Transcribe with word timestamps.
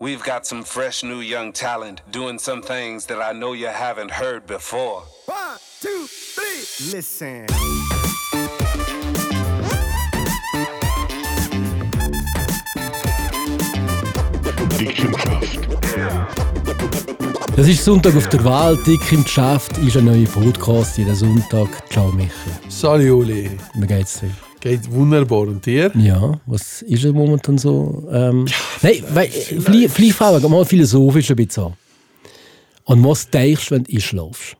We've 0.00 0.22
got 0.22 0.46
some 0.46 0.62
fresh 0.62 1.02
new 1.02 1.18
young 1.18 1.52
talent 1.52 2.02
doing 2.12 2.38
some 2.38 2.62
things 2.62 3.06
that 3.06 3.20
I 3.20 3.32
know 3.32 3.52
you 3.52 3.66
haven't 3.66 4.12
heard 4.12 4.46
before. 4.46 5.02
One, 5.26 5.58
two, 5.80 6.06
three. 6.06 6.92
Listen. 6.92 7.46
Das 17.56 17.66
ist 17.66 17.84
Sonntag 17.84 18.14
auf 18.14 18.28
der 18.28 18.44
Welt, 18.44 18.86
dick 18.86 19.00
im 19.10 19.24
Geschäft, 19.24 19.76
ist 19.78 19.96
ein 19.96 20.04
neuer 20.04 20.28
Podcast 20.28 20.96
jeden 20.98 21.16
Sonntag. 21.16 21.68
Ciao 21.90 22.12
Michael, 22.12 22.30
Salut 22.68 23.10
Oli. 23.10 23.50
wie 23.74 23.86
geht's 23.88 24.20
dir? 24.20 24.30
Geht 24.60 24.90
wunderbar. 24.90 25.42
Und 25.42 25.64
dir? 25.64 25.92
Ja, 25.96 26.40
was 26.46 26.82
ist 26.82 27.04
es 27.04 27.12
momentan 27.12 27.58
so? 27.58 28.08
Ähm, 28.12 28.46
nein, 28.82 29.04
weil, 29.10 29.28
vielleicht, 29.28 29.90
vielleicht 29.90 30.14
fangen 30.16 30.42
wir 30.42 30.48
mal 30.48 30.64
philosophisch 30.64 31.30
ein 31.30 31.36
bisschen 31.36 31.64
an. 31.64 31.72
Und 32.84 33.04
was 33.04 33.28
denkst 33.30 33.68
du, 33.68 33.74
wenn 33.74 33.84
du 33.84 33.92
einschläfst? 33.94 34.56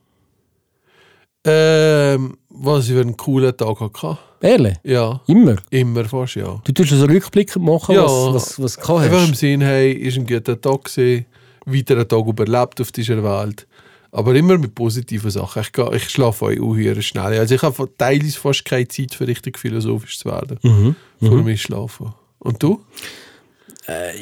Ähm, 1.44 2.36
was 2.50 2.86
ich 2.88 2.94
für 2.94 3.00
einen 3.00 3.16
coolen 3.16 3.56
Tag 3.56 3.80
hatte. 3.80 4.18
Ehrlich? 4.40 4.76
Ja, 4.84 5.20
Immer? 5.26 5.56
immer 5.70 6.04
fast, 6.04 6.34
ja. 6.36 6.60
Du 6.64 6.72
tust 6.72 6.90
so 6.90 7.04
Rückblickend 7.06 7.64
machen, 7.64 7.94
Ja. 7.94 8.02
was, 8.04 8.34
was, 8.34 8.62
was 8.62 8.74
du 8.74 8.80
gehabt 8.82 9.00
Einfach 9.04 9.24
im 9.24 9.30
hast. 9.30 9.38
Sinn, 9.38 9.60
hey, 9.60 9.92
ist 9.92 10.16
ein 10.16 10.26
guter 10.26 10.60
Tag 10.60 10.84
gewesen, 10.84 11.26
weiter 11.64 11.94
einen 11.96 12.08
Tag 12.08 12.26
überlebt 12.26 12.80
auf 12.80 12.92
dieser 12.92 13.22
Welt. 13.22 13.66
Aber 14.10 14.34
immer 14.34 14.56
mit 14.58 14.74
positiven 14.74 15.30
Sachen. 15.30 15.62
Ich, 15.62 15.72
gehe- 15.72 15.94
ich 15.96 16.08
schlafe 16.08 16.46
auch 16.46 16.50
unheuer 16.50 17.00
schnell. 17.02 17.38
Also 17.38 17.54
ich 17.54 17.62
habe 17.62 17.88
teilweise 17.98 18.38
fast 18.38 18.64
keine 18.64 18.88
Zeit, 18.88 19.14
für 19.14 19.26
richtig 19.26 19.58
philosophisch 19.58 20.18
zu 20.18 20.28
werden. 20.30 20.58
Mhm. 20.62 20.96
Vor 21.20 21.42
dem 21.42 21.56
Schlafen. 21.56 22.14
Und 22.38 22.62
du? 22.62 22.80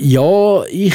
Ja, 0.01 0.65
ich. 0.65 0.95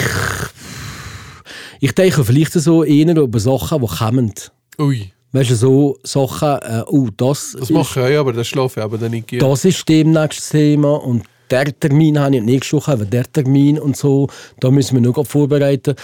Ich 1.79 1.93
denke 1.93 2.23
vielleicht 2.23 2.53
so 2.53 2.83
eher 2.83 3.15
über 3.17 3.39
Sachen, 3.39 3.81
die 3.81 3.87
kommen. 3.87 4.33
Ui, 4.79 5.11
Weißt 5.33 5.49
du, 5.51 5.55
so 5.55 5.97
Sachen, 6.03 6.59
äh, 6.61 6.83
oh, 6.87 7.07
das, 7.15 7.55
das 7.57 7.69
mache 7.69 8.01
ich 8.01 8.15
auch, 8.17 8.19
aber 8.19 8.33
das 8.33 8.47
schlafe 8.47 8.81
ich 8.81 8.83
aber 8.83 8.97
dann 8.97 9.11
nicht 9.11 9.41
das 9.41 9.63
ist 9.63 9.87
demnächst 9.87 10.39
das 10.39 10.49
Thema 10.49 10.95
und 11.01 11.23
der 11.49 11.77
Termin 11.79 12.19
habe 12.19 12.35
ich 12.35 12.41
nächste 12.43 12.75
Woche 12.77 12.91
haben 12.91 12.99
wir 12.99 13.05
der 13.07 13.31
Termin 13.31 13.79
und 13.79 13.95
so. 13.97 14.27
Da 14.59 14.69
müssen 14.71 14.95
wir 14.95 15.01
noch 15.01 15.25
vorbereiten. 15.25 15.95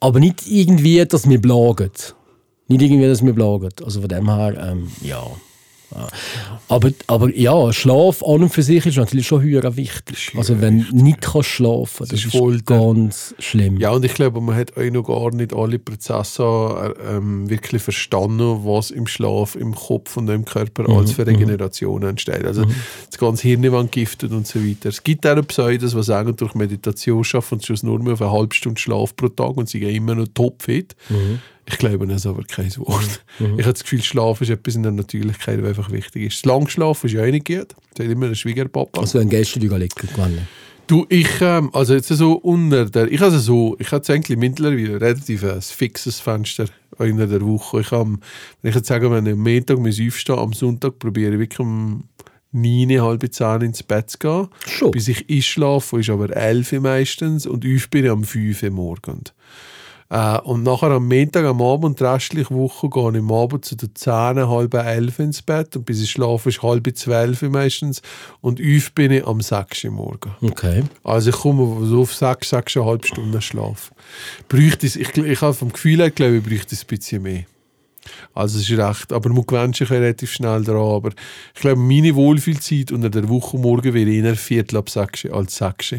Aber 0.00 0.20
nicht 0.20 0.46
irgendwie, 0.46 1.04
dass 1.04 1.28
wir 1.28 1.40
blagen. 1.40 1.90
Nicht 2.68 2.82
irgendwie, 2.82 3.06
dass 3.06 3.24
wir 3.24 3.32
blagen. 3.32 3.68
Also 3.84 4.00
von 4.00 4.08
dem 4.08 4.28
her, 4.28 4.70
ähm, 4.70 4.88
ja. 5.02 5.24
Aber, 6.68 6.90
aber 7.06 7.34
ja, 7.36 7.72
Schlaf 7.72 8.22
an 8.22 8.42
und 8.42 8.48
für 8.48 8.62
sich 8.62 8.84
ist 8.84 8.96
natürlich 8.96 9.26
schon 9.26 9.42
höher 9.42 9.76
wichtig. 9.76 10.32
Also 10.36 10.60
wenn 10.60 10.84
du 10.84 10.96
nicht 10.96 11.20
kannst 11.20 11.50
schlafen 11.50 12.06
das, 12.08 12.18
ist 12.18 12.26
ist, 12.26 12.36
Folter. 12.36 12.78
ganz 12.78 13.34
schlimm. 13.38 13.76
Ja, 13.78 13.90
und 13.92 14.04
ich 14.04 14.14
glaube, 14.14 14.40
man 14.40 14.56
hat 14.56 14.76
auch 14.76 14.90
noch 14.90 15.04
gar 15.04 15.32
nicht 15.32 15.52
alle 15.52 15.78
Prozesse 15.78 16.42
äh, 16.42 17.16
ähm, 17.16 17.48
wirklich 17.48 17.82
verstanden, 17.82 18.64
was 18.64 18.90
im 18.90 19.06
Schlaf, 19.06 19.54
im 19.54 19.74
Kopf 19.74 20.16
und 20.16 20.28
im 20.30 20.44
Körper 20.44 20.90
Mhm, 20.90 20.96
als 20.98 21.12
für 21.12 21.26
Regenerationen 21.26 22.10
entsteht. 22.10 22.44
Also 22.44 22.64
das 23.08 23.18
ganze 23.18 23.46
Hirn 23.46 23.62
wird 23.62 23.92
giftet 23.92 24.32
und 24.32 24.46
so 24.46 24.58
weiter. 24.60 24.88
Es 24.88 25.02
gibt 25.02 25.26
auch 25.26 25.46
Pseudos, 25.46 25.92
die 25.94 26.02
sagen, 26.02 26.34
durch 26.34 26.54
Meditation 26.54 27.22
schaffen 27.22 27.60
sie 27.60 27.72
es 27.72 27.82
nur 27.82 28.02
mehr 28.02 28.14
auf 28.14 28.22
eine 28.22 28.32
halbe 28.32 28.54
Stunde 28.54 28.80
Schlaf 28.80 29.14
pro 29.14 29.28
Tag 29.28 29.56
und 29.56 29.68
sie 29.68 29.80
gehen 29.80 29.94
immer 29.94 30.16
noch 30.16 30.28
topfit. 30.34 30.96
Mhm. 31.08 31.38
Ich 31.66 31.78
glaube 31.78 32.06
das 32.06 32.26
aber 32.26 32.44
kein 32.44 32.74
Wort. 32.76 33.24
Ich 33.38 33.46
habe 33.46 33.72
das 33.72 33.82
Gefühl, 33.82 34.02
Schlaf 34.02 34.40
ist 34.40 34.50
etwas 34.50 34.74
in 34.74 34.82
der 34.82 34.92
Natürlichkeit, 34.92 35.62
was 35.62 35.68
einfach 35.70 35.90
wichtig 35.90 36.24
ist. 36.24 36.36
Das 36.36 36.44
Langschlafen 36.44 37.06
ist 37.06 37.12
ja 37.14 37.22
auch 37.22 37.30
nicht 37.30 37.46
gut. 37.46 37.74
Das 37.94 38.06
hat 38.06 38.12
immer 38.12 38.26
ein 38.26 38.34
Schwiegerpapa. 38.34 39.00
Also 39.00 39.18
wenn 39.18 39.28
gestern 39.30 39.62
liegen 39.62 39.88
gewonnen. 39.88 40.46
Du, 40.86 41.06
ich, 41.08 41.40
ähm, 41.40 41.70
also 41.72 41.94
jetzt 41.94 42.08
so 42.08 42.32
unter 42.34 42.84
der, 42.84 43.10
ich 43.10 43.22
also 43.22 43.38
so, 43.38 43.76
ich 43.78 43.90
habe 43.90 44.12
eigentlich 44.12 44.36
mittlerweile 44.36 45.00
relativ 45.00 45.42
ein 45.44 45.62
fixes 45.62 46.20
Fenster 46.20 46.66
in 46.98 47.16
der 47.16 47.40
Woche. 47.40 47.80
Ich 47.80 47.90
habe, 47.90 48.18
wenn 48.60 48.68
ich 48.68 48.74
jetzt 48.74 48.88
sage, 48.88 49.10
wenn 49.10 49.24
ich 49.24 49.32
am 49.32 49.38
Montag 49.38 49.78
aufstehen, 49.78 50.38
am 50.38 50.52
Sonntag 50.52 50.98
probiere 50.98 51.34
ich 51.34 51.38
wirklich 51.38 51.60
um 51.60 52.04
9, 52.52 53.00
halb 53.00 53.32
10 53.32 53.62
ins 53.62 53.82
Bett 53.82 54.10
zu 54.10 54.18
gehen. 54.18 54.48
Schon? 54.66 54.90
Bis 54.90 55.08
ich 55.08 55.28
einschlafe, 55.28 56.00
ist 56.00 56.10
aber 56.10 56.36
11 56.36 56.72
Uhr 56.74 56.80
meistens 56.80 57.46
und 57.46 57.64
auf 57.64 57.88
bin 57.88 58.04
ich 58.04 58.10
am 58.10 58.24
5 58.24 58.62
Uhr 58.62 58.70
morgens. 58.70 59.32
Äh, 60.10 60.38
und 60.40 60.62
nachher 60.62 60.90
am 60.90 61.08
Montag, 61.08 61.44
am 61.44 61.62
Abend 61.62 62.00
und 62.00 62.02
restliche 62.02 62.54
Woche 62.54 62.88
gehe 62.88 63.10
ich 63.10 63.18
am 63.18 63.32
Abend 63.32 63.64
zu 63.64 63.74
den 63.74 63.94
10, 63.94 64.12
halb 64.48 64.74
11 64.74 65.18
ins 65.18 65.42
Bett 65.42 65.76
und 65.76 65.86
bis 65.86 66.02
ich 66.02 66.10
schlafe 66.10 66.50
ist 66.50 66.62
halb 66.62 66.86
12 66.94 67.42
Uhr 67.42 67.50
meistens 67.50 68.02
und 68.40 68.60
auf 68.60 68.92
bin 68.94 69.12
ich 69.12 69.26
am 69.26 69.40
6 69.40 69.84
Uhr 69.84 69.90
morgen. 69.90 70.34
Okay. 70.42 70.84
Also 71.02 71.30
ich 71.30 71.36
komme 71.36 71.86
so 71.86 72.02
auf 72.02 72.14
6, 72.14 72.52
6,5 72.52 73.06
Stunden 73.06 73.40
Schlaf. 73.40 73.92
Bräuchte 74.48 74.86
es, 74.86 74.96
ich, 74.96 75.16
ich 75.16 75.40
habe 75.40 75.54
vom 75.54 75.72
Gefühl 75.72 75.98
her, 75.98 76.10
glaube 76.10 76.36
ich, 76.36 76.44
bräuchte 76.44 76.74
es 76.74 76.82
ein 76.82 76.86
bisschen 76.88 77.22
mehr. 77.22 77.44
Also 78.34 78.58
es 78.58 78.68
ist 78.68 78.78
recht, 78.78 79.12
aber 79.12 79.30
man 79.30 79.46
gewöhnt 79.46 79.76
sich 79.76 79.90
relativ 79.90 80.32
schnell 80.32 80.64
daran. 80.64 80.94
Aber 80.94 81.10
ich 81.54 81.60
glaube, 81.60 81.80
meine 81.80 82.14
Wohlfühlzeit 82.14 82.92
unter 82.92 83.10
der 83.10 83.28
Woche 83.28 83.58
morgen 83.58 83.94
wäre 83.94 84.10
eher 84.10 84.36
Viertel 84.36 84.78
ab 84.78 84.90
6 84.90 85.26
als 85.26 85.56
6. 85.56 85.96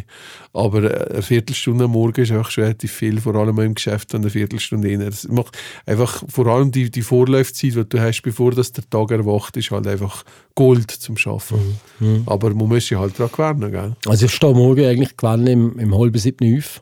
Aber 0.54 0.84
äh, 0.84 1.14
eine 1.14 1.22
Viertelstunde 1.22 1.86
am 1.86 1.92
Morgen 1.92 2.22
ist 2.22 2.32
auch 2.32 2.50
schon 2.50 2.66
relativ 2.66 2.92
viel, 2.92 3.20
vor 3.22 3.36
allem 3.36 3.58
im 3.60 3.74
Geschäft 3.76 4.14
eine 4.16 4.30
Viertelstunde 4.30 4.90
eher. 4.90 5.02
Es 5.02 5.28
macht 5.28 5.58
einfach 5.86 6.24
vor 6.28 6.48
allem 6.48 6.72
die, 6.72 6.90
die 6.90 7.02
Vorlaufzeit, 7.02 7.76
die 7.76 7.90
du 7.90 8.00
hast, 8.00 8.22
bevor 8.22 8.52
das 8.52 8.72
der 8.72 8.90
Tag 8.90 9.12
erwacht, 9.12 9.58
ist 9.58 9.72
halt 9.72 9.88
einfach 9.88 10.24
Gold 10.56 10.92
zum 10.92 11.18
Schaffen. 11.18 11.78
Aber 12.26 12.54
man 12.54 12.68
muss 12.68 12.88
sich 12.88 12.98
halt 12.98 13.20
daran 13.20 13.60
gewöhnen, 13.60 13.72
gell? 13.72 13.96
Also 14.08 14.26
ich 14.26 14.32
stehe 14.34 14.54
morgen 14.54 14.86
eigentlich 14.86 15.16
gewonnen 15.18 15.48
im, 15.48 15.80
im 15.80 15.98
halben 15.98 16.18
siebten 16.18 16.58
auf 16.58 16.82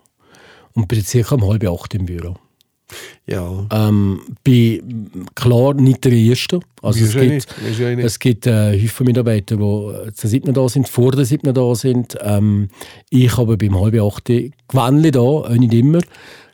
und 0.74 0.88
bin 0.88 1.02
circa 1.04 1.36
um 1.36 1.48
halb 1.48 1.68
acht 1.68 1.94
im 1.96 2.06
Büro. 2.06 2.36
Ja. 3.26 3.66
Ähm, 3.72 4.22
bin 4.44 5.10
klar 5.36 5.74
nicht 5.74 6.04
der 6.04 6.12
Erste. 6.12 6.60
Also 6.82 7.06
es 7.06 7.14
gibt, 7.14 7.48
es 8.00 8.20
gibt 8.20 8.48
äh, 8.48 8.82
Haufen 8.82 9.06
Mitarbeiter, 9.06 9.56
die 9.56 9.64
äh, 9.64 10.14
zur 10.14 10.30
siebten 10.30 10.54
da 10.54 10.68
sind, 10.68 10.90
vor 10.90 11.12
der 11.12 11.26
siebten 11.26 11.54
da 11.54 11.76
sind. 11.76 12.18
Ähm, 12.22 12.68
ich 13.10 13.38
habe 13.38 13.58
beim 13.58 13.80
halb 13.80 14.00
acht 14.02 14.26
gewonnen 14.26 15.12
da, 15.12 15.20
auch 15.20 15.50
nicht 15.50 15.74
immer. 15.74 16.02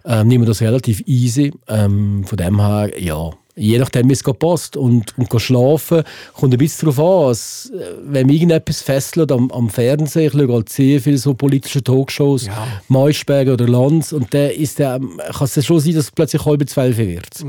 Ähm, 0.06 0.28
nehme 0.28 0.46
das 0.46 0.62
relativ 0.62 1.02
easy. 1.08 1.52
Ähm, 1.68 2.24
von 2.26 2.38
dem 2.38 2.60
her, 2.60 2.92
ja, 3.00 3.32
je 3.60 3.78
nachdem, 3.78 4.10
wie 4.10 4.14
es 4.14 4.24
passt. 4.24 4.78
Und, 4.78 5.14
und 5.18 5.42
schlafen 5.42 6.04
kommt 6.34 6.54
ein 6.54 6.58
bisschen 6.58 6.90
darauf 6.90 7.26
an. 7.28 7.32
Es, 7.32 7.72
äh, 7.74 7.84
wenn 8.06 8.28
mich 8.28 8.38
irgendetwas 8.38 8.82
fesselt 8.82 9.32
am, 9.32 9.52
am 9.52 9.70
Fernsehen, 9.70 10.28
ich 10.28 10.32
schaue 10.34 10.54
halt 10.54 10.70
sehr 10.70 11.02
viele 11.02 11.18
so 11.18 11.34
politische 11.34 11.84
Talkshows, 11.84 12.46
Ja. 12.48 12.68
Maischberger 12.88 13.54
oder 13.54 13.68
Lanz, 13.68 14.14
und 14.14 14.34
dann 14.34 14.52
ist 14.52 14.80
der, 14.80 14.96
ähm, 14.96 15.20
kann 15.32 15.48
es 15.54 15.66
schon 15.66 15.80
sein, 15.80 15.94
dass 15.94 16.06
es 16.06 16.12
plötzlich 16.12 16.46
halb 16.46 16.68
zwölf 16.70 16.98
wird. 16.98 17.46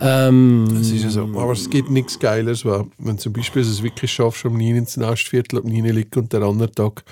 Ähm, 0.00 0.68
Es 0.80 0.90
ist 0.92 1.02
ja 1.02 1.10
so. 1.10 1.22
Aber 1.22 1.52
es 1.52 1.68
gibt 1.68 1.90
nichts 1.90 2.18
Geiles, 2.18 2.64
wenn 2.64 3.18
zum 3.18 3.32
Beispiel 3.32 3.62
du 3.62 3.68
es 3.68 3.82
wirklich 3.82 4.12
schaffst, 4.12 4.44
um 4.44 4.56
9 4.56 4.76
ins 4.76 4.96
Nastviertel 4.96 5.58
ab 5.58 5.64
9 5.64 5.84
liegt 5.86 6.16
und 6.16 6.32
der 6.32 6.42
andere 6.42 6.70
Tag 6.70 7.02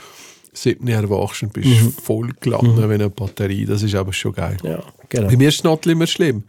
7 0.57 0.87
erwachst 0.89 1.43
und 1.43 1.53
bist 1.53 1.69
voll 2.03 2.31
geladen 2.41 2.77
wie 2.77 2.95
eine 2.95 3.11
Batterie. 3.11 3.67
Das 3.67 3.83
ist 3.83 3.95
aber 3.95 4.13
schon 4.13 4.33
geil. 4.33 4.57
ja, 4.65 4.83
genau. 5.09 5.29
Bei 5.29 5.37
mir 5.37 5.49
ist 5.49 5.63
Nottel 5.65 5.93
immer 5.93 6.07
schlimm. 6.07 6.45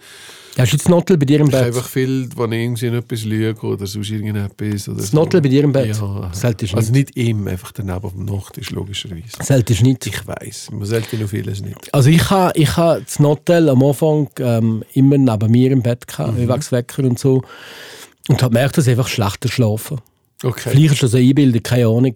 Hast 0.57 0.72
du 0.72 0.78
jetzt 0.78 0.90
Nottel 0.90 1.18
bei 1.18 1.25
dir 1.25 1.40
im 1.40 1.45
Ich 1.47 1.51
Bett? 1.51 1.66
einfach 1.66 1.88
viel, 1.88 2.28
wenn 2.35 2.51
ich 2.51 2.63
irgendwie 2.63 2.88
etwas 2.88 3.23
lüge 3.25 3.62
oder 3.67 3.85
sonst 3.85 4.09
irgendetwas. 4.09 4.90
Oder 4.90 4.97
Das 4.97 5.12
so. 5.12 5.17
Nottel 5.17 5.40
bei 5.40 5.50
dir 5.50 5.63
im 5.63 5.72
Bett? 5.72 5.96
Ja. 5.96 6.31
Selten 6.34 6.67
Also 6.75 6.91
nicht. 6.94 7.16
ihm, 7.16 7.47
einfach 7.47 7.72
daneben 7.73 8.03
auf 8.03 8.13
dem 8.13 8.25
Nachttisch, 8.25 8.72
logischerweise. 8.72 9.23
Selten 9.40 9.84
nicht. 9.84 10.07
Ich 10.07 10.25
weiß, 10.25 10.69
man 10.72 10.85
sollte 10.85 11.16
noch 11.17 11.29
vieles 11.29 11.62
nicht. 11.62 11.94
Also 11.94 12.09
ich 12.09 12.28
habe 12.31 12.57
ich 12.57 12.75
ha 12.75 13.00
das 13.00 13.19
Nottel 13.19 13.69
am 13.69 13.84
Anfang 13.84 14.29
ähm, 14.40 14.84
immer 14.94 15.19
neben 15.19 15.51
mir 15.51 15.72
im 15.72 15.84
Bett 15.84 16.07
gehabt, 16.07 16.34
Mhm. 16.35 16.50
Wecker 16.50 17.03
und 17.03 17.19
so. 17.19 17.44
Und 18.28 18.41
habe 18.41 18.53
gemerkt, 18.56 18.79
dass 18.79 18.88
ich 18.88 18.91
einfach 18.97 19.09
schlechter 19.09 19.50
schlafen. 19.50 20.00
Okay. 20.43 20.69
Vielleicht 20.71 20.93
ist 20.93 21.03
das 21.03 21.15
eine 21.15 21.27
Einbildung, 21.27 21.63
keine 21.63 21.87
Ahnung. 21.87 22.13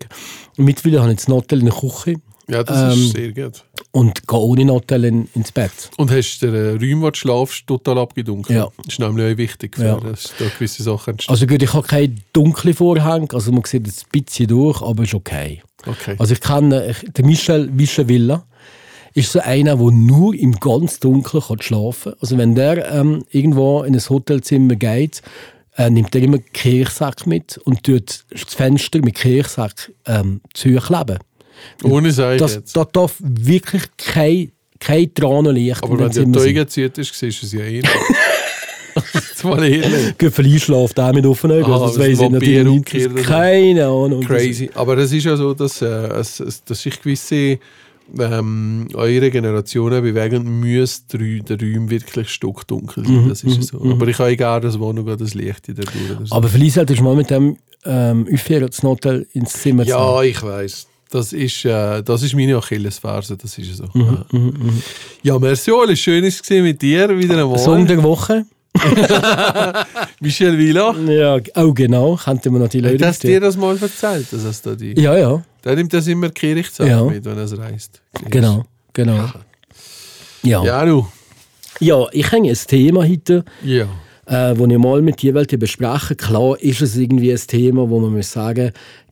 Mittlerweile 0.57 1.01
habe 1.01 1.11
ich 1.11 1.17
das 1.17 1.27
Nottel 1.27 1.59
in 1.59 1.65
der 1.65 1.73
Küche 1.75 2.15
Ja, 2.47 2.63
das 2.63 2.95
Ähm, 2.97 3.03
ist 3.05 3.11
sehr 3.13 3.31
gut. 3.31 3.63
und 3.91 4.27
gehe 4.27 4.37
ohne 4.39 4.65
Nottel 4.65 5.05
in, 5.05 5.27
ins 5.35 5.51
Bett. 5.51 5.71
Und 5.97 6.11
hast 6.11 6.39
du 6.39 6.51
den 6.51 6.81
äh, 6.81 6.91
Raum, 6.93 7.01
wo 7.01 7.09
du 7.09 7.17
schlafst, 7.17 7.65
total 7.67 7.97
abgedunkelt? 7.99 8.57
Ja. 8.59 8.67
Das 8.77 8.87
ist 8.93 8.99
nämlich 8.99 9.33
auch 9.33 9.37
wichtig, 9.37 9.75
für, 9.75 9.85
Ja. 9.85 9.99
dass 9.99 10.33
da 10.37 10.45
gewisse 10.57 10.83
Sachen 10.83 11.11
entstehen. 11.11 11.31
Also 11.33 11.47
gut, 11.47 11.63
ich 11.63 11.73
habe 11.73 11.87
keine 11.87 12.15
dunklen 12.33 12.73
Vorhänge, 12.73 13.27
also 13.33 13.51
man 13.51 13.63
sieht 13.63 13.87
jetzt 13.87 14.05
ein 14.05 14.21
bisschen 14.21 14.47
durch, 14.47 14.81
aber 14.81 15.03
ist 15.03 15.13
okay. 15.13 15.61
Okay. 15.87 16.15
Also 16.19 16.33
ich 16.33 16.41
kenne 16.41 16.87
ich, 16.91 17.11
den 17.13 17.25
Michel 17.25 17.69
Vichevilla 17.75 18.45
ist 19.13 19.31
so 19.31 19.39
einer, 19.39 19.75
der 19.77 19.91
nur 19.91 20.33
im 20.35 20.53
ganz 20.59 20.99
Dunkeln 20.99 21.43
kann 21.43 21.61
schlafen 21.61 22.11
kann. 22.11 22.19
Also 22.21 22.37
wenn 22.37 22.53
der 22.55 22.91
ähm, 22.93 23.23
irgendwo 23.31 23.83
in 23.83 23.95
ein 23.95 24.01
Hotelzimmer 24.09 24.75
geht, 24.75 25.21
äh, 25.77 25.89
nimmt 25.89 26.13
er 26.15 26.21
immer 26.21 26.39
Kirchsack 26.39 27.25
mit 27.27 27.57
und 27.59 27.83
tut 27.83 28.23
das 28.29 28.41
Fenster 28.53 28.99
mit 28.99 29.15
Kirchsack 29.15 29.91
ähm, 30.05 30.41
zukleben. 30.53 31.19
Ohne 31.83 32.11
Seil 32.11 32.37
Das, 32.37 32.63
da 32.73 32.85
darf 32.85 33.15
wirklich 33.19 33.83
kein, 33.97 34.51
kein 34.79 35.13
Tranenlicht 35.13 35.83
Aber 35.83 35.99
wenn 36.13 36.31
du. 36.33 36.39
Augen 36.39 36.67
zieht 36.67 36.97
ist, 36.97 37.13
siehst 37.13 37.41
du 37.41 37.45
es 37.45 37.51
ja 37.53 37.61
eh 37.61 37.81
nicht. 37.81 37.89
Jetzt 39.13 39.43
mal 39.43 39.63
ehrlich. 39.63 40.15
Vielleicht 40.33 40.65
schläft 40.65 40.97
er 40.97 41.13
mit 41.13 41.25
offenen 41.25 41.63
Augen, 41.63 41.71
Ah, 41.71 41.75
also 41.83 41.85
das 41.85 41.95
das 41.95 42.05
weiss 42.07 42.19
ich 42.21 42.29
natürlich 42.29 43.13
nicht. 43.13 43.25
Keine 43.25 43.85
Ahnung. 43.85 44.21
Crazy. 44.21 44.69
Aber 44.73 44.97
es 44.97 45.11
ist 45.11 45.23
ja 45.23 45.37
so, 45.37 45.53
dass, 45.53 45.81
äh, 45.81 45.85
es, 45.85 46.63
dass 46.65 46.85
ich 46.85 47.01
gewisse 47.01 47.59
ähm, 48.19 48.87
eure 48.93 49.31
Generationen 49.31 50.01
bewegen, 50.03 50.59
müsste 50.59 51.17
der 51.17 51.59
Raum 51.59 51.89
wirklich 51.89 52.29
stockdunkel 52.29 53.05
sein. 53.05 53.25
Mhm, 53.25 53.29
Das 53.29 53.43
ist 53.43 53.63
so. 53.69 53.81
Aber 53.81 54.07
ich 54.07 54.19
habe 54.19 54.29
egal, 54.31 54.61
das 54.61 54.79
wo 54.79 54.91
noch 54.93 55.15
das 55.15 55.33
Licht 55.33 55.69
in 55.69 55.75
der 55.75 55.85
Tür. 55.85 56.21
Aber 56.29 56.47
vielleicht 56.47 56.75
solltest 56.75 56.99
du 56.99 57.03
mal 57.03 57.15
mit 57.15 57.29
dem 57.29 57.57
ähm, 57.85 58.27
das 58.29 58.83
Hotel 58.83 59.27
ins 59.33 59.53
Zimmer. 59.53 59.83
Ja, 59.83 60.21
ich 60.21 60.41
weiß. 60.41 60.87
Das 61.09 61.33
ist, 61.33 61.65
äh, 61.65 62.01
das 62.01 62.23
ist 62.23 62.33
meine 62.35 62.55
Achillesferse, 62.55 63.35
das 63.35 63.57
ist 63.57 63.75
so. 63.75 63.85
Mhm, 63.93 64.81
ja. 65.23 65.37
merci 65.37 65.71
Oli, 65.71 65.97
schön 65.97 66.23
es 66.23 66.41
gewesen 66.41 66.63
mit 66.63 66.81
dir 66.81 67.09
wieder 67.17 67.37
einmal. 67.37 67.85
Der 67.85 68.01
Woche. 68.03 68.45
Michel 70.19 70.57
Villa. 70.57 70.95
Ja, 71.07 71.37
oh 71.55 71.73
genau, 71.73 72.15
könnten 72.15 72.53
wir 72.53 72.59
noch 72.59 72.69
die 72.69 72.79
Leute 72.79 73.05
Hast 73.05 73.23
du 73.23 73.27
dir 73.27 73.39
das 73.39 73.57
mal 73.57 73.77
erzählt, 73.81 74.31
dass 74.31 74.43
es 74.43 74.61
da 74.61 74.75
die... 74.75 74.99
Ja, 74.99 75.17
ja, 75.17 75.41
Der 75.63 75.75
nimmt 75.75 75.93
das 75.93 76.07
immer 76.07 76.29
Kirchzeit 76.29 76.87
Ja. 76.87 77.03
mit, 77.03 77.23
wenn 77.25 77.37
er 77.37 77.47
reist. 77.57 78.01
genau, 78.29 78.63
genau. 78.93 79.15
Ja, 79.15 79.33
ja. 80.43 80.63
Ja, 80.63 80.85
du. 80.85 81.07
ich 82.11 82.31
habe 82.31 82.47
ein 82.47 82.53
Thema 82.67 83.03
heute, 83.07 83.43
Ja. 83.63 83.85
äh, 84.25 84.57
das 84.57 84.69
ich 84.69 84.77
mal 84.77 85.01
mit 85.01 85.21
dir 85.21 85.33
besprechen 85.33 86.17
Klar 86.17 86.59
ist 86.59 86.81
es 86.81 86.95
irgendwie 86.95 87.31
ein 87.31 87.39
Thema, 87.45 87.89
wo 87.89 87.99
man 87.99 88.13
muss 88.13 88.31
sagen 88.31 88.71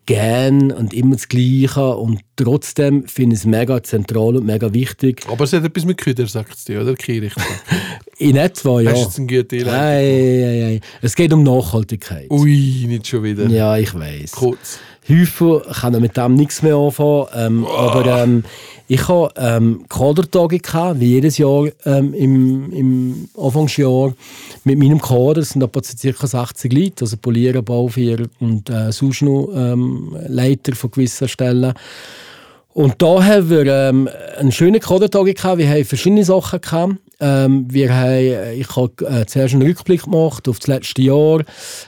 gern 0.09 0.71
und 0.71 0.91
immer 0.91 1.15
das 1.17 1.27
Gleiche 1.27 1.95
und 1.95 2.21
trotzdem 2.35 3.07
finde 3.07 3.35
ich 3.35 3.41
es 3.41 3.45
mega 3.45 3.83
zentral 3.83 4.37
und 4.37 4.43
mega 4.43 4.73
wichtig. 4.73 5.21
Aber 5.29 5.43
es 5.43 5.53
hat 5.53 5.63
etwas 5.63 5.85
mit 5.85 5.99
Küder, 5.99 6.25
sagt 6.25 6.55
es 6.55 6.65
dir, 6.65 6.81
oder? 6.81 6.95
Kirchzeit. 6.95 7.45
In 8.17 8.35
etwa, 8.35 8.81
ja. 8.81 8.89
Hast 8.89 8.97
du 8.97 9.03
jetzt 9.03 9.17
einen 9.19 9.27
guten 9.27 9.65
Nein, 9.67 10.41
nein, 10.41 10.59
nein. 10.61 10.81
Es 11.03 11.15
geht 11.15 11.31
um 11.31 11.43
Nachhaltigkeit. 11.43 12.29
Ui, 12.31 12.85
nicht 12.87 13.05
schon 13.07 13.23
wieder. 13.23 13.45
Ja, 13.49 13.77
ich 13.77 13.93
weiß. 13.93 14.31
Kurz. 14.31 14.79
Häufig 15.09 15.63
kann 15.81 15.99
mit 15.99 16.15
dem 16.17 16.35
nichts 16.35 16.61
mehr 16.61 16.75
anfangen. 16.75 17.25
Ähm, 17.35 17.65
aber 17.65 18.05
ähm, 18.05 18.43
ich 18.87 19.07
hatte 19.07 19.33
ähm, 19.37 19.85
Kadertage, 19.89 20.59
gehabt, 20.59 20.99
wie 20.99 21.13
jedes 21.13 21.37
Jahr 21.37 21.67
ähm, 21.85 22.13
im, 22.13 22.71
im 22.71 23.29
Anfangsjahr 23.37 24.13
mit 24.63 24.79
meinem 24.79 25.01
Kader. 25.01 25.41
Es 25.41 25.49
sind 25.49 25.63
etwa 25.63 25.81
ca. 25.81 26.27
60 26.27 26.73
Leute, 26.73 27.05
also 27.05 27.17
Polieren, 27.17 27.63
Baufierer 27.63 28.25
und 28.39 28.69
äh, 28.69 28.91
sonst 28.91 29.21
noch 29.21 29.49
ähm, 29.55 30.15
Leiter 30.27 30.75
von 30.75 30.91
gewissen 30.91 31.27
Stellen. 31.27 31.73
Und 32.73 33.01
da 33.01 33.23
haben 33.23 33.49
wir 33.49 33.65
ähm, 33.65 34.09
einen 34.37 34.51
schönen 34.51 34.79
Kadertag 34.79 35.25
gehabt. 35.25 35.57
Wir 35.57 35.69
haben 35.69 35.85
verschiedene 35.85 36.23
Sachen 36.23 36.61
gehabt. 36.61 36.93
Ähm, 37.21 37.65
wir 37.69 37.93
haben, 37.93 38.59
ich 38.59 38.75
habe 38.75 39.05
äh, 39.05 39.25
zuerst 39.25 39.53
einen 39.53 39.63
Rückblick 39.63 40.03
gemacht 40.03 40.47
auf 40.47 40.59
das 40.59 40.67
letzte 40.67 41.01
Jahr, 41.01 41.43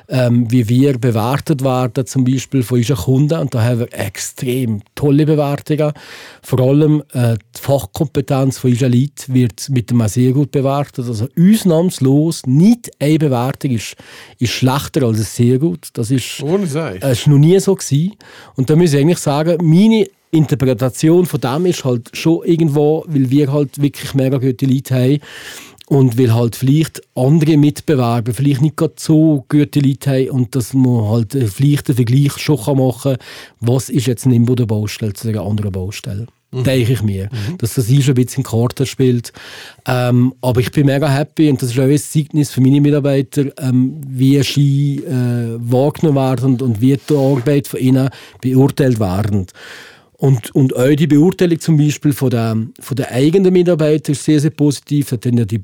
ähm, 0.10 0.52
wie 0.52 0.68
wir 0.68 0.98
bewertet 0.98 1.64
werden, 1.64 2.06
zum 2.06 2.26
Beispiel 2.26 2.64
von 2.64 2.80
unseren 2.80 2.98
Kunden. 2.98 3.40
Und 3.40 3.56
da 3.56 3.64
haben 3.64 3.80
wir 3.80 3.94
extrem 3.94 4.82
tolle 4.96 5.26
Bewertungen. 5.26 5.94
Vor 6.42 6.60
allem 6.60 7.04
äh, 7.14 7.36
die 7.56 7.62
Fachkompetenz 7.62 8.58
von 8.58 8.72
unseren 8.72 8.92
Leuten 8.92 9.34
wird 9.34 9.70
mit 9.70 9.90
dem 9.90 10.06
sehr 10.08 10.34
gut 10.34 10.52
bewertet. 10.52 11.08
Also 11.08 11.28
ausnahmslos, 11.40 12.46
nicht 12.46 12.92
eine 13.00 13.20
Bewertung 13.20 13.72
ist, 13.72 13.96
ist 14.38 14.52
schlechter 14.52 15.04
als 15.04 15.36
sehr 15.36 15.60
gut. 15.60 15.90
Das 15.94 16.12
ist 16.12 16.42
es 17.02 17.28
war 17.28 17.34
noch 17.34 17.40
nie 17.40 17.60
so. 17.60 17.76
Gewesen. 17.76 18.16
Und 18.56 18.70
da 18.70 18.76
muss 18.76 18.94
ich 18.94 19.00
eigentlich 19.00 19.20
sagen, 19.20 19.58
meine 19.62 20.08
Interpretation 20.32 21.26
von 21.26 21.42
dem 21.42 21.66
ist 21.66 21.84
halt 21.84 22.10
schon 22.14 22.44
irgendwo, 22.46 23.04
weil 23.08 23.30
wir 23.30 23.52
halt 23.52 23.82
wirklich 23.82 24.14
mega 24.14 24.38
gute 24.38 24.66
Leute 24.66 24.96
haben 24.96 25.20
und 25.88 26.18
weil 26.18 26.34
halt 26.34 26.56
vielleicht 26.56 27.02
andere 27.16 27.58
Mitbewerber 27.58 28.34
vielleicht 28.34 28.62
nicht 28.62 28.78
gerade 28.78 28.94
so 28.98 29.46
gute 29.50 29.82
Leute 29.82 30.12
haben 30.12 30.30
und 30.30 30.56
dass 30.56 30.74
man 30.74 31.10
halt 31.10 31.36
äh, 31.36 31.48
vielleicht 31.48 31.90
den 31.90 31.96
Vergleich 31.96 32.38
schon 32.38 32.56
machen 32.78 33.18
kann, 33.18 33.18
was 33.60 33.90
ist 33.90 34.08
jetzt 34.08 34.26
eine 34.26 34.36
Imbo 34.36 34.56
der 34.56 34.68
Baustelle 34.68 35.12
zu 35.12 35.28
einer 35.28 35.42
anderen 35.42 35.74
Baustelle. 35.74 36.28
Denke 36.54 36.94
ich 36.94 37.02
mir. 37.02 37.30
Dass 37.60 37.76
das 37.76 37.88
hier 37.88 38.02
schon 38.02 38.14
ein 38.14 38.26
bisschen 38.26 38.44
Karten 38.44 38.86
spielt. 38.86 39.32
Ähm, 39.88 40.34
aber 40.42 40.60
ich 40.60 40.72
bin 40.72 40.86
mega 40.86 41.10
happy 41.10 41.50
und 41.50 41.62
das 41.62 41.72
ist 41.72 41.80
auch 41.80 41.84
ein 41.84 41.98
Zeugnis 41.98 42.52
für 42.52 42.60
meine 42.60 42.82
Mitarbeiter, 42.82 43.46
ähm, 43.58 44.02
wie 44.06 44.42
sie 44.44 44.98
äh, 44.98 45.58
wahrgenommen 45.60 46.18
werden 46.18 46.46
und, 46.52 46.62
und 46.62 46.82
wie 46.82 46.98
die 46.98 47.16
Arbeit 47.16 47.68
von 47.68 47.80
ihnen 47.80 48.10
beurteilt 48.42 49.00
werden. 49.00 49.48
Und, 50.22 50.54
und 50.54 50.76
auch 50.76 50.96
die 50.96 51.08
Beurteilung 51.08 51.60
zum 51.60 51.78
Beispiel 51.78 52.14
von 52.14 52.30
der, 52.30 52.56
von 52.80 52.96
der 52.96 53.12
eigenen 53.12 53.52
Mitarbeiter 53.52 54.12
ist 54.12 54.24
sehr, 54.24 54.40
sehr 54.40 54.52
positiv. 54.52 55.10
Da 55.10 55.18
haben 55.28 55.40
ja 55.40 55.46
die 55.46 55.64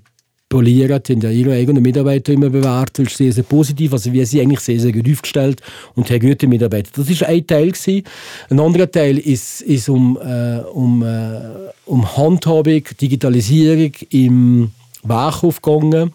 Polierer, 0.49 0.97
die 0.97 1.13
ja 1.13 1.29
ihre 1.29 1.53
eigenen 1.53 1.83
Mitarbeiter 1.83 2.33
immer 2.33 2.49
bewertet, 2.49 3.05
ist 3.05 3.17
sehr, 3.17 3.31
sehr 3.31 3.43
positiv. 3.43 3.93
Also 3.93 4.11
wir 4.11 4.25
sind 4.25 4.41
eigentlich 4.41 4.61
sehr, 4.61 4.79
sehr 4.79 4.91
gut 4.91 5.07
aufgestellt 5.11 5.61
und 5.93 6.09
haben 6.09 6.21
gute 6.21 6.47
Mitarbeiter. 6.47 6.89
Das 6.95 7.07
ist 7.07 7.21
ein 7.21 7.45
Teil 7.45 7.71
gewesen. 7.71 8.01
Ein 8.49 8.59
anderer 8.59 8.89
Teil 8.89 9.19
ist, 9.19 9.61
ist 9.61 9.89
um, 9.89 10.17
äh, 10.17 10.57
um, 10.73 11.03
äh, 11.03 11.39
um 11.85 12.17
Handhabung, 12.17 12.81
Digitalisierung 12.99 13.91
im 14.09 14.71
Werkhof 15.03 15.61
gegangen. 15.61 16.13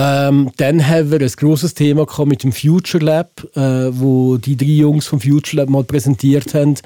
Ähm, 0.00 0.52
dann 0.58 0.86
haben 0.86 1.10
wir 1.10 1.20
ein 1.20 1.32
grosses 1.36 1.74
Thema 1.74 2.06
mit 2.24 2.44
dem 2.44 2.52
Future 2.52 3.04
Lab, 3.04 3.44
äh, 3.56 3.90
wo 3.90 4.36
die 4.36 4.56
drei 4.56 4.66
Jungs 4.66 5.08
vom 5.08 5.20
Future 5.20 5.56
Lab 5.56 5.70
mal 5.70 5.82
präsentiert 5.82 6.54
haben, 6.54 6.76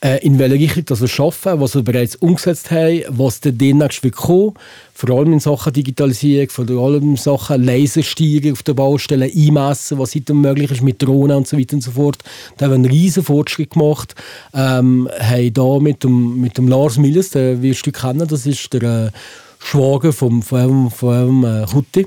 äh, 0.00 0.24
in 0.24 0.38
welcher 0.38 0.54
Richtung 0.54 0.84
das 0.84 1.02
arbeiten, 1.18 1.60
was 1.60 1.74
wir 1.74 1.82
bereits 1.82 2.14
umgesetzt 2.14 2.70
haben, 2.70 3.02
was 3.08 3.40
der 3.40 3.50
demnächst 3.50 4.04
wird 4.04 4.14
kommen, 4.14 4.54
vor 4.92 5.10
allem 5.10 5.32
in 5.32 5.40
Sachen 5.40 5.72
Digitalisierung, 5.72 6.48
vor 6.48 6.70
allem 6.70 7.02
in 7.02 7.16
Sachen 7.16 7.64
Lasersteuerung 7.64 8.52
auf 8.52 8.62
der 8.62 8.74
Baustelle, 8.74 9.24
einmessen, 9.34 9.98
was 9.98 10.14
heute 10.14 10.32
möglich 10.32 10.70
ist 10.70 10.82
mit 10.82 11.02
Drohnen 11.02 11.38
und 11.38 11.48
so 11.48 11.58
weiter 11.58 11.74
und 11.74 11.82
so 11.82 11.90
fort. 11.90 12.18
Da 12.56 12.66
haben 12.66 12.70
wir 12.70 12.74
einen 12.76 12.84
riesen 12.84 13.24
Fortschritt 13.24 13.70
gemacht, 13.70 14.14
ähm, 14.54 15.08
haben 15.18 15.54
da 15.54 15.80
mit 15.80 16.04
dem, 16.04 16.40
mit 16.40 16.56
dem 16.56 16.68
Lars 16.68 16.98
Milles, 16.98 17.30
den 17.30 17.62
wirst 17.62 17.84
du 17.84 17.90
kennen, 17.90 18.28
das 18.28 18.46
ist 18.46 18.72
der 18.74 18.82
äh, 19.06 19.10
Schwager 19.64 20.12
vom, 20.12 20.42
vom, 20.42 20.90
vom 20.90 21.44
äh, 21.44 21.66
Hutti, 21.72 22.06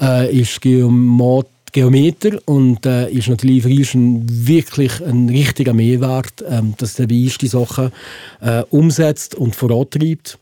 äh, 0.00 0.40
ist 0.40 0.60
Geomat 0.60 1.46
Geometer 1.72 2.38
und 2.46 2.84
äh, 2.84 3.10
ist 3.10 3.28
natürlich 3.28 3.62
für 3.62 3.68
uns 3.68 3.94
ein, 3.94 4.26
wirklich 4.28 5.00
ein 5.00 5.28
richtiger 5.28 5.72
Mehrwert, 5.72 6.44
ähm, 6.48 6.74
dass 6.78 6.98
er 6.98 7.08
uns 7.08 7.38
die 7.38 7.46
Sachen 7.46 7.92
äh, 8.40 8.62
umsetzt 8.70 9.34
und 9.36 9.54
vorantreibt. 9.54 10.38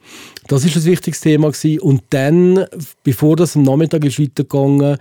Das 0.47 0.65
ist 0.65 0.77
ein 0.77 0.85
wichtiges 0.85 1.21
Thema 1.21 1.51
gewesen. 1.51 1.81
Und 1.81 2.03
dann, 2.11 2.65
bevor 3.05 3.37
das 3.37 3.57
am 3.57 3.63
Nachmittag 3.63 4.05
ist 4.05 4.19
weitergegangen, 4.19 4.97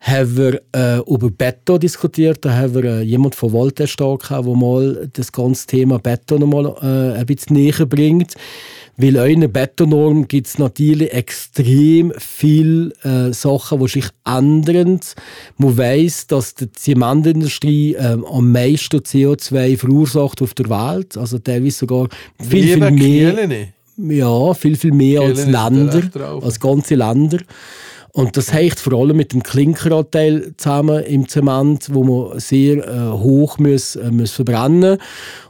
haben 0.00 0.36
wir 0.36 0.60
äh, 0.74 0.98
über 1.00 1.30
Beton 1.30 1.78
diskutiert. 1.78 2.44
Da 2.44 2.54
haben 2.54 2.74
wir 2.74 2.84
äh, 2.84 3.02
jemand 3.02 3.34
von 3.34 3.52
da 3.52 3.84
gehabt, 3.84 4.30
der 4.30 4.56
mal 4.56 5.10
das 5.12 5.30
ganze 5.30 5.66
Thema 5.66 5.98
Beton 5.98 6.40
noch 6.40 6.46
mal 6.46 6.66
äh, 6.82 7.20
ein 7.20 7.26
bisschen 7.26 7.56
näher 7.56 7.86
bringt. 7.86 8.34
Weil 9.02 9.18
auch 9.18 9.24
in 9.24 9.40
der 9.40 9.48
Betonnorm 9.48 10.28
gibt 10.28 10.46
es 10.46 10.58
natürlich 10.58 11.12
extrem 11.12 12.12
viele 12.18 12.92
äh, 13.02 13.32
Sachen, 13.32 13.80
die 13.80 13.88
sich 13.88 14.06
ändern. 14.26 15.00
Man 15.56 15.78
weiss, 15.78 16.26
dass 16.26 16.54
die 16.54 16.70
Zementindustrie 16.70 17.94
ähm, 17.94 18.26
am 18.26 18.52
meisten 18.52 18.98
CO2 18.98 19.78
verursacht 19.78 20.42
auf 20.42 20.52
der 20.52 20.68
Welt. 20.68 21.16
Also 21.16 21.38
teilweise 21.38 21.78
sogar 21.78 22.08
viel, 22.38 22.64
viel 22.64 22.76
mehr. 22.78 22.92
Kielene. 22.92 23.68
Ja, 23.96 24.54
viel, 24.54 24.76
viel 24.76 24.92
mehr 24.92 25.22
als 25.22 25.44
Kielen 25.44 25.48
ist 25.48 25.54
da 25.54 25.68
Länder, 25.68 26.42
als 26.42 26.60
ganze 26.60 26.94
Länder. 26.94 27.38
Und 28.12 28.36
das 28.36 28.52
hängt 28.52 28.80
vor 28.80 28.94
allem 28.94 29.16
mit 29.16 29.32
dem 29.32 29.42
Klinkeranteil 29.42 30.52
zusammen 30.56 31.04
im 31.04 31.28
Zement, 31.28 31.94
wo 31.94 32.02
man 32.02 32.40
sehr 32.40 32.78
äh, 32.78 33.12
hoch 33.12 33.58
muss, 33.58 33.94
äh, 33.96 34.10
muss 34.10 34.32
verbrennen 34.32 34.98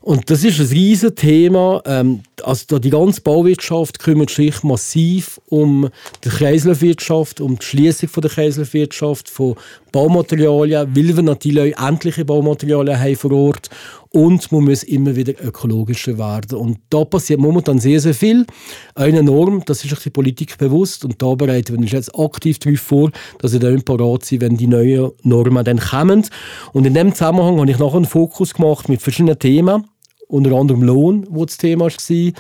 Und 0.03 0.31
das 0.31 0.45
ist 0.45 0.59
ein 0.59 0.67
riesiges 0.67 1.15
Thema. 1.15 1.83
Ähm, 1.85 2.23
also 2.43 2.79
die 2.79 2.89
ganze 2.89 3.21
Bauwirtschaft 3.21 3.99
kümmert 3.99 4.31
sich 4.31 4.63
massiv 4.63 5.41
um 5.49 5.91
die 6.25 6.31
Kreislaufwirtschaft, 6.31 7.41
um 7.41 7.59
die 7.59 7.65
Schließung 7.65 8.09
der 8.23 8.31
Kreislaufwirtschaft, 8.31 9.29
von 9.29 9.57
Baumaterialien, 9.93 10.97
weil 10.97 11.17
wir 11.17 11.23
natürlich 11.23 11.77
endliche 11.77 12.25
Baumaterialien 12.25 12.99
haben 12.99 13.17
vor 13.17 13.33
Ort 13.33 13.69
und 14.11 14.51
man 14.51 14.65
muss 14.65 14.85
immer 14.85 15.17
wieder 15.17 15.35
ökologischer 15.45 16.17
werden. 16.17 16.59
Und 16.59 16.79
da 16.89 17.05
passiert 17.05 17.41
momentan 17.41 17.79
sehr, 17.79 18.01
sehr 18.01 18.15
viel. 18.15 18.47
Eine 18.95 19.23
Norm, 19.23 19.63
das 19.67 19.85
ist 19.85 19.91
sich 19.91 19.99
die 19.99 20.11
Politik 20.11 20.57
bewusst 20.57 21.05
und 21.05 21.21
da 21.21 21.35
bereiten 21.35 21.75
wir 21.75 21.81
uns 21.81 21.93
jetzt 21.93 22.19
aktiv 22.19 22.59
darauf 22.59 22.81
vor, 22.81 23.11
dass 23.39 23.53
wir 23.53 23.61
dann 23.61 23.83
parat 23.83 24.25
sind, 24.25 24.41
wenn 24.41 24.57
die 24.57 24.67
neuen 24.67 25.11
Normen 25.25 25.65
dann 25.65 25.79
kommen. 25.79 26.27
Und 26.73 26.87
in 26.87 26.95
dem 26.95 27.13
Zusammenhang 27.13 27.59
habe 27.59 27.71
ich 27.71 27.79
nachher 27.79 27.97
einen 27.97 28.07
Fokus 28.07 28.55
gemacht 28.55 28.89
mit 28.89 29.03
verschiedenen 29.03 29.39
Themen 29.39 29.90
unter 30.31 30.53
anderem 30.53 30.83
Lohn, 30.83 31.27
wo 31.29 31.45
das 31.45 31.57
Thema 31.57 31.87
war, 31.87 32.33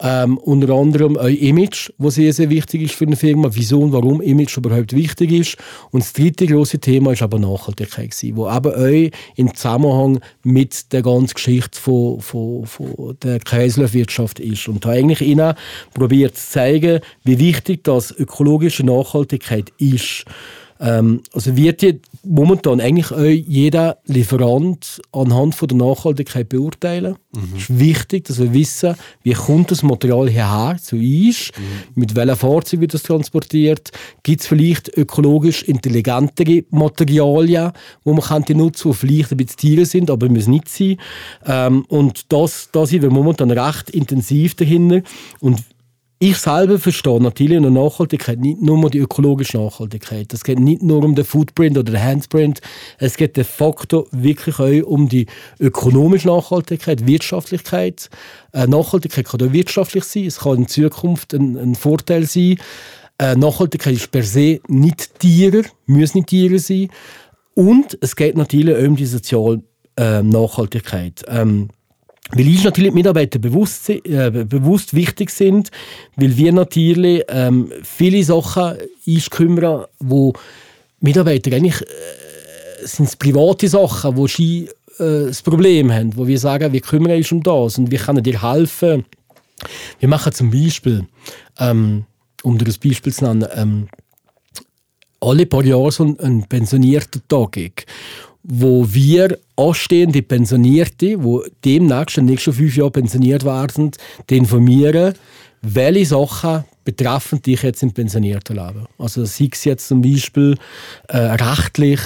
ähm, 0.00 0.38
unter 0.38 0.74
anderem 0.74 1.16
auch 1.16 1.26
Image, 1.26 1.90
was 1.98 2.14
sehr, 2.14 2.32
sehr 2.32 2.50
wichtig 2.50 2.82
ist 2.82 2.94
für 2.94 3.04
eine 3.06 3.16
Firma, 3.16 3.50
wieso 3.52 3.80
und 3.80 3.92
warum 3.92 4.20
Image 4.20 4.56
überhaupt 4.56 4.94
wichtig 4.94 5.32
ist. 5.32 5.56
Und 5.90 6.02
das 6.02 6.12
dritte 6.12 6.46
große 6.46 6.78
Thema 6.78 7.12
ist 7.12 7.22
aber 7.22 7.38
Nachhaltigkeit 7.38 8.10
gewesen, 8.10 8.36
wo 8.36 8.48
eben 8.48 8.72
auch 8.72 9.18
im 9.36 9.54
Zusammenhang 9.54 10.20
mit 10.42 10.92
der 10.92 11.02
ganzen 11.02 11.34
Geschichte 11.34 11.80
von, 11.80 12.20
von, 12.20 12.66
von 12.66 13.16
der 13.22 13.40
Kreislaufwirtschaft 13.40 14.40
ist. 14.40 14.68
Und 14.68 14.84
da 14.84 14.90
eigentlich 14.90 15.20
ihnen 15.20 15.54
probiert 15.94 16.36
zu 16.36 16.50
zeigen, 16.50 17.00
wie 17.24 17.38
wichtig 17.38 17.84
das 17.84 18.10
ökologische 18.10 18.84
Nachhaltigkeit 18.84 19.72
ist. 19.78 20.24
Ähm, 20.82 21.22
also 21.32 21.56
wird 21.56 21.82
ja 21.82 21.92
momentan 22.24 22.80
eigentlich 22.80 23.12
auch 23.12 23.22
jeder 23.22 23.98
Lieferant 24.06 25.00
anhand 25.12 25.54
von 25.54 25.68
der 25.68 25.78
Nachhaltigkeit 25.78 26.48
beurteilen. 26.48 27.16
Es 27.54 27.62
ist 27.62 27.78
wichtig, 27.78 28.24
dass 28.24 28.40
wir 28.40 28.52
wissen, 28.52 28.96
wie 29.22 29.32
kommt 29.32 29.70
das 29.70 29.84
Material 29.84 30.28
hierher 30.28 30.76
zu 30.82 30.96
uns, 30.96 31.52
mit 31.94 32.16
welchem 32.16 32.36
Fahrzeug 32.36 32.80
wird 32.80 32.94
das 32.94 33.04
transportiert, 33.04 33.92
gibt 34.22 34.40
es 34.40 34.48
vielleicht 34.48 34.96
ökologisch 34.98 35.62
intelligentere 35.62 36.64
Materialien, 36.70 37.72
die 38.04 38.10
man 38.10 38.20
könnte 38.20 38.54
nutzen, 38.54 38.90
die 38.90 38.96
vielleicht 38.96 39.30
ein 39.30 39.36
bisschen 39.36 39.56
Tiere 39.56 39.86
sind, 39.86 40.10
aber 40.10 40.28
müssen 40.28 40.50
nicht 40.50 40.68
sein. 40.68 40.96
Ähm, 41.46 41.84
und 41.88 42.32
das, 42.32 42.70
da 42.72 42.86
sind 42.86 43.02
wir 43.02 43.10
momentan 43.10 43.50
recht 43.50 43.88
intensiv 43.90 44.56
dahinter. 44.56 45.02
Und 45.40 45.62
ich 46.22 46.38
selber 46.38 46.78
verstehe 46.78 47.20
natürlich 47.20 47.56
in 47.56 47.64
der 47.64 47.72
Nachhaltigkeit 47.72 48.38
nicht 48.38 48.62
nur 48.62 48.88
die 48.88 49.00
ökologische 49.00 49.58
Nachhaltigkeit. 49.58 50.32
Es 50.32 50.44
geht 50.44 50.60
nicht 50.60 50.80
nur 50.80 51.02
um 51.02 51.16
den 51.16 51.24
Footprint 51.24 51.76
oder 51.76 51.90
den 51.90 52.00
Handprint. 52.00 52.60
Es 52.98 53.16
geht 53.16 53.36
de 53.36 53.42
facto 53.42 54.06
wirklich 54.12 54.60
auch 54.60 54.86
um 54.86 55.08
die 55.08 55.26
ökonomische 55.58 56.28
Nachhaltigkeit, 56.28 57.08
Wirtschaftlichkeit. 57.08 58.08
Äh, 58.52 58.68
Nachhaltigkeit 58.68 59.26
kann 59.26 59.42
auch 59.42 59.52
wirtschaftlich 59.52 60.04
sein. 60.04 60.26
Es 60.26 60.38
kann 60.38 60.58
in 60.58 60.68
Zukunft 60.68 61.34
ein, 61.34 61.56
ein 61.56 61.74
Vorteil 61.74 62.24
sein. 62.26 62.56
Äh, 63.18 63.34
Nachhaltigkeit 63.34 63.94
ist 63.94 64.12
per 64.12 64.22
se 64.22 64.60
nicht 64.68 65.18
Tiere, 65.18 65.64
muss 65.86 66.14
nicht 66.14 66.28
Tiere 66.28 66.60
sein. 66.60 66.88
Und 67.54 67.98
es 68.00 68.14
geht 68.14 68.36
natürlich 68.36 68.76
auch 68.76 68.86
um 68.86 68.94
die 68.94 69.06
soziale 69.06 69.64
äh, 69.96 70.22
Nachhaltigkeit. 70.22 71.24
Ähm, 71.26 71.70
weil 72.34 72.48
uns 72.48 72.64
natürlich 72.64 72.90
die 72.90 72.96
Mitarbeiter 72.96 73.38
bewusst, 73.38 73.88
äh, 73.90 74.00
bewusst 74.48 74.94
wichtig 74.94 75.30
sind, 75.30 75.70
weil 76.16 76.36
wir 76.36 76.52
natürlich 76.52 77.22
ähm, 77.28 77.70
viele 77.82 78.22
Sachen 78.24 78.78
uns 79.06 79.30
kümmern, 79.30 79.84
wo 79.98 80.32
Mitarbeiter 81.00 81.54
eigentlich 81.54 81.80
äh, 81.82 82.86
sind 82.86 83.18
private 83.18 83.68
Sachen, 83.68 84.16
wo 84.16 84.26
sie 84.26 84.68
äh, 84.98 85.26
das 85.26 85.42
Problem 85.42 85.92
haben, 85.92 86.16
wo 86.16 86.26
wir 86.26 86.38
sagen, 86.38 86.72
wir 86.72 86.80
kümmern 86.80 87.16
uns 87.16 87.32
um 87.32 87.42
das 87.42 87.78
und 87.78 87.90
wir 87.90 87.98
können 87.98 88.22
dir 88.22 88.42
helfen. 88.42 89.04
Wir 90.00 90.08
machen 90.08 90.32
zum 90.32 90.50
Beispiel, 90.50 91.06
ähm, 91.58 92.04
um 92.42 92.58
dir 92.58 92.66
ein 92.66 92.74
Beispiel 92.82 93.12
zu 93.12 93.24
nennen, 93.24 93.46
ähm, 93.54 93.88
alle 95.20 95.46
paar 95.46 95.64
Jahre 95.64 95.92
so 95.92 96.02
einen- 96.02 96.46
pensionierten 96.48 97.22
Tag 97.28 97.86
wo 98.42 98.92
wir 98.92 99.38
anstehende 99.56 100.22
Pensionierte, 100.22 101.16
die 101.16 101.38
demnächst 101.64 102.18
in 102.18 102.26
den 102.26 102.32
nächsten 102.32 102.52
fünf 102.52 102.76
Jahren 102.76 102.92
pensioniert 102.92 103.44
werden, 103.44 103.92
informieren, 104.28 105.14
welche 105.62 106.06
Sachen 106.06 106.64
betreffen 106.84 107.40
dich 107.40 107.62
jetzt 107.62 107.82
im 107.82 107.92
pensionierten 107.92 108.56
Leben. 108.56 108.86
Also 108.98 109.24
sei 109.24 109.48
es 109.52 109.64
jetzt 109.64 109.86
zum 109.86 110.02
Beispiel 110.02 110.56
äh, 111.08 111.16
rechtlich, 111.16 112.00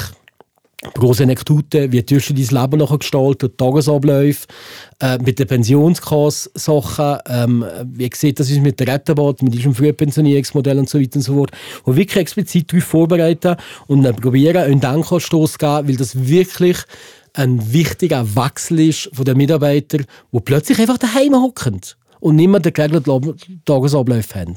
große 0.95 1.23
Anekdote, 1.23 1.90
wie 1.93 2.02
tust 2.02 2.31
du 2.31 2.35
dein 2.35 2.62
Leben 2.62 2.78
nachher 2.78 2.99
gestalten, 2.99 3.57
Tagesabläufe, 3.57 4.47
äh, 5.00 5.19
mit 5.19 5.38
den 5.38 5.47
Pensionskasse-Sachen, 5.47 7.19
ähm, 7.28 7.64
wie 7.85 8.11
sieht 8.14 8.40
das 8.40 8.50
aus 8.50 8.59
mit 8.59 8.81
der 8.81 8.88
Rettenbad, 8.88 9.43
mit 9.43 9.55
diesem 9.55 9.75
Frühpensionierungsmodell 9.75 10.78
und 10.78 10.88
so 10.88 11.00
weiter 11.00 11.16
und 11.16 11.23
so 11.23 11.35
fort, 11.35 11.50
wo 11.85 11.97
wirklich 11.97 12.16
explizit 12.16 12.73
darauf 12.73 12.85
vorbereiten 12.85 13.57
und 13.87 14.02
dann 14.02 14.16
probieren, 14.16 14.57
einen 14.57 14.81
Denkanstoß 14.81 15.52
zu 15.52 15.59
geben, 15.59 15.88
weil 15.88 15.97
das 15.97 16.28
wirklich 16.28 16.78
ein 17.35 17.73
wichtiger 17.73 18.35
Wechsel 18.35 18.81
ist 18.81 19.11
von 19.12 19.25
den 19.25 19.37
Mitarbeitern, 19.37 20.07
die 20.33 20.40
plötzlich 20.40 20.78
einfach 20.78 20.99
daheim 20.99 21.35
hocken 21.35 21.81
und 22.21 22.37
nicht 22.37 22.49
mehr 22.49 22.61
den 22.61 22.73
geregelten 22.73 23.35
Tagesablauf 23.64 24.35
haben. 24.35 24.57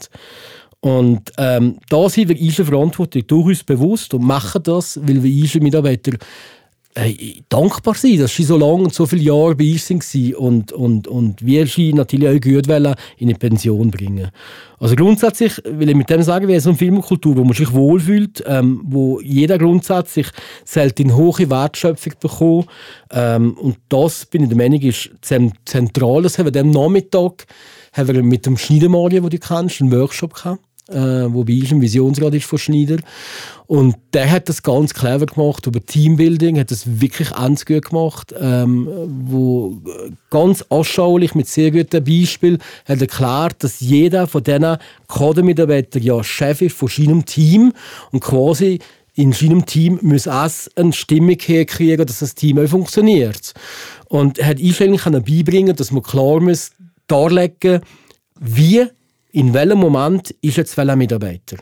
Und 0.82 1.32
ähm, 1.38 1.78
da 1.90 2.08
sind 2.08 2.30
wir 2.30 2.40
unsere 2.40 2.70
Verantwortung 2.70 3.28
durchaus 3.28 3.64
bewusst 3.64 4.14
und 4.14 4.24
machen 4.24 4.64
das, 4.64 5.00
weil 5.02 5.22
wir 5.22 5.42
unseren 5.44 5.64
Mitarbeitern 5.64 6.18
äh, 6.96 7.42
dankbar 7.50 7.96
sind, 7.96 8.22
dass 8.22 8.36
sie 8.36 8.44
so 8.44 8.58
lange 8.58 8.84
und 8.84 8.94
so 8.94 9.06
viele 9.06 9.22
Jahre 9.22 9.56
bei 9.56 9.74
uns 9.74 9.90
waren 9.90 10.36
und, 10.36 10.72
und, 10.72 11.08
und 11.08 11.46
wir 11.46 11.68
sie 11.68 11.94
natürlich 11.94 12.30
auch 12.30 12.42
gut 12.42 12.68
wollen 12.68 12.96
in 13.18 13.30
eine 13.30 13.38
Pension 13.38 13.92
bringen. 13.92 14.30
Also 14.80 14.96
grundsätzlich 14.96 15.62
will 15.66 15.90
ich 15.90 15.96
mit 15.96 16.10
dem 16.10 16.24
sagen, 16.24 16.48
wir 16.48 16.56
haben 16.56 16.62
so 16.62 16.70
eine 16.70 16.78
Firmenkultur, 16.78 17.38
wo 17.38 17.44
man 17.44 17.54
sich 17.54 17.72
wohlfühlt, 17.74 18.44
ähm, 18.48 18.82
wo 18.86 19.20
jeder 19.20 19.58
grundsätzlich 19.58 20.28
selten 20.64 21.16
hohe 21.16 21.50
Wertschöpfung 21.50 22.14
bekommt. 22.20 22.68
Ähm, 23.12 23.54
und 23.54 23.78
das, 23.90 24.26
bin 24.26 24.44
ich 24.44 24.50
der 24.50 24.58
Meinung, 24.58 24.82
ist 24.82 25.12
zentral. 25.22 26.24
Das 26.24 26.40
haben 26.40 26.54
wir 26.54 26.62
am 26.62 26.72
Nachmittag 26.72 27.46
haben 27.94 28.08
wir 28.08 28.24
mit 28.24 28.46
dem 28.46 28.58
Schneidermario, 28.58 29.22
den 29.22 29.30
du 29.30 29.40
kennst, 29.40 29.82
einen 29.82 29.92
Workshop 29.92 30.36
gehabt 30.36 30.69
äh, 30.92 31.34
wo 31.34 31.44
bei 31.44 31.60
uns 31.60 31.72
ein 31.72 31.82
Visionsrat 31.82 32.34
ist 32.36 32.46
von 32.46 32.60
Schneider. 32.60 32.98
Und 33.68 33.96
der 34.14 34.32
hat 34.32 34.50
das 34.50 34.64
ganz 34.64 34.94
clever 34.94 35.28
gemacht 35.28 35.68
über 35.68 35.86
Teambuilding, 35.86 36.60
hat 36.60 36.72
das 36.72 37.02
wirklich 37.02 37.30
ganz 37.32 37.66
gut 37.66 37.86
gemacht, 37.86 38.34
ähm, 38.40 38.88
wo 39.26 39.82
äh, 39.86 40.12
ganz 40.30 40.66
anschaulich 40.70 41.36
mit 41.36 41.48
sehr 41.48 41.72
guten 41.72 42.04
Beispielen 42.04 42.58
hat 42.86 43.02
erklärt, 43.02 43.64
dass 43.64 43.80
jeder 43.80 44.28
von 44.28 44.44
diesen 44.44 44.78
Kadermitarbeitern 45.08 46.02
ja 46.02 46.24
Chef 46.24 46.62
ist 46.62 46.76
von 46.76 46.88
seinem 46.88 47.26
Team 47.26 47.74
und 48.12 48.22
quasi 48.22 48.80
in 49.14 49.34
seinem 49.34 49.66
Team 49.66 50.00
muss 50.02 50.28
es 50.28 50.72
eine 50.76 50.94
Stimmung 50.94 51.38
herkriegen, 51.40 52.08
dass 52.08 52.20
das 52.20 52.36
Team 52.36 52.58
auch 52.58 52.70
funktioniert. 52.70 53.54
Und 54.08 54.40
er 54.40 54.48
hat 54.48 54.60
uns 54.60 54.82
eigentlich 54.82 55.04
beibringen, 55.04 55.76
dass 55.76 55.92
man 55.92 56.04
klar 56.04 56.40
muss 56.40 56.72
darlegen, 57.08 57.82
wie 58.40 58.86
in 59.32 59.54
welchem 59.54 59.80
Moment 59.80 60.32
ist 60.42 60.58
jetzt 60.58 60.76
welcher 60.78 60.96
Mitarbeiter. 60.96 61.58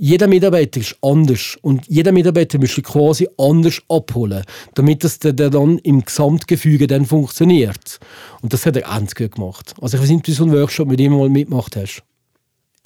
Jeder 0.00 0.28
Mitarbeiter 0.28 0.78
ist 0.78 0.96
anders 1.02 1.58
und 1.60 1.86
jeder 1.88 2.12
Mitarbeiter 2.12 2.58
müsste 2.58 2.82
quasi 2.82 3.28
anders 3.36 3.80
abholen, 3.88 4.44
damit 4.74 5.02
das 5.02 5.18
dann- 5.18 5.34
dann 5.36 5.78
im 5.78 6.04
Gesamtgefüge 6.04 6.86
dann 6.86 7.04
funktioniert. 7.04 7.98
Und 8.40 8.52
das 8.52 8.64
hat 8.64 8.76
er 8.76 8.82
ganz 8.82 9.14
gut 9.16 9.32
gemacht. 9.32 9.74
Also 9.80 9.96
ich 9.96 10.02
weiß 10.02 10.10
nicht, 10.10 10.18
ob 10.18 10.24
du 10.24 10.32
so 10.32 10.44
einen 10.44 10.52
Workshop 10.52 10.86
mit 10.88 11.00
ihm 11.00 11.12
mal 11.18 11.28
mitgemacht 11.28 11.74
hast. 11.76 12.02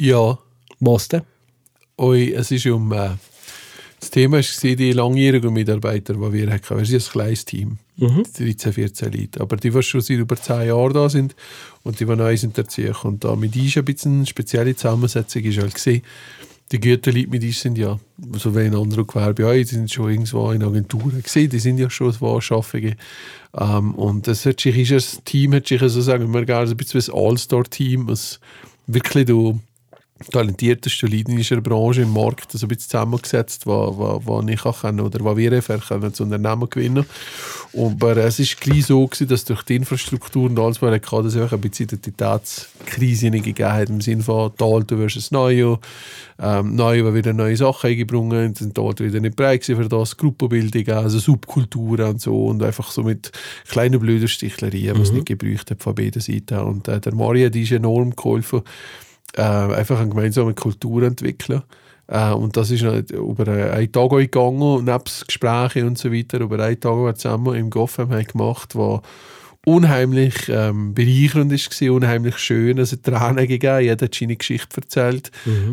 Ja, 0.00 0.38
Was 0.81 1.09
denn? 1.09 1.23
Oi, 1.99 2.33
es 2.33 2.50
ist 2.50 2.66
um 2.66 2.90
äh, 2.92 3.11
das 4.02 4.11
Thema 4.11 4.38
war 4.38 4.75
die 4.75 4.90
langjährigen 4.90 5.52
Mitarbeiter, 5.52 6.14
die 6.14 6.32
wir 6.32 6.50
hatten. 6.50 6.76
Wir 6.76 6.85
sind 6.85 7.06
ein 7.06 7.12
kleines 7.12 7.44
Team, 7.44 7.78
13, 8.37 8.73
14 8.73 9.12
Leute. 9.12 9.40
Aber 9.40 9.56
die, 9.56 9.71
die 9.71 9.82
schon 9.85 10.00
seit 10.00 10.18
über 10.18 10.35
10 10.35 10.66
Jahren 10.66 10.92
da 10.92 11.09
sind 11.09 11.37
und 11.85 12.00
die, 12.00 12.04
die 12.04 12.16
neu 12.16 12.37
sind 12.37 12.59
dazugekommen. 12.59 13.14
Und 13.14 13.25
da 13.25 13.37
mit 13.37 13.54
uns 13.54 13.76
ein 13.76 13.85
bisschen 13.85 14.16
eine 14.16 14.26
spezielle 14.26 14.75
Zusammensetzung 14.75 15.42
ist 15.44 15.59
halt 15.59 15.75
gesehen, 15.75 16.02
die 16.73 16.80
guten 16.80 17.14
Leute 17.14 17.30
mit 17.30 17.44
uns 17.44 17.61
sind 17.61 17.78
ja, 17.78 18.00
so 18.32 18.56
wie 18.56 18.66
in 18.66 18.75
anderen 18.75 19.06
Gewerbe 19.06 19.47
auch, 19.47 19.52
die 19.52 19.62
sind 19.62 19.92
schon 19.92 20.11
irgendwo 20.11 20.50
in 20.50 20.64
Agenturen 20.64 21.23
gesehen, 21.23 21.50
die 21.50 21.61
sind 21.61 21.78
ja 21.78 21.88
schon 21.88 22.12
Anschaffungen. 22.21 22.97
Ähm, 23.56 23.94
und 23.94 24.26
das 24.26 24.44
hat 24.47 24.59
sich, 24.59 24.90
ist 24.90 25.18
ein 25.18 25.25
Team, 25.25 25.54
hat 25.54 25.68
sich 25.68 25.80
so 25.80 26.00
sagen 26.00 26.35
wir 26.35 26.44
gerne, 26.44 26.68
ein 26.68 26.76
bisschen 26.76 27.02
ein 27.02 27.14
All-Star-Team, 27.14 28.09
das 28.09 28.40
wirklich 28.88 29.26
du 29.26 29.61
talentiertesten 30.31 31.11
Leute 31.11 31.31
in 31.31 31.38
unserer 31.38 31.61
Branche 31.61 32.02
im 32.02 32.12
Markt 32.12 32.52
so 32.52 32.64
ein 32.64 32.69
bisschen 32.69 32.91
zusammengesetzt, 32.91 33.67
was, 33.67 33.99
was, 33.99 34.26
was 34.26 34.49
ich 34.49 34.64
auch 34.64 34.83
kann 34.83 35.00
oder 35.00 35.25
was 35.25 35.37
wir 35.37 35.52
einfach 35.52 35.88
können 35.88 36.14
zu 36.14 36.25
Unternehmen 36.25 36.69
gewinnen 36.69 37.07
Aber 37.76 38.17
es 38.17 38.38
war 38.38 38.47
gleich 38.61 38.87
so, 38.87 39.07
gewesen, 39.07 39.29
dass 39.29 39.45
durch 39.45 39.62
die 39.62 39.76
Infrastruktur 39.76 40.49
und 40.50 40.59
alles, 40.59 40.83
was 40.83 40.93
hatten, 40.93 41.25
dass 41.25 41.35
es 41.35 41.41
einfach 41.41 41.57
ein 41.57 41.61
bisschen 41.61 41.87
Identitätskrise 41.87 43.31
gegeben 43.31 43.73
hat, 43.73 43.88
im 43.88 44.00
Sinne 44.00 44.23
von 44.23 44.52
die 44.59 44.64
Alte 44.64 44.97
versus 44.97 45.31
Neue, 45.31 45.79
ähm, 46.38 46.75
Neue, 46.75 47.05
die 47.05 47.14
wieder 47.14 47.33
neue 47.33 47.57
Sachen 47.57 47.91
eingebracht 47.91 48.33
haben, 48.33 48.55
sind 48.55 48.76
die 48.76 48.81
Alte 48.81 49.05
wieder 49.05 49.21
nicht 49.21 49.37
bereit 49.37 49.64
für 49.64 49.88
das, 49.88 50.17
Gruppenbildung, 50.17 50.88
also 50.95 51.19
Subkulturen 51.19 52.11
und 52.11 52.21
so 52.21 52.47
und 52.47 52.62
einfach 52.62 52.91
so 52.91 53.02
mit 53.02 53.33
kleinen 53.69 54.00
blöden 54.00 54.29
Stichlerien, 54.29 54.99
was 54.99 55.09
es 55.09 55.12
nicht 55.12 55.26
gebraucht 55.26 55.71
hat 55.71 55.83
von 55.83 55.95
beiden 55.95 56.21
Seiten. 56.21 56.59
Und 56.59 56.88
äh, 56.88 57.00
der 57.00 57.14
Mario 57.14 57.47
hat 57.47 57.57
uns 57.57 57.71
enorm 57.71 58.14
geholfen, 58.17 58.62
äh, 59.37 59.43
einfach 59.43 59.99
eine 59.99 60.11
gemeinsame 60.11 60.55
Kultur 60.55 61.03
entwickeln. 61.03 61.62
Äh, 62.09 62.33
und 62.33 62.57
das 62.57 62.71
ist 62.71 62.85
halt 62.85 63.11
über 63.11 63.49
einen 63.49 63.93
Tag 63.93 64.11
gegangen, 64.11 64.85
nebst 64.85 65.27
Gesprächen 65.27 65.87
und 65.87 65.99
so 65.99 66.12
weiter, 66.12 66.41
über 66.41 66.59
einen 66.59 66.81
Tag, 66.81 67.19
zusammen 67.19 67.55
im 67.55 67.71
Goffam 67.71 68.11
haben 68.11 68.27
gemacht 68.27 68.75
was 68.75 69.01
unheimlich 69.65 70.49
ähm, 70.49 70.93
bereichernd 70.93 71.53
war, 71.53 71.93
unheimlich 71.93 72.39
schön. 72.39 72.79
Es 72.79 72.93
hat 72.93 73.05
Tränen 73.05 73.47
gegeben, 73.47 73.81
jeder 73.81 74.07
hat 74.07 74.15
seine 74.15 74.37
Geschichte 74.37 74.81
erzählt. 74.81 75.31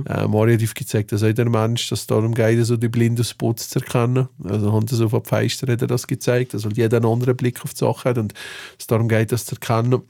Äh, 0.07 0.27
Mario 0.27 0.59
hat 0.59 0.75
gezeigt, 0.75 1.11
dass 1.11 1.23
auch 1.23 1.33
der 1.33 1.49
Mensch, 1.49 1.89
dass 1.89 2.01
es 2.01 2.07
darum 2.07 2.35
geht, 2.35 2.63
so 2.65 2.77
die 2.77 2.87
blinden 2.87 3.23
Spots 3.23 3.69
zu 3.69 3.79
erkennen. 3.79 4.29
Also 4.43 4.71
haben 4.71 4.85
das 4.85 5.01
auf 5.01 5.11
der 5.11 5.23
Feister 5.23 5.71
hat 5.71 5.81
er 5.81 5.87
das 5.87 6.05
gezeigt, 6.05 6.53
dass 6.53 6.65
halt 6.65 6.77
jeder 6.77 6.97
einen 6.97 7.07
anderen 7.07 7.35
Blick 7.35 7.63
auf 7.63 7.73
die 7.73 7.79
Sache 7.79 8.09
hat 8.09 8.17
und 8.19 8.33
es 8.77 8.85
darum 8.85 9.07
geht, 9.07 9.31
das 9.31 9.45
zu 9.45 9.55
erkennen. 9.55 10.03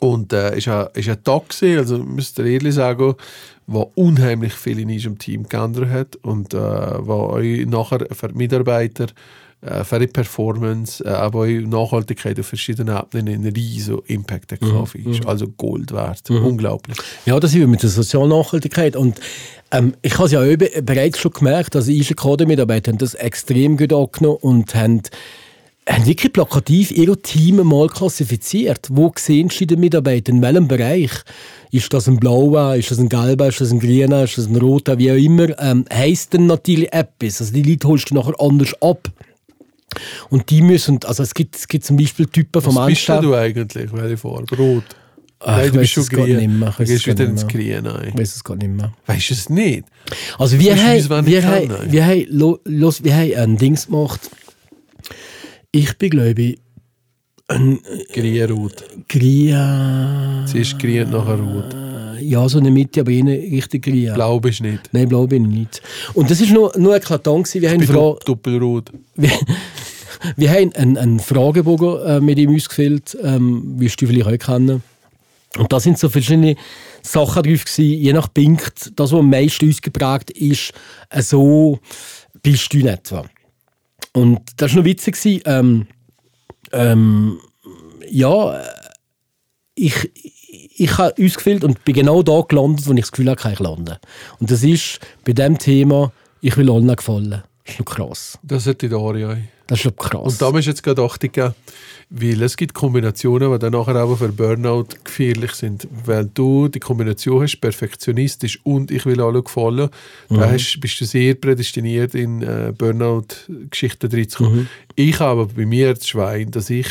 Und 0.00 0.32
äh, 0.32 0.56
ist 0.56 0.68
ein, 0.68 0.86
ist 0.94 1.08
ein 1.08 1.22
Tag 1.22 1.48
gewesen, 1.48 1.78
also 1.78 1.98
müsst 1.98 2.38
ihr 2.38 2.46
ehrlich 2.46 2.74
sagen, 2.74 3.14
wo 3.66 3.90
unheimlich 3.94 4.52
viel 4.52 4.78
in 4.78 4.90
unserem 4.90 5.18
Team 5.18 5.48
geändert 5.48 5.90
hat 5.90 6.16
und 6.16 6.54
äh, 6.54 6.58
wo 6.58 7.30
euch 7.30 7.66
nachher 7.66 8.06
für 8.12 8.28
die 8.28 8.34
Mitarbeiter, 8.34 9.06
äh, 9.62 9.82
für 9.82 9.98
die 9.98 10.06
Performance, 10.06 11.04
äh, 11.04 11.08
aber 11.08 11.40
auch 11.40 11.46
Nachhaltigkeit 11.46 12.38
auf 12.38 12.46
verschiedenen 12.46 12.96
Ebenen 12.96 13.34
einen 13.34 13.52
riesen 13.52 13.98
Impact 14.06 14.52
hat 14.52 14.60
mhm. 14.60 14.84
Also 15.26 15.48
Gold 15.48 15.92
wert. 15.92 16.30
Unglaublich. 16.30 16.98
Ja, 17.24 17.40
das 17.40 17.54
wir 17.54 17.66
mit 17.66 17.82
der 17.82 17.90
sozialen 17.90 18.30
Nachhaltigkeit. 18.30 18.94
Und 18.94 19.20
Ähm, 19.72 19.94
ich 20.02 20.14
habe 20.14 20.26
es 20.26 20.32
ja 20.32 20.40
bereits 20.82 21.18
schon 21.18 21.32
gemerkt, 21.32 21.74
dass 21.74 21.88
unsere 21.88 22.14
Coder-Mitarbeiter 22.14 22.92
haben 22.92 22.98
das 22.98 23.14
extrem 23.14 23.76
gut 23.76 23.92
angenommen 23.92 24.38
und 24.40 24.74
haben, 24.74 25.02
haben 25.88 26.06
wirklich 26.06 26.32
plakativ 26.32 26.90
ihre 26.90 27.16
Team 27.20 27.56
mal 27.66 27.88
klassifiziert. 27.88 28.88
Wo 28.90 29.12
sehen 29.16 29.50
Sie 29.50 29.66
den 29.66 29.80
Mitarbeiter? 29.80 30.32
In 30.32 30.42
welchem 30.42 30.66
Bereich? 30.68 31.10
Ist 31.70 31.92
das 31.92 32.08
ein 32.08 32.16
blauer, 32.18 32.74
ist 32.76 32.90
das 32.90 32.98
ein 32.98 33.08
gelber, 33.08 33.48
ist 33.48 33.60
das 33.60 33.70
ein 33.70 33.78
grüner, 33.80 34.24
ist 34.24 34.36
das 34.38 34.46
ein 34.46 34.56
roter, 34.56 34.98
wie 34.98 35.10
auch 35.12 35.16
immer. 35.16 35.58
Ähm, 35.60 35.84
heisst 35.92 36.34
dann 36.34 36.46
natürlich 36.46 36.92
etwas. 36.92 37.40
Also 37.40 37.52
die 37.52 37.62
Leute 37.62 37.86
holst 37.86 38.10
du 38.10 38.14
nachher 38.14 38.34
anders 38.38 38.74
ab. 38.82 39.10
Und 40.30 40.50
die 40.50 40.60
müssen, 40.62 40.98
also 41.04 41.22
es 41.22 41.32
gibt, 41.32 41.56
es 41.56 41.68
gibt 41.68 41.84
zum 41.84 41.96
Beispiel 41.96 42.26
Typen 42.26 42.60
vom 42.60 42.74
Was 42.74 42.86
bist 42.88 43.08
denn 43.08 43.16
Anstellen. 43.16 43.32
du 43.32 43.34
eigentlich? 43.38 43.92
Welche 43.92 44.16
Farbe? 44.16 44.56
Rot? 44.56 44.84
Ach, 45.38 45.58
Nein, 45.58 45.66
ich 45.66 45.72
du 45.72 45.78
bist 45.78 45.92
schon 45.92 46.06
grün. 46.06 46.36
nicht 46.36 46.48
mehr, 46.50 46.68
ich 46.70 46.76
Du 46.76 46.84
gehst 46.84 47.06
wieder 47.06 47.24
nicht 47.24 47.42
ins. 47.42 47.46
Grün 47.46 47.86
ein. 47.86 48.08
Ich 48.08 48.18
weiß 48.18 48.36
es 48.36 48.44
gar 48.44 48.56
nicht 48.56 48.68
mehr. 48.70 48.92
Weißt 49.06 49.30
du 49.30 49.34
es 49.34 49.48
nicht? 49.50 49.84
Also 50.38 50.58
wir 50.58 50.74
haben, 50.76 51.26
wir, 51.26 51.44
haben, 51.44 51.68
wir, 51.92 52.04
haben, 52.06 52.58
wir 52.64 53.14
haben 53.16 53.34
ein 53.34 53.56
Dings 53.56 53.86
gemacht. 53.86 54.30
Ich 55.72 55.96
bin, 55.98 56.10
glaube 56.10 56.40
ich, 56.40 56.58
ein 57.48 57.78
Grün-Rot. 58.12 58.84
Grien. 59.08 60.44
Zuerst 60.46 60.78
grün, 60.78 61.10
nachher 61.10 61.38
rot. 61.38 61.76
Ja, 62.20 62.48
so 62.48 62.58
in 62.58 62.64
der 62.64 62.72
Mitte, 62.72 63.00
aber 63.02 63.10
eher 63.10 63.26
richtig 63.26 63.84
Grien. 63.84 64.14
Blau 64.14 64.40
bist 64.40 64.62
nicht. 64.62 64.88
Nein, 64.92 65.08
blau 65.08 65.26
bin 65.26 65.44
ich 65.50 65.58
nicht. 65.58 65.82
Und 66.14 66.30
das 66.30 66.40
ist 66.40 66.50
nur, 66.52 66.72
nur 66.76 66.96
eklatant 66.96 67.44
gewesen. 67.44 67.62
Wir 67.62 67.70
haben, 67.70 67.82
Ich 67.82 67.88
bin 67.88 67.96
Fra 67.96 68.16
doppelrot. 68.24 68.90
wir, 69.14 69.30
wir 70.36 70.50
haben 70.50 70.72
einen, 70.74 70.96
einen 70.96 71.20
Fragebogen 71.20 72.00
äh, 72.06 72.20
mit 72.20 72.38
ihm 72.38 72.54
ausgefüllt, 72.54 73.16
ähm, 73.22 73.74
wie 73.78 73.86
du 73.86 74.06
vielleicht 74.06 74.26
auch 74.26 74.46
kennen. 74.46 74.82
Und 75.58 75.72
da 75.72 75.78
sind 75.78 75.98
so 75.98 76.08
verschiedene 76.08 76.56
Sachen 77.02 77.42
drauf 77.42 77.64
gewesen, 77.64 77.84
je 78.02 78.12
nach 78.12 78.32
Punkt, 78.32 78.92
das, 78.96 79.12
was 79.12 79.18
am 79.20 79.30
meisten 79.30 79.66
uns 79.66 79.80
geprägt 79.80 80.30
ist, 80.32 80.72
äh, 81.10 81.22
so 81.22 81.78
bist 82.42 82.72
du 82.72 82.78
in 82.78 82.88
etwa. 82.88 83.24
Und 84.16 84.40
das 84.56 84.72
war 84.72 84.78
noch 84.78 84.86
witzig. 84.86 85.42
Ähm, 85.44 85.88
ähm, 86.72 87.38
ja, 88.08 88.62
ich, 89.74 90.10
ich 90.74 90.96
habe 90.96 91.22
ausgefüllt 91.22 91.62
und 91.62 91.84
bin 91.84 91.94
genau 91.94 92.22
da 92.22 92.40
gelandet, 92.48 92.86
wo 92.86 92.92
ich 92.92 93.00
das 93.00 93.12
Gefühl 93.12 93.28
habe, 93.28 93.38
kann 93.38 93.52
ich 93.52 93.58
landen. 93.58 93.96
Und 94.40 94.50
das 94.50 94.62
ist 94.62 95.00
bei 95.26 95.34
dem 95.34 95.58
Thema, 95.58 96.12
ich 96.40 96.56
will 96.56 96.70
allen 96.70 96.96
gefallen. 96.96 97.42
Das 97.64 97.74
ist 97.74 97.78
noch 97.78 97.84
krass. 97.84 98.38
Das 98.42 98.66
hat 98.66 98.80
die 98.80 98.88
Daria. 98.88 99.32
auch. 99.32 99.55
Das 99.66 99.84
ist 99.84 99.96
krass. 99.96 100.40
Und 100.40 100.42
da 100.42 100.56
ist 100.56 100.66
jetzt 100.66 100.82
gerade 100.82 101.02
Achtung 101.02 101.32
gegeben, 101.32 101.54
weil 102.08 102.42
es 102.42 102.56
gibt 102.56 102.72
Kombinationen, 102.72 103.52
die 103.52 103.58
dann 103.58 103.72
nachher 103.72 103.96
auch 103.96 104.16
für 104.16 104.28
Burnout 104.28 104.86
gefährlich 105.02 105.52
sind. 105.52 105.88
Weil 106.04 106.26
du 106.32 106.68
die 106.68 106.78
Kombination 106.78 107.42
hast, 107.42 107.60
perfektionistisch 107.60 108.60
und 108.64 108.90
ich 108.90 109.04
will 109.06 109.20
alle 109.20 109.42
gefallen, 109.42 109.90
dann 110.28 110.52
hast, 110.52 110.78
bist 110.80 111.00
du 111.00 111.04
sehr 111.04 111.34
prädestiniert 111.34 112.14
in 112.14 112.42
äh, 112.42 112.72
Burnout-Geschichten 112.76 114.10
reinzukommen. 114.10 114.68
Ich 114.94 115.18
habe 115.18 115.46
bei 115.46 115.66
mir 115.66 115.94
das 115.94 116.06
Schwein, 116.06 116.50
dass 116.52 116.70
ich 116.70 116.86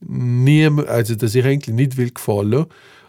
nie, 0.00 0.66
also 0.86 1.14
dass 1.16 1.34
ich 1.34 1.44
eigentlich 1.44 1.74
nicht 1.74 1.96
will 1.96 2.10
gefallen, 2.10 2.66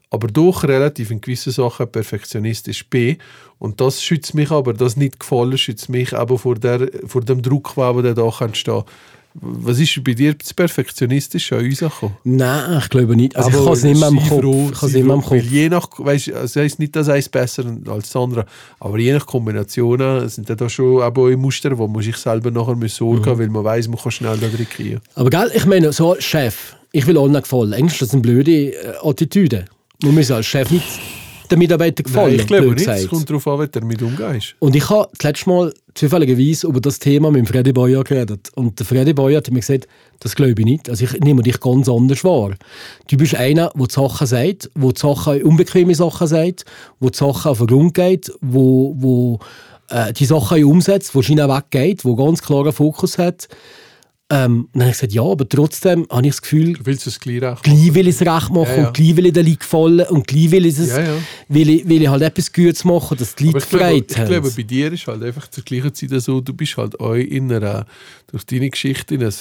aber 0.10 0.28
doch 0.28 0.64
relativ 0.64 1.12
in 1.12 1.22
gewissen 1.22 1.52
Sachen 1.52 1.88
perfektionistisch 1.88 2.88
bin. 2.88 3.18
Und 3.60 3.82
das 3.82 4.02
schützt 4.04 4.34
mich 4.34 4.52
aber, 4.52 4.74
das 4.74 4.98
nicht 4.98 5.20
gefallen, 5.20 5.58
schützt 5.58 5.90
mich 5.90 6.14
aber 6.16 6.38
vor, 6.38 6.56
der, 6.56 6.90
vor 7.06 7.22
dem 7.22 7.42
Druck, 7.42 7.74
der 7.76 8.14
da 8.14 8.30
entstehen 8.40 8.84
kann. 8.84 8.84
Was 9.38 9.80
ist 9.80 10.02
bei 10.02 10.14
dir 10.14 10.34
das 10.34 10.54
Perfektionistische 10.54 11.58
an 11.58 11.66
uns 11.66 11.80
gekommen? 11.80 12.16
Nein, 12.24 12.80
ich 12.80 12.90
glaube 12.90 13.18
nicht. 13.18 13.36
Also 13.36 13.50
ich 13.50 13.66
kann 13.66 13.74
es 13.74 13.84
nicht 13.84 14.00
mehr 14.00 14.08
im 14.08 14.16
Kopf. 14.18 14.28
froh, 14.30 14.72
ich 14.72 14.82
mehr 15.04 15.16
im 15.16 15.22
froh, 15.22 15.32
weil 15.32 15.42
Kopf. 15.42 15.52
Je 15.52 15.70
nach, 15.70 15.90
weißt, 15.98 16.30
also 16.30 16.46
es 16.46 16.56
heisst 16.56 16.80
nicht, 16.80 16.96
dass 16.96 17.10
eins 17.10 17.28
besser 17.28 17.66
als 17.88 18.12
das 18.12 18.16
andere, 18.16 18.46
aber 18.80 18.98
je 18.98 19.12
nach 19.12 19.26
Kombinationen 19.26 20.30
sind 20.30 20.50
da 20.50 20.70
schon 20.70 21.02
aber 21.02 21.24
auch 21.24 21.36
Muster, 21.36 21.78
wo 21.78 21.86
man 21.88 22.02
sich 22.02 22.16
selber 22.16 22.50
nachher 22.50 22.76
muss 22.76 22.96
Sorgen 22.96 23.20
Mhm. 23.22 23.26
haben 23.26 23.40
weil 23.40 23.50
man 23.50 23.64
weiß, 23.66 23.90
man 23.90 23.98
kann 24.00 24.12
schnell 24.12 24.38
da 24.38 24.48
drin 24.48 24.68
kriegen. 24.70 25.02
Aber 25.16 25.30
gell, 25.30 25.52
ich 25.54 25.66
meine, 25.66 25.92
so 25.92 26.16
Chef, 26.18 26.78
ich 26.94 27.06
will 27.06 27.18
allen 27.18 27.34
gefallen. 27.34 27.74
Eigentlich 27.74 27.94
ist 27.94 28.04
das 28.04 28.14
eine 28.14 28.22
blöde 28.22 28.72
äh, 28.74 28.94
Attitüde. 29.04 29.66
Man 30.06 30.14
muss 30.14 30.30
als 30.30 30.46
Chef 30.46 30.70
nicht 30.70 30.86
den 31.50 31.58
Mitarbeitern 31.58 32.04
gefallen. 32.04 32.34
Nein, 32.34 32.40
ich 32.42 32.46
glaube 32.46 32.76
nicht, 32.76 32.88
es 32.88 33.08
kommt 33.08 33.28
darauf 33.28 33.48
an, 33.48 33.60
wie 33.60 33.66
du 33.66 33.80
damit 33.80 34.02
umgehst. 34.04 34.56
Und 34.60 34.76
ich 34.76 34.88
habe 34.88 35.10
das 35.18 35.24
letzte 35.24 35.50
Mal 35.50 35.74
zufälligerweise 35.96 36.68
über 36.68 36.80
das 36.80 37.00
Thema 37.00 37.32
mit 37.32 37.40
dem 37.40 37.48
Freddy 37.48 37.74
Boyer 37.74 38.04
geredet. 38.04 38.52
Und 38.54 38.78
der 38.78 38.86
Freddy 38.86 39.14
Boyer 39.14 39.38
hat 39.38 39.50
mir 39.50 39.62
gesagt, 39.62 39.88
das 40.20 40.36
glaube 40.36 40.54
ich 40.60 40.66
nicht. 40.66 40.92
Also 40.92 41.06
ich 41.06 41.20
nehme 41.22 41.42
dich 41.42 41.60
ganz 41.60 41.90
anders 41.90 42.24
wahr. 42.24 42.54
Du 43.08 43.18
bist 43.18 43.34
einer, 43.34 43.72
der 43.76 43.88
die 43.88 43.94
Sachen 43.94 44.28
sagt, 44.28 44.70
der 44.76 44.92
die 44.92 45.00
Sachen, 45.00 45.42
unbequeme 45.42 45.96
Sachen 45.96 46.28
sagt, 46.28 46.66
der 47.02 47.10
die 47.10 47.18
Sachen 47.18 47.50
auf 47.50 47.58
den 47.58 47.68
Grund 47.68 47.96
geht, 47.96 48.32
wo, 48.42 48.94
wo 49.00 49.40
äh, 49.90 50.14
die 50.14 50.26
Sachen 50.26 50.64
umsetzt, 50.66 51.16
wo 51.16 51.24
China 51.24 51.50
weggeht, 51.50 52.06
wo 52.06 52.16
ganz 52.16 52.44
klaren 52.44 52.74
Fokus 52.74 53.18
hat. 53.18 53.48
Ähm, 54.32 54.70
dann 54.74 54.82
habe 54.82 54.92
ich 54.92 54.98
gesagt, 54.98 55.14
ja, 55.14 55.22
aber 55.22 55.48
trotzdem 55.48 56.08
habe 56.10 56.26
ich 56.26 56.34
das 56.34 56.42
Gefühl, 56.42 56.74
Du 56.74 56.86
willst 56.88 57.06
es 57.06 57.20
gleich 57.20 57.44
recht 57.44 57.62
gleich 57.62 57.94
will 57.94 58.08
ich 58.08 58.16
es 58.16 58.22
recht 58.22 58.50
machen 58.50 58.66
Ja, 58.70 58.76
ja. 58.78 58.88
und 58.88 58.94
gleich 58.96 59.16
will 59.16 59.28
ich 59.28 59.34
den 59.34 59.46
Leuten 59.46 59.60
gefallen 59.60 60.06
und 60.10 60.26
gleich 60.26 60.50
will 60.50 60.66
ich, 60.66 60.80
es, 60.80 60.90
Ja. 60.90 61.14
Will 61.48 61.70
ich, 61.70 61.88
will 61.88 62.02
ich 62.02 62.08
halt 62.08 62.24
etwas 62.24 62.52
Gutes 62.52 62.84
machen, 62.86 63.18
dass 63.20 63.36
die 63.36 63.46
Leute 63.52 63.60
ich 63.60 63.70
glaube, 63.70 63.84
Freude 63.86 64.06
ich 64.10 64.18
haben. 64.18 64.28
glaube, 64.28 64.50
bei 64.50 64.64
dir 64.64 64.92
ist 64.94 65.06
halt 65.06 65.22
einfach 65.22 65.48
zur 65.50 65.64
gleichen 65.64 65.94
Zeit 65.94 66.10
so, 66.24 66.42
du 66.42 66.54
bist 66.54 66.76
halt 66.76 67.00
auch 67.00 67.14
in 67.14 67.52
einer, 67.54 67.86
durch 68.32 68.44
deine 68.48 68.72
Geschichte 68.72 69.14
in 69.14 69.24
ein, 69.24 69.34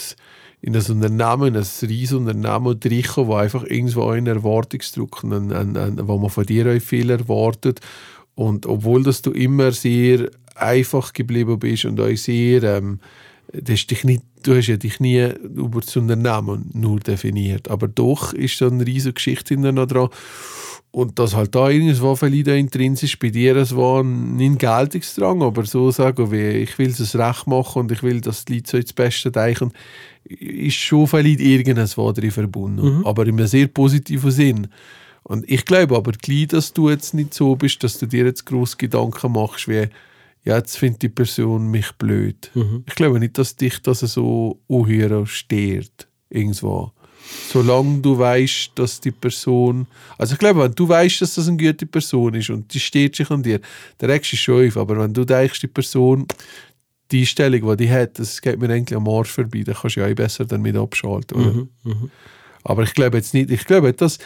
in 0.60 0.76
ein 0.76 0.82
Unternehmen, 0.82 1.48
in 1.48 1.56
ein 1.56 1.66
riesiges 1.88 2.12
Unternehmen 2.12 2.78
reingekommen, 2.84 3.28
wo 3.30 3.34
einfach 3.36 3.64
irgendwo 3.64 4.08
einen 4.10 4.26
Erwartungsdruck, 4.26 5.24
einen, 5.24 5.50
einen, 5.50 5.76
einen, 5.78 6.06
wo 6.08 6.18
man 6.18 6.28
von 6.28 6.44
dir 6.44 6.66
auch 6.70 6.82
viel 6.82 7.08
erwartet. 7.08 7.80
Und 8.34 8.66
obwohl 8.66 9.02
dass 9.02 9.22
du 9.22 9.30
immer 9.30 9.72
sehr 9.72 10.28
einfach 10.56 11.14
geblieben 11.14 11.58
bist 11.58 11.86
und 11.86 11.98
auch 12.00 12.14
sehr, 12.16 12.62
ähm, 12.64 13.00
du 13.50 13.72
hast 13.72 13.86
dich 13.86 14.04
nicht 14.04 14.22
du 14.44 14.56
hast 14.56 14.68
ja 14.68 14.76
dich 14.76 15.00
nie 15.00 15.28
über 15.42 15.80
das 15.80 15.96
Unternehmen 15.96 16.70
nur 16.72 17.00
definiert, 17.00 17.68
aber 17.68 17.88
doch 17.88 18.32
ist 18.32 18.58
so 18.58 18.66
eine 18.66 18.86
riesige 18.86 19.14
Geschichte 19.14 19.56
noch 19.56 19.86
dran. 19.86 20.08
Und 20.90 21.18
dass 21.18 21.34
halt 21.34 21.52
da 21.56 21.70
irgendwo 21.70 22.14
vielleicht 22.14 22.46
intrinsisch 22.46 23.18
bei 23.18 23.30
dir 23.30 23.56
es 23.56 23.74
war, 23.74 24.04
nicht 24.04 24.60
Geltungsdrang, 24.60 25.42
aber 25.42 25.64
so 25.64 25.90
sagen, 25.90 26.30
wie 26.30 26.50
ich 26.50 26.78
will 26.78 26.90
es 26.90 27.16
recht 27.16 27.48
machen 27.48 27.80
und 27.80 27.92
ich 27.92 28.04
will, 28.04 28.20
dass 28.20 28.44
die 28.44 28.54
Leute 28.54 28.70
so 28.70 28.76
ins 28.76 28.92
Beste 28.92 29.32
denken, 29.32 29.72
ist 30.24 30.76
schon 30.76 31.08
vielleicht 31.08 31.40
irgendwas 31.40 31.96
drin 31.96 32.30
verbunden. 32.30 33.04
Aber 33.04 33.26
in 33.26 33.36
einem 33.36 33.48
sehr 33.48 33.66
positiven 33.66 34.30
Sinn. 34.30 34.68
Und 35.24 35.50
ich 35.50 35.64
glaube 35.64 35.96
aber 35.96 36.12
gleich, 36.12 36.48
dass 36.48 36.72
du 36.72 36.90
jetzt 36.90 37.12
nicht 37.12 37.34
so 37.34 37.56
bist, 37.56 37.82
dass 37.82 37.98
du 37.98 38.06
dir 38.06 38.26
jetzt 38.26 38.46
groß 38.46 38.78
Gedanken 38.78 39.32
machst, 39.32 39.66
wie 39.66 39.88
ja, 40.44 40.56
jetzt 40.58 40.76
findet 40.76 41.02
die 41.02 41.08
Person 41.08 41.70
mich 41.70 41.92
blöd. 41.92 42.50
Ich 42.86 42.94
glaube 42.94 43.18
nicht, 43.18 43.38
dass 43.38 43.56
dich 43.56 43.80
das 43.80 44.00
so 44.00 44.60
unhöher 44.66 45.26
stört. 45.26 46.08
Irgendwo. 46.28 46.92
Solange 47.48 48.00
du 48.00 48.18
weißt, 48.18 48.72
dass 48.74 49.00
die 49.00 49.10
Person. 49.10 49.86
Also 50.18 50.34
ich 50.34 50.38
glaube, 50.38 50.62
wenn 50.62 50.74
du 50.74 50.88
weißt, 50.88 51.22
dass 51.22 51.36
das 51.36 51.48
eine 51.48 51.56
gute 51.56 51.86
Person 51.86 52.34
ist 52.34 52.50
und 52.50 52.72
die 52.74 52.80
steht 52.80 53.16
sich 53.16 53.30
an 53.30 53.42
dir, 53.42 53.60
dann 53.98 54.10
regst 54.10 54.32
du 54.32 54.36
schon 54.36 54.68
auf. 54.68 54.76
Aber 54.76 54.98
wenn 54.98 55.14
du 55.14 55.24
denkst, 55.24 55.60
die 55.60 55.68
Person, 55.68 56.26
die 57.10 57.20
Einstellung, 57.20 57.76
die 57.76 57.86
die 57.86 57.90
hat, 57.90 58.18
das 58.18 58.42
geht 58.42 58.58
mir 58.58 58.68
eigentlich 58.68 58.96
am 58.96 59.08
Arsch 59.08 59.30
vorbei, 59.30 59.62
dann 59.64 59.74
kannst 59.74 59.96
du 59.96 60.00
ja 60.00 60.08
auch 60.08 60.14
besser 60.14 60.44
damit 60.44 60.76
abschalten. 60.76 61.40
Oder? 61.40 61.66
Aber 62.64 62.82
ich 62.82 62.94
glaube 62.94 63.16
jetzt 63.18 63.34
nicht, 63.34 63.50
ich 63.50 63.64
glaube, 63.66 63.92
dass 63.92 64.18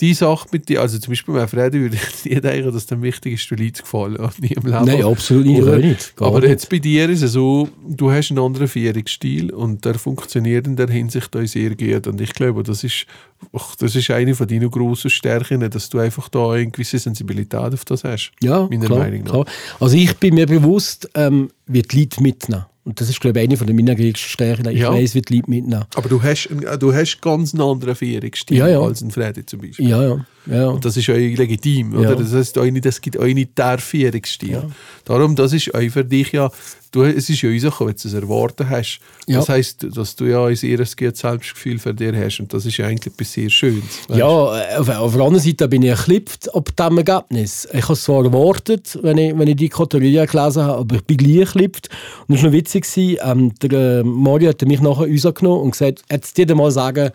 die 0.00 0.12
Sache 0.12 0.48
mit 0.50 0.68
dir, 0.68 0.80
also 0.80 0.98
zum 0.98 1.12
Beispiel 1.12 1.34
bei 1.34 1.46
Freddy 1.46 1.80
würde 1.80 1.96
ich 1.96 2.24
nie 2.24 2.40
denken, 2.40 2.72
dass 2.72 2.86
dem 2.86 3.02
wichtig 3.02 3.34
ist, 3.34 3.48
den 3.50 3.58
Leuten 3.58 3.74
zu 3.74 3.82
gefallen. 3.84 4.16
und 4.16 4.42
Nie 4.42 4.48
im 4.48 4.64
Leben. 4.64 4.84
Nein, 4.84 5.04
absolut 5.04 5.46
nicht. 5.46 5.62
Oder? 5.62 5.78
Nicht. 5.78 6.14
Aber 6.18 6.40
nicht. 6.40 6.50
jetzt 6.50 6.68
bei 6.68 6.80
dir 6.80 7.08
ist 7.08 7.22
es 7.22 7.32
so, 7.32 7.68
du 7.86 8.10
hast 8.10 8.30
einen 8.30 8.40
anderen 8.40 8.66
Führungsstil 8.66 9.52
und 9.52 9.84
der 9.84 9.94
funktioniert 9.94 10.66
in 10.66 10.74
der 10.74 10.88
Hinsicht 10.88 11.36
auch 11.36 11.46
sehr 11.46 11.76
gut. 11.76 12.08
Und 12.08 12.20
ich 12.20 12.32
glaube, 12.32 12.64
das 12.64 12.82
ist, 12.82 13.06
ach, 13.52 13.76
das 13.76 13.94
ist 13.94 14.10
eine 14.10 14.34
von 14.34 14.48
deinen 14.48 14.70
grossen 14.70 15.10
Stärken, 15.10 15.70
dass 15.70 15.88
du 15.88 15.98
einfach 16.00 16.28
da 16.28 16.50
eine 16.50 16.68
gewisse 16.68 16.98
Sensibilität 16.98 17.72
auf 17.72 17.84
das 17.84 18.02
hast. 18.02 18.32
Ja, 18.42 18.66
meiner 18.68 18.86
klar, 18.86 18.98
Meinung 18.98 19.22
nach. 19.22 19.30
klar. 19.30 19.46
Also 19.78 19.96
ich 19.96 20.16
bin 20.16 20.34
mir 20.34 20.46
bewusst, 20.46 21.08
ähm, 21.14 21.50
wie 21.66 21.82
die 21.82 22.00
Leute 22.00 22.20
mitnehmen. 22.20 22.66
Und 22.84 23.00
das 23.00 23.08
ist, 23.08 23.20
glaube 23.20 23.38
ich, 23.40 23.44
eine 23.48 23.56
von 23.56 23.66
meiner 23.74 23.94
größten 23.94 24.16
Stärken. 24.16 24.68
Ich 24.68 24.78
Ja. 24.80 24.92
weiß, 24.92 25.14
wie 25.14 25.22
die 25.22 25.36
Leute 25.36 25.50
mitnehmen. 25.50 25.84
Aber 25.94 26.08
du 26.08 26.22
hast, 26.22 26.48
einen- 26.50 26.78
du 26.78 26.92
hast 26.94 27.20
ganz 27.22 27.54
einen 27.54 27.62
anderen 27.62 27.94
Führungsstil 27.94 28.58
Ja, 28.58 28.68
ja. 28.68 28.80
als 28.80 29.00
ein 29.00 29.10
Freddy 29.10 29.46
zum 29.46 29.60
Beispiel. 29.60 29.88
Ja, 29.88 30.02
ja. 30.02 30.26
Ja. 30.46 30.68
Und 30.68 30.84
das 30.84 30.96
ist 30.96 31.08
auch 31.08 31.14
legitim, 31.14 31.94
oder? 31.94 32.10
Ja. 32.10 32.14
Das 32.16 32.32
heißt, 32.32 32.56
es 32.56 33.00
gibt 33.00 33.18
auch 33.18 33.24
nicht 33.24 33.56
der 33.56 33.78
Führungsstil. 33.78 34.62
Darum, 35.04 35.34
das 35.36 35.52
ist 35.52 35.74
auch 35.74 35.90
für 35.90 36.04
dich 36.04 36.32
ja, 36.32 36.50
du, 36.94 37.02
es 37.02 37.28
ist 37.28 37.42
ja 37.42 37.50
rausgekommen, 37.50 37.94
wenn 37.94 38.02
du 38.02 38.08
es 38.08 38.22
erwarten 38.22 38.70
hast. 38.70 39.00
Ja. 39.26 39.38
Das 39.38 39.48
heisst, 39.48 39.86
dass 39.96 40.16
du 40.16 40.26
ja 40.26 40.44
ein 40.46 40.56
sehr 40.56 40.76
gutes 40.76 41.18
Selbstgefühl 41.18 41.78
für 41.78 41.94
dir 41.94 42.14
hast 42.16 42.40
und 42.40 42.52
das 42.52 42.66
ist 42.66 42.76
ja 42.76 42.86
eigentlich 42.86 43.12
etwas 43.12 43.32
sehr 43.32 43.50
Schönes. 43.50 43.84
weißt? 44.08 44.18
Ja, 44.18 44.60
äh, 44.60 44.76
auf, 44.76 44.88
auf 44.88 45.12
der 45.14 45.22
anderen 45.22 45.44
Seite 45.44 45.68
bin 45.68 45.82
ich 45.82 45.90
erklippt 45.90 46.54
ab 46.54 46.70
diesem 46.76 46.98
Ergebnis. 46.98 47.68
Ich 47.72 47.82
habe 47.82 47.94
es 47.94 48.02
zwar 48.02 48.24
erwartet, 48.24 48.98
wenn 49.02 49.18
ich, 49.18 49.36
wenn 49.36 49.48
ich 49.48 49.56
die 49.56 49.68
Kategorie 49.68 50.26
gelesen 50.26 50.62
habe, 50.62 50.78
aber 50.78 50.96
ich 50.96 51.04
bin 51.04 51.16
gleich 51.16 51.38
erklippt. 51.38 51.88
Und 52.26 52.34
es 52.34 52.42
war 52.42 52.50
noch 52.50 52.56
witzig, 52.56 52.86
ähm, 53.22 53.52
der 53.62 54.00
äh, 54.00 54.02
Mario 54.02 54.50
hat 54.50 54.62
mich 54.62 54.80
nachher 54.80 55.08
rausgenommen 55.08 55.62
und 55.62 55.70
gesagt, 55.72 56.02
jetzt 56.10 56.36
dir 56.36 56.54
mal 56.54 56.70
sagen, 56.70 57.10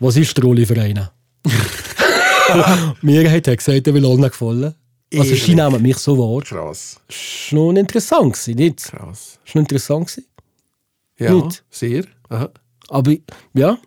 was 0.00 0.16
ist 0.16 0.36
der 0.36 0.44
Rolle 0.44 0.66
für 0.66 0.80
einen? 0.80 1.08
Mir 3.02 3.30
hat 3.30 3.46
er 3.48 3.56
gesagt, 3.56 3.86
er 3.86 3.94
will 3.94 4.06
allen 4.06 4.22
gefallen. 4.22 4.74
Also 5.12 5.24
Ehrlich? 5.28 5.42
sie 5.44 5.54
nehmen 5.54 5.82
mich 5.82 5.96
so 5.98 6.18
wahr. 6.18 6.42
Krass. 6.42 7.00
Das 7.06 7.52
war 7.52 7.72
noch 7.72 7.78
interessant, 7.78 8.32
gewesen, 8.32 8.54
nicht? 8.56 8.80
Das 8.80 8.90
Krass. 8.90 9.38
war 9.46 9.52
noch 9.54 9.62
interessant. 9.62 10.08
Gewesen. 10.08 10.26
Ja, 11.18 11.32
Nicht? 11.32 11.64
sehr. 11.70 12.04
Aha. 12.28 12.50
Aber 12.88 13.14
ja, 13.54 13.78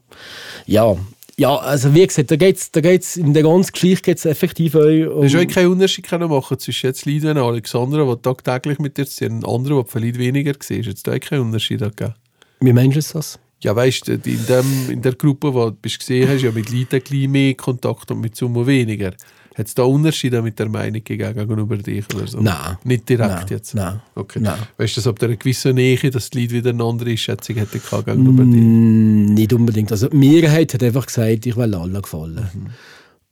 ja, 0.65 0.96
ja, 1.39 1.56
also 1.56 1.93
wie 1.93 2.06
gesagt, 2.08 2.32
da 2.32 2.36
geht's, 2.36 2.72
da 2.72 2.82
geht's 2.82 3.15
in 3.15 3.32
der 3.32 3.43
ganzen 3.43 3.72
Geschichte 3.72 4.06
geht's 4.06 4.26
effektiv 4.26 4.74
auch 4.74 4.80
um... 4.82 5.24
Hast 5.24 5.36
du 5.36 5.39
auch 5.39 5.48
keinen 5.48 5.72
Unterschied 5.72 6.08
können 6.08 6.30
machen 6.30 6.58
zwischen 6.58 6.88
jetzt 6.88 7.06
Leuten 7.06 7.36
wie 7.36 7.39
Alexandra, 7.39 8.12
die 8.12 8.22
tagtäglich 8.24 8.80
mit 8.80 8.98
dir 8.98 9.06
sehen, 9.06 9.43
und 9.43 9.48
anderen, 9.48 9.84
die 9.84 9.91
vielleicht 9.91 10.17
weniger 10.17 10.54
gesehen 10.54 10.82
Jetzt 10.82 11.06
da 11.06 11.13
auch 11.13 11.20
keinen 11.20 11.41
Unterschied 11.41 11.80
gegeben? 11.80 12.15
Wie 12.60 12.74
meinst 12.74 13.13
du 13.13 13.17
das? 13.17 13.39
Ja, 13.63 13.76
weißt 13.76 14.08
du, 14.08 14.12
in, 14.13 14.46
dem, 14.48 14.89
in 14.89 15.02
der 15.02 15.13
Gruppe, 15.13 15.54
wo 15.54 15.70
du 15.70 15.76
bist 15.82 16.00
gesehen 16.00 16.30
hast, 16.30 16.43
ja 16.43 16.52
mit 16.52 16.70
Leuten 16.72 16.96
ein 16.96 17.02
bisschen 17.02 17.32
mehr 17.32 17.54
Kontakt 17.56 18.12
und 18.12 18.22
mit 18.22 18.36
Summe 18.36 18.65
weniger. 18.67 19.13
Hat 19.56 19.65
es 19.65 19.74
da 19.74 19.82
Unterschiede 19.82 20.43
mit 20.43 20.60
der 20.60 20.70
Meinung 20.70 21.04
gegenüber 21.04 21.78
dich 21.78 22.06
oder 22.13 22.28
so? 22.28 22.39
Nein. 22.39 22.78
Nicht 22.84 23.10
direkt 23.10 23.30
Nein, 23.30 23.46
jetzt? 23.50 23.74
nein, 23.74 24.00
Okay. 24.13 24.39
nein. 24.39 24.60
Weißt 24.78 24.96
du, 24.96 25.02
dass 25.02 25.08
ab 25.08 25.24
einer 25.24 25.36
gewissen 25.36 25.74
Nähe, 25.74 25.98
dass 26.12 26.30
die 26.30 26.41
Leute 26.41 26.54
wieder 26.54 26.70
eine 26.70 26.84
andere 26.84 27.10
Einschätzung 27.10 27.56
hätten 27.56 27.82
gegenüber 27.82 28.43
dir? 28.43 28.62
Mm, 28.62 29.34
nicht 29.34 29.52
unbedingt. 29.54 29.91
Also 29.91 30.10
die 30.10 30.17
Mehrheit 30.17 30.76
hat 30.76 30.84
einfach 30.84 31.08
gesagt, 31.08 31.48
ich 31.48 31.58
will 31.58 31.74
allen 31.74 32.00
gefallen. 32.00 32.48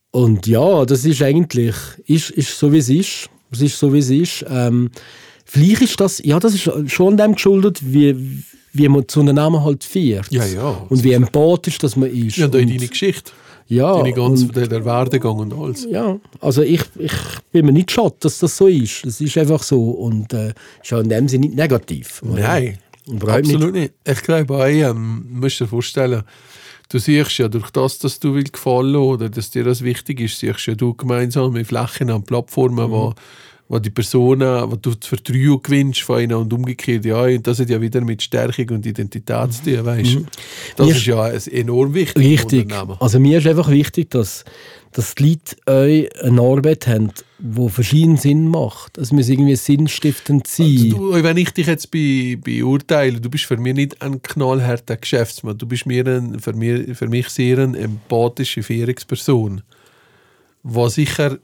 Und 0.10 0.48
ja, 0.48 0.86
das 0.86 1.06
ist 1.06 1.22
eigentlich 1.22 1.76
ist, 2.08 2.32
ist 2.32 2.58
so, 2.58 2.72
wie 2.74 2.80
es 2.80 2.90
ist. 2.90 3.30
Es 3.52 3.62
ist 3.62 3.78
so, 3.78 3.94
wie 3.94 4.00
es 4.00 4.10
ist. 4.10 4.44
Ähm, 4.50 4.90
vielleicht 5.46 5.84
ist 5.84 6.00
das, 6.00 6.20
ja, 6.26 6.40
das 6.40 6.56
ist 6.56 6.92
schon 6.92 7.18
dem 7.18 7.34
geschuldet, 7.36 7.82
wie, 7.84 8.44
wie 8.78 8.88
man 8.90 9.08
zu 9.08 9.22
einem 9.22 9.36
Namen 9.36 9.64
halt 9.64 9.84
fährt. 9.84 10.32
Ja, 10.32 10.46
ja. 10.46 10.70
Und 10.90 11.04
wie 11.04 11.14
empathisch 11.14 11.78
das 11.78 11.96
man 11.96 12.10
ist. 12.10 12.38
Ja, 12.38 12.46
in 12.48 12.52
Und- 12.54 12.70
deine 12.70 12.88
Geschichte. 12.88 13.32
ja, 13.68 13.94
Deine 13.96 14.14
ganze, 14.14 14.46
und- 14.46 14.56
der, 14.56 14.86
Werdegang 14.86 15.38
und 15.38 15.54
alles. 15.54 15.88
ja, 15.90 16.18
also 16.42 16.62
ich, 16.62 16.82
ich 17.00 17.12
bin 17.52 17.66
mir 17.66 17.72
nicht 17.72 17.90
schade, 17.92 18.16
dass 18.20 18.40
das 18.40 18.56
so 18.58 18.68
ist. 18.68 19.06
Es 19.06 19.22
ist 19.22 19.38
einfach 19.38 19.64
so 19.64 19.82
und 19.92 20.34
äh, 20.34 20.54
ist 20.84 20.94
auch 20.94 21.00
in 21.00 21.10
dem 21.10 21.28
Sinne 21.28 21.48
nicht 21.48 21.56
negativ. 21.56 22.22
Nein, 22.24 22.78
Überhaupt 23.08 23.46
absolut 23.46 23.74
nicht. 23.74 23.94
Ich 24.08 24.22
glaube 24.24 24.56
auch, 24.56 24.66
ähm, 24.66 25.26
du 25.32 25.40
musst 25.42 25.60
dir 25.60 25.68
vorstellen, 25.68 26.24
du 26.90 26.98
siehst 27.00 27.38
ja 27.38 27.48
durch 27.48 27.70
das, 27.72 28.00
dass 28.00 28.20
du 28.20 28.34
willst 28.34 28.54
gefallen 28.54 28.96
oder 28.96 29.30
dass 29.30 29.52
dir 29.52 29.64
das 29.64 29.84
wichtig 29.84 30.20
ist, 30.22 30.40
siehst 30.40 30.66
ja 30.68 30.74
du 30.76 30.94
gemeinsam 30.96 31.54
mit 31.54 31.68
Flächen 31.68 32.10
an 32.10 32.24
Plattformen, 32.24 32.90
wo, 32.92 33.14
wo 33.68 33.80
die 33.80 33.90
Personen, 33.90 34.70
wo 34.70 34.76
du 34.76 34.92
die 34.94 35.08
Vertrauung 35.08 35.62
gewinnst 35.64 36.02
von 36.02 36.22
ihnen 36.22 36.36
und 36.36 36.54
umgekehrt, 36.54 37.04
ja, 37.04 37.22
und 37.24 37.48
das 37.48 37.60
hat 37.60 37.70
ja 37.70 37.82
wieder 37.82 38.02
mit 38.02 38.22
Stärkung 38.22 38.70
und 38.70 38.86
Identität 38.86 39.54
zu 39.54 39.64
tun, 39.64 39.86
weißt 39.86 40.16
du. 40.16 40.26
Das 40.76 40.88
Mir- 40.88 40.96
ist 40.96 41.06
ja 41.06 41.22
ein 41.24 41.48
enorm 41.52 41.94
wichtig 41.94 42.24
Richtig. 42.24 42.72
Also 43.00 43.20
mir 43.20 43.40
ist 43.40 43.48
einfach 43.48 43.70
wichtig, 43.72 44.12
dass, 44.12 44.46
dass 44.92 45.16
die 45.16 45.30
Leute 45.30 45.56
euch 45.66 46.24
eine 46.24 46.42
Arbeit 46.42 46.86
haben, 46.86 47.12
die 47.40 47.70
verschiedenen 47.70 48.18
Sinn 48.18 48.50
macht. 48.50 49.00
Es 49.00 49.12
muss 49.12 49.30
irgendwie 49.30 49.56
sinnstiftend 49.56 50.46
sein. 50.46 50.92
Du, 50.92 51.12
wenn 51.12 51.38
ich 51.38 51.50
dich 51.50 51.66
jetzt 51.66 51.90
be, 51.90 52.38
beurteile, 52.38 53.20
du 53.20 53.32
bist 53.32 53.46
für 53.46 53.58
mich 53.58 53.74
nicht 53.74 54.00
ein 54.00 54.22
knallharter 54.22 54.98
Geschäftsmann. 54.98 55.58
Du 55.58 55.66
bist 55.66 55.88
mir 55.88 56.06
ein, 56.06 56.40
für, 56.40 56.54
mir, 56.54 56.94
für 56.94 57.08
mich 57.08 57.30
sehr 57.30 57.58
eine 57.58 57.80
empathische 57.80 58.62
Führungsperson, 58.62 59.64
die 60.64 60.90
sicher 60.90 61.30
das 61.30 61.40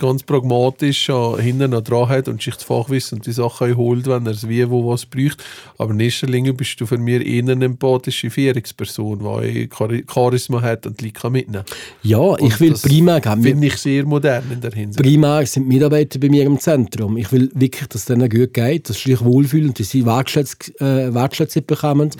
ganz 0.00 0.24
pragmatisch 0.24 1.08
an- 1.10 1.38
hinten 1.38 1.70
noch 1.70 1.80
dran 1.80 2.08
hat 2.08 2.26
und 2.28 2.42
sich 2.42 2.54
das 2.54 2.64
Fachwissen 2.64 3.18
und 3.18 3.26
die 3.26 3.32
Sachen 3.32 3.76
holt, 3.76 4.06
wenn 4.08 4.26
er 4.26 4.32
es 4.32 4.48
wie 4.48 4.68
wo 4.68 4.90
was 4.90 5.06
braucht. 5.06 5.42
Aber 5.78 5.92
in 5.92 6.00
erster 6.00 6.26
Linie 6.26 6.52
bist 6.54 6.80
du 6.80 6.86
für 6.86 6.98
mich 6.98 7.24
eher 7.24 7.42
eine 7.48 7.64
empathische 7.64 8.28
Führungsperson, 8.28 9.20
die 9.42 9.68
Charisma 10.12 10.60
hat 10.60 10.86
und 10.86 11.00
die 11.00 11.06
Leute 11.06 11.20
kann 11.20 11.32
mitnehmen 11.32 11.64
ja, 12.02 12.34
ich 12.34 12.40
Und 12.42 12.60
will 12.60 12.70
das 12.70 12.82
primär 12.82 13.20
geben. 13.20 13.42
Finde 13.42 13.66
ich 13.68 13.76
sehr 13.76 14.04
modern 14.04 14.44
in 14.52 14.60
der 14.60 14.72
Hinsicht. 14.72 15.02
Primär 15.02 15.46
sind 15.46 15.68
Mitarbeiter 15.68 16.18
bei 16.18 16.28
mir 16.28 16.44
im 16.44 16.58
Zentrum. 16.58 17.16
Ich 17.16 17.30
will 17.30 17.50
wirklich, 17.54 17.88
dass 17.88 18.02
es 18.02 18.06
denen 18.06 18.28
gut 18.28 18.54
geht, 18.54 18.88
dass 18.90 19.00
sie 19.00 19.12
sich 19.12 19.24
wohlfühlen, 19.24 19.72
dass 19.72 19.90
sie 19.90 20.04
Wertschätzung, 20.04 20.74
äh, 20.80 21.60
bekommen, 21.66 22.10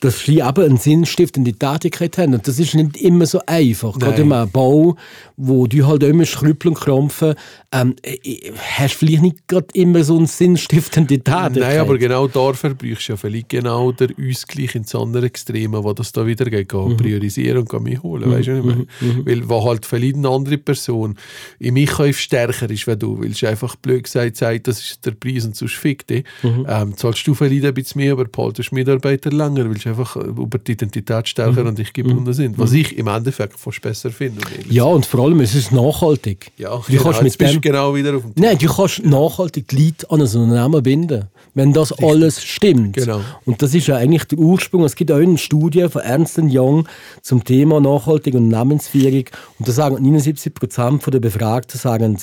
dass 0.00 0.20
sie 0.20 0.38
eben 0.40 0.64
eine 0.64 0.76
sinnstiftende 0.78 1.52
Tätigkeit 1.52 2.16
haben. 2.18 2.34
Und 2.34 2.48
das 2.48 2.58
ist 2.58 2.74
nicht 2.74 2.96
immer 2.96 3.26
so 3.26 3.40
einfach. 3.46 3.98
Gerade 3.98 4.22
in 4.22 4.32
einem 4.32 4.50
Bau, 4.50 4.96
wo 5.36 5.66
du 5.66 5.86
halt 5.86 6.02
immer 6.02 6.24
schrüppeln 6.24 6.74
und 6.74 6.80
krampfen, 6.94 7.34
ähm, 7.72 7.94
äh, 8.02 8.52
hast 8.78 8.94
du 8.94 8.98
vielleicht 9.06 9.22
nicht 9.22 9.48
gerade 9.48 9.66
immer 9.74 10.04
so 10.04 10.16
eine 10.16 10.26
sinnstiftende 10.26 11.14
Tätigkeit. 11.18 11.56
Nein, 11.56 11.78
aber 11.78 11.98
genau 11.98 12.28
dafür 12.28 12.74
brauchst 12.74 13.08
du 13.08 13.12
ja 13.12 13.16
vielleicht 13.16 13.48
genau 13.48 13.92
der 13.92 14.08
Ausgleich 14.18 14.74
ins 14.74 14.94
andere 14.94 15.26
Extreme, 15.26 15.82
wo 15.82 15.92
das 15.92 16.12
da 16.12 16.26
wieder 16.26 16.46
geht, 16.46 16.72
Mhm. 16.72 16.96
priorisieren 16.96 17.66
und 17.68 17.82
mich 17.82 18.02
holen, 18.02 18.30
weißt 18.30 18.48
du, 18.48 18.64
was 18.64 18.74
ich 18.76 18.86
meine? 19.00 19.26
Weil, 19.26 19.48
wo 19.48 19.64
halt 19.64 19.86
vielleicht 19.86 20.16
eine 20.16 20.28
andere 20.28 20.58
Person 20.58 21.16
im 21.58 21.76
Einkauf 21.76 22.18
stärker 22.18 22.70
ist, 22.70 22.86
wenn 22.86 22.98
du 22.98 23.20
willst, 23.20 23.44
einfach 23.44 23.76
blöd 23.76 24.04
gesagt 24.04 24.36
sagt, 24.36 24.66
das 24.68 24.80
ist 24.80 25.04
der 25.06 25.12
Preis 25.12 25.44
und 25.44 25.56
sonst 25.56 25.74
fick 25.74 26.06
dich, 26.06 26.24
Mhm. 26.42 26.66
ähm, 26.68 26.96
zahlst 26.96 27.26
du 27.26 27.34
vielleicht 27.34 27.64
ein 27.64 27.74
bisschen 27.74 28.00
mehr, 28.00 28.12
aber 28.12 28.24
behaltest 28.24 28.72
Mitarbeiter 28.72 29.30
länger, 29.30 29.68
weil 29.68 29.78
sie 29.80 29.88
einfach 29.88 30.16
äh, 30.16 30.20
über 30.20 30.58
die 30.58 30.72
Identität 30.72 31.28
stärker 31.28 31.62
Mhm. 31.62 31.68
an 31.68 31.74
dich 31.76 31.92
gebunden 31.92 32.32
sind, 32.32 32.58
was 32.58 32.72
ich 32.72 32.96
im 32.96 33.06
Endeffekt 33.08 33.58
fast 33.58 33.80
besser 33.82 34.10
finde. 34.10 34.40
um 34.42 34.70
Ja, 34.72 34.84
und 34.84 35.06
vor 35.06 35.24
allem 35.24 35.40
es 35.40 35.54
ist 35.54 35.72
nachhaltig. 35.72 36.52
sein. 36.58 36.66
Ja 36.88 36.98
du 36.98 37.04
kannst 37.04 37.22
jetzt 37.22 37.40
mit 37.40 37.52
dem 37.52 37.60
genau 37.60 37.94
wieder 37.94 38.16
auf 38.16 38.22
dem 38.22 38.32
Nein, 38.36 38.58
du 38.58 38.66
kannst 38.66 39.04
nachhaltig 39.04 39.68
die 39.68 39.84
Leute 39.84 40.10
an 40.10 40.20
ein 40.20 40.26
Unternehmen 40.26 40.82
binden, 40.82 41.24
wenn 41.54 41.72
das 41.72 41.92
alles 41.92 42.42
stimmt. 42.42 42.96
Genau. 42.96 43.20
Und 43.44 43.62
das 43.62 43.74
ist 43.74 43.86
ja 43.86 43.96
eigentlich 43.96 44.24
der 44.24 44.38
Ursprung. 44.38 44.84
Es 44.84 44.96
gibt 44.96 45.12
auch 45.12 45.16
eine 45.16 45.38
Studie 45.38 45.88
von 45.88 46.02
Ernst 46.02 46.38
Young 46.38 46.88
zum 47.22 47.44
Thema 47.44 47.80
nachhaltige 47.80 48.38
Unternehmensführung. 48.38 49.24
Und 49.58 49.68
da 49.68 49.72
sagen 49.72 49.96
79 50.02 50.54
Prozent 50.54 51.02
der 51.06 51.20
Befragten, 51.20 51.78
sagen, 51.78 52.18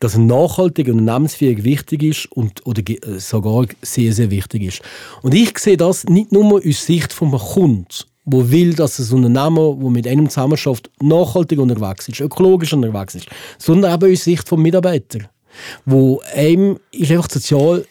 dass 0.00 0.16
nachhaltige 0.16 0.92
Unternehmensführung 0.92 1.64
wichtig 1.64 2.02
ist 2.02 2.32
und, 2.32 2.66
oder 2.66 2.82
äh, 2.88 3.18
sogar 3.18 3.66
sehr, 3.82 4.12
sehr 4.12 4.30
wichtig 4.30 4.62
ist. 4.62 4.82
Und 5.22 5.34
ich 5.34 5.58
sehe 5.58 5.76
das 5.76 6.04
nicht 6.04 6.32
nur 6.32 6.62
aus 6.64 6.86
Sicht 6.86 7.12
von 7.12 7.28
einem 7.28 7.38
Kunden, 7.38 7.86
wo 8.30 8.50
will, 8.50 8.74
dass 8.74 8.98
ein 8.98 9.24
Unternehmen, 9.24 9.80
wo 9.80 9.90
mit 9.90 10.06
einem 10.06 10.28
zusammenarbeitet, 10.28 10.90
nachhaltig 11.00 11.58
unterwegs 11.58 12.08
ist, 12.08 12.20
ökologisch 12.20 12.72
unterwegs 12.72 13.14
ist, 13.14 13.26
sondern 13.58 13.94
eben 13.94 14.12
aus 14.12 14.24
Sicht 14.24 14.48
vom 14.48 14.62
Mitarbeiter, 14.62 15.30
wo 15.86 16.20
einem 16.34 16.78
ist 16.92 17.10
einfach 17.10 17.30
sozial 17.30 17.86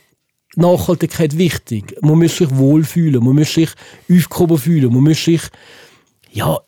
Nachhaltigkeit 0.55 1.37
wichtig. 1.37 1.95
Man 2.01 2.19
muss 2.19 2.37
sich 2.37 2.49
wohlfühlen, 2.51 3.23
man 3.23 3.35
muss 3.35 3.53
sich 3.53 3.69
aufgehoben 4.11 4.57
fühlen, 4.57 4.93
man 4.93 5.03
muss 5.03 5.23
sich 5.23 5.41
ja, 6.31 6.59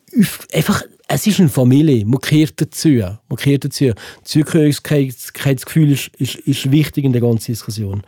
einfach, 0.52 0.82
es 1.06 1.26
ist 1.26 1.40
eine 1.40 1.48
Familie, 1.48 2.04
man 2.04 2.20
gehört 2.20 2.60
dazu. 2.60 2.88
Man 2.88 3.36
gehört 3.36 3.64
dazu. 3.64 3.92
Zugehörigkeitsgefühl 4.24 5.92
ist, 5.92 6.08
ist, 6.18 6.36
ist 6.36 6.70
wichtig 6.70 7.04
in 7.04 7.12
der 7.12 7.20
ganzen 7.20 7.52
Diskussion. 7.52 8.02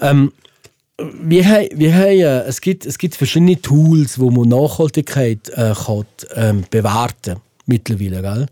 Ähm, 0.00 0.32
wir 1.22 1.46
haben, 1.48 1.68
wir 1.74 1.94
haben, 1.94 2.20
äh, 2.20 2.40
es, 2.42 2.60
gibt, 2.60 2.86
es 2.86 2.98
gibt 2.98 3.16
verschiedene 3.16 3.60
Tools, 3.60 4.18
wo 4.18 4.30
man 4.30 4.48
Nachhaltigkeit 4.48 5.48
äh, 5.50 5.74
kann, 5.74 6.04
ähm, 6.34 6.64
bewerten 6.70 7.36
mittlerweile. 7.66 8.22
Gell? 8.22 8.46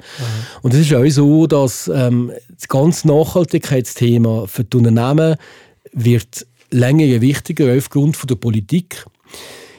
Und 0.63 0.75
es 0.75 0.81
ist 0.81 0.95
auch 0.95 1.09
so, 1.09 1.47
dass 1.47 1.89
ähm, 1.89 2.33
das 2.55 2.69
ganze 2.69 3.09
Nachhaltigkeitsthema 3.09 4.47
für 4.47 4.65
die 4.65 4.77
Unternehmen 4.77 5.37
wird 5.93 6.47
länger 6.71 7.21
wichtiger 7.21 7.77
aufgrund 7.77 8.17
von 8.17 8.29
der 8.29 8.37
Politik. 8.37 9.05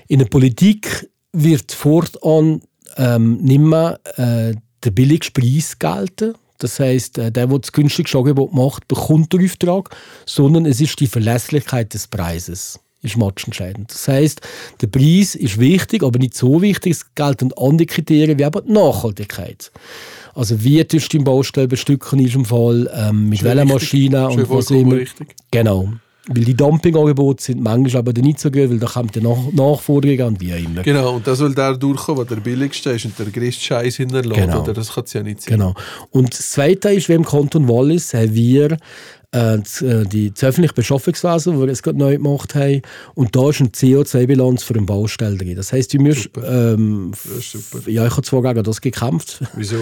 In 0.07 0.19
der 0.19 0.25
Politik 0.25 1.09
wird 1.31 1.71
fortan 1.71 2.61
ähm, 2.97 3.37
nicht 3.37 3.59
mehr 3.59 3.99
äh, 4.15 4.55
der 4.83 4.91
billigste 4.91 5.31
Preis 5.31 5.77
gelten. 5.77 6.33
Das 6.59 6.79
heißt, 6.79 7.17
äh, 7.17 7.31
der, 7.31 7.47
der 7.47 7.59
das 7.59 7.71
günstigste 7.71 8.17
Angebot 8.17 8.53
macht, 8.53 8.87
bekommt 8.87 9.33
den 9.33 9.45
Auftrag, 9.45 9.89
sondern 10.25 10.65
es 10.65 10.79
ist 10.79 10.99
die 10.99 11.07
Verlässlichkeit 11.07 11.93
des 11.93 12.07
Preises. 12.07 12.79
Ist 13.01 13.15
matchentscheidend. 13.15 13.91
Das 13.93 14.09
heißt, 14.09 14.41
der 14.81 14.87
Preis 14.87 15.33
ist 15.33 15.57
wichtig, 15.57 16.03
aber 16.03 16.19
nicht 16.19 16.35
so 16.35 16.61
wichtig. 16.61 16.91
Es 16.91 17.15
gelten 17.15 17.53
andere 17.55 17.85
Kriterien 17.85 18.37
wie 18.37 18.43
aber 18.43 18.61
die 18.61 18.73
Nachhaltigkeit. 18.73 19.71
Also 20.35 20.61
wie 20.63 20.83
tust 20.83 21.13
du 21.13 21.17
im 21.17 21.23
Baustell 21.23 21.69
bestücken 21.69 22.19
ist 22.19 22.35
im 22.35 22.43
Fall, 22.43 22.89
ähm, 22.93 23.29
mit 23.29 23.41
welcher. 23.41 23.63
Maschine 23.63 24.27
und 24.27 24.49
was 24.49 24.69
immer. 24.69 24.95
richtig. 24.95 25.35
Genau. 25.51 25.93
Weil 26.31 26.43
die 26.43 26.53
Dumpingangebote 26.53 27.43
sind 27.43 27.61
manchmal 27.61 28.01
aber 28.01 28.13
nicht 28.13 28.39
so 28.39 28.51
gut, 28.51 28.69
weil 28.69 28.77
da 28.77 28.85
kommt 28.85 29.15
die 29.15 29.21
Nach 29.21 29.51
Nachforderung 29.51 30.27
an, 30.27 30.39
wie 30.39 30.53
auch 30.53 30.57
immer. 30.57 30.83
Genau, 30.83 31.15
und 31.15 31.25
da 31.25 31.33
soll 31.33 31.55
der 31.55 31.75
durchkommen, 31.75 32.25
der 32.27 32.37
der 32.37 32.43
billigste 32.43 32.91
ist 32.91 33.05
und 33.05 33.17
der 33.17 33.25
größte 33.27 33.63
Scheiß 33.63 33.95
hinterlässt. 33.97 34.39
Genau. 34.39 34.61
Oder 34.61 34.73
das 34.73 34.93
kann 34.93 35.05
es 35.05 35.13
ja 35.13 35.23
nicht 35.23 35.41
sein. 35.41 35.57
Genau. 35.57 35.73
Und 36.11 36.31
das 36.37 36.51
Zweite 36.51 36.89
ist, 36.89 37.09
wie 37.09 37.13
im 37.13 37.25
Kanton 37.25 37.67
Wallis 37.67 38.13
haben 38.13 38.33
wir 38.33 38.69
das, 38.69 38.79
die, 39.33 40.31
das 40.31 40.43
öffentliche 40.43 40.73
Beschaffungswesen, 40.73 41.53
das 41.53 41.61
wir 41.61 41.67
jetzt 41.67 41.83
gerade 41.83 41.97
neu 41.99 42.13
gemacht 42.17 42.55
haben. 42.55 42.81
Und 43.13 43.35
da 43.35 43.49
ist 43.49 43.59
eine 43.59 43.69
CO2-Bilanz 43.69 44.63
für 44.63 44.73
eine 44.73 44.83
Baustelle 44.85 45.37
drin. 45.37 45.55
Das 45.55 45.71
heisst, 45.71 45.93
du 45.93 45.99
musst... 45.99 46.29
Ähm, 46.43 47.11
ja, 47.85 48.05
ich 48.07 48.11
habe 48.11 48.23
zwar 48.23 48.41
gegen 48.41 48.63
das 48.63 48.81
gekämpft. 48.81 49.41
Wieso? 49.55 49.77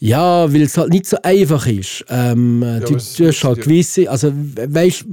Ja, 0.00 0.52
weil 0.52 0.62
es 0.62 0.76
halt 0.76 0.90
nicht 0.90 1.06
so 1.06 1.18
einfach 1.22 1.66
ist. 1.66 2.04
Ähm, 2.08 2.64
du, 2.86 2.94
was 2.94 3.14
du 3.14 3.28
hast 3.28 3.44
halt 3.44 3.62
gewisse, 3.62 4.10
also 4.10 4.32
we- 4.34 4.74
weißt, 4.74 5.04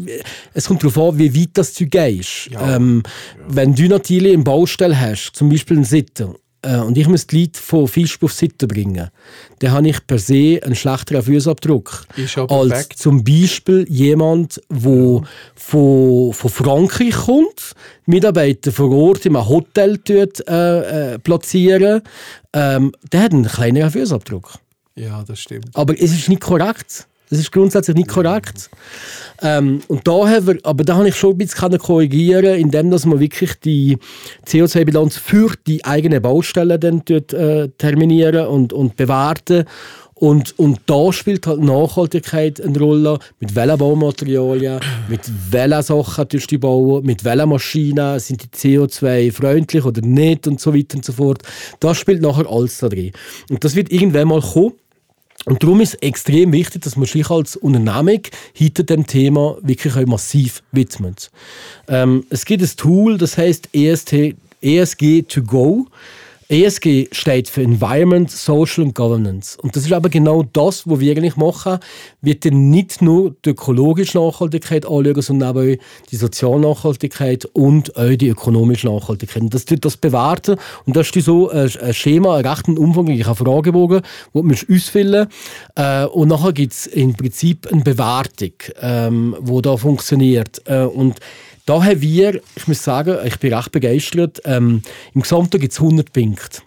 es 0.53 0.65
kommt 0.65 0.81
darauf 0.83 0.97
an, 1.13 1.19
wie 1.19 1.39
weit 1.41 1.49
das 1.53 1.73
du 1.73 1.85
gehst. 1.85 2.49
Ja, 2.51 2.75
Ähm, 2.77 3.03
Wenn 3.47 3.75
du 3.75 3.87
natürlich 3.87 4.33
eine 4.33 4.43
Baustelle 4.43 4.99
hast, 4.99 5.33
zum 5.33 5.49
Beispiel 5.49 5.77
einen 5.77 5.85
Sitter, 5.85 6.33
äh, 6.61 6.77
und 6.77 6.97
ich 6.97 7.07
muss 7.07 7.27
die 7.27 7.41
Leute 7.41 7.59
von 7.59 7.87
Fisch 7.87 8.17
auf 8.21 8.33
Seite 8.33 8.67
bringen, 8.67 9.09
dann 9.59 9.71
habe 9.71 9.89
ich 9.89 10.05
per 10.05 10.19
se 10.19 10.59
einen 10.63 10.75
schlechteren 10.75 11.21
Fußabdruck 11.21 12.05
aber 12.35 12.55
als 12.55 12.73
Fact. 12.73 12.97
zum 12.99 13.23
Beispiel 13.23 13.85
jemand, 13.89 14.61
der 14.69 15.21
von, 15.55 16.33
von 16.33 16.49
Frankreich 16.49 17.15
kommt, 17.15 17.73
Mitarbeiter 18.05 18.71
vor 18.71 18.91
Ort 18.91 19.25
in 19.25 19.35
einem 19.35 19.47
Hotel 19.47 19.99
dort, 20.03 20.47
äh, 20.47 21.13
äh, 21.13 21.19
platzieren, 21.19 22.01
ähm, 22.53 22.91
der 23.11 23.21
hat 23.21 23.33
einen 23.33 23.45
kleineren 23.45 23.91
Fußabdruck. 23.91 24.59
Ja, 24.95 25.23
das 25.27 25.39
stimmt. 25.39 25.69
Aber 25.73 25.93
es 25.93 26.11
ist 26.11 26.27
nicht 26.27 26.41
korrekt. 26.41 27.07
Es 27.29 27.39
ist 27.39 27.51
grundsätzlich 27.51 27.97
nicht 27.97 28.09
korrekt. 28.09 28.69
Ähm, 29.41 29.81
und 29.87 30.07
da 30.07 30.27
haben 30.27 30.47
wir, 30.47 30.57
aber 30.63 30.83
da 30.83 30.95
habe 30.95 31.09
ich 31.09 31.15
schon 31.15 31.31
ein 31.31 31.37
bisschen 31.37 31.77
korrigieren, 31.77 32.55
indem 32.55 32.89
dass 32.89 33.05
man 33.05 33.19
wirklich 33.19 33.59
die 33.59 33.97
CO2-Bilanz 34.47 35.17
für 35.17 35.53
die 35.67 35.83
eigene 35.83 36.21
Baustelle 36.21 36.79
dann 36.79 37.01
dort, 37.05 37.33
äh, 37.33 37.69
terminieren 37.77 38.47
und, 38.47 38.71
und 38.71 38.95
bewerten. 38.95 39.65
Und, 40.19 40.57
und 40.57 40.79
da 40.87 41.13
spielt 41.13 41.45
halt 41.45 41.61
Nachhaltigkeit 41.61 42.59
eine 42.59 42.79
Rolle. 42.79 43.19
Mit 43.39 43.55
welchen 43.55 43.77
Baumaterialien, 43.77 44.79
mit 45.09 45.21
welchen 45.51 45.83
Sachen 45.83 46.29
tust 46.29 46.51
du 46.51 46.57
bauen, 46.57 47.05
mit 47.05 47.23
welchen 47.23 47.49
Maschinen, 47.49 48.19
sind 48.19 48.43
die 48.43 48.57
CO2-freundlich 48.57 49.85
oder 49.85 50.01
nicht 50.01 50.47
und 50.47 50.59
so 50.59 50.73
weiter 50.73 50.95
und 50.95 51.05
so 51.05 51.13
fort. 51.13 51.43
Das 51.79 51.97
spielt 51.97 52.21
nachher 52.21 52.49
alles 52.49 52.79
da 52.79 52.89
drin. 52.89 53.11
Und 53.49 53.63
das 53.63 53.75
wird 53.75 53.91
irgendwann 53.91 54.29
mal 54.29 54.41
kommen. 54.41 54.73
Und 55.47 55.63
darum 55.63 55.79
ist 55.79 55.93
es 55.93 56.01
extrem 56.01 56.51
wichtig, 56.51 56.81
dass 56.81 56.97
man 56.97 57.05
sich 57.05 57.29
als 57.29 57.55
Unternehmung 57.55 58.19
hinter 58.51 58.83
dem 58.83 59.07
Thema 59.07 59.57
wirklich 59.61 59.95
auch 59.95 60.05
massiv 60.05 60.61
widmet. 60.73 61.31
Ähm, 61.87 62.25
es 62.29 62.43
gibt 62.43 62.61
ein 62.61 62.69
Tool, 62.75 63.17
das 63.17 63.37
heißt 63.37 63.69
EST, 63.71 64.35
ESG 64.61 65.21
to 65.21 65.43
go. 65.43 65.87
ESG 66.49 67.09
steht 67.11 67.49
für 67.49 67.61
Environment, 67.61 68.31
Social 68.31 68.85
and 68.85 68.95
Governance. 68.95 69.57
Und 69.61 69.75
das 69.75 69.83
ist 69.83 69.91
aber 69.91 70.07
genau 70.07 70.43
das, 70.43 70.87
was 70.87 70.99
wir 71.01 71.11
eigentlich 71.11 71.35
machen. 71.35 71.79
Wir 72.21 72.39
dann 72.39 72.69
nicht 72.69 73.01
nur 73.01 73.35
die 73.43 73.49
ökologische 73.49 74.17
Nachhaltigkeit 74.17 74.85
anschauen, 74.85 75.21
sondern 75.21 75.57
auch 75.57 75.77
die 76.09 76.15
soziale 76.15 76.61
Nachhaltigkeit 76.61 77.43
und 77.51 77.97
auch 77.97 78.15
die 78.15 78.29
ökonomische 78.29 78.87
Nachhaltigkeit. 78.87 79.43
Und 79.43 79.53
das 79.53 79.65
tut 79.65 79.83
das 79.83 79.97
bewerten. 79.97 80.55
Und 80.85 80.95
das 80.95 81.11
ist 81.11 81.25
so 81.25 81.49
ein 81.49 81.69
Schema, 81.93 82.37
ein 82.37 82.45
recht 82.45 82.69
umfangreicher 82.69 83.35
Fragebogen, 83.35 84.01
den 84.33 84.47
man 84.47 84.57
ausfüllen 84.71 85.27
äh, 85.75 86.05
Und 86.05 86.29
nachher 86.29 86.53
gibt 86.53 86.71
es 86.71 86.87
im 86.87 87.13
Prinzip 87.13 87.67
eine 87.69 87.81
Bewertung, 87.81 88.53
ähm, 88.81 89.35
die 89.41 89.61
da 89.61 89.75
funktioniert. 89.75 90.61
Äh, 90.65 90.83
und 90.83 91.19
da 91.67 91.83
haben 91.83 92.01
wir, 92.01 92.41
ich 92.55 92.67
muss 92.67 92.83
sagen, 92.83 93.17
ich 93.25 93.37
bin 93.39 93.53
recht 93.53 93.71
begeistert, 93.71 94.41
ähm, 94.45 94.81
im 95.13 95.21
Gesamten 95.21 95.59
gibt 95.59 95.73
es 95.73 95.79
100 95.79 96.11
Punkte. 96.11 96.61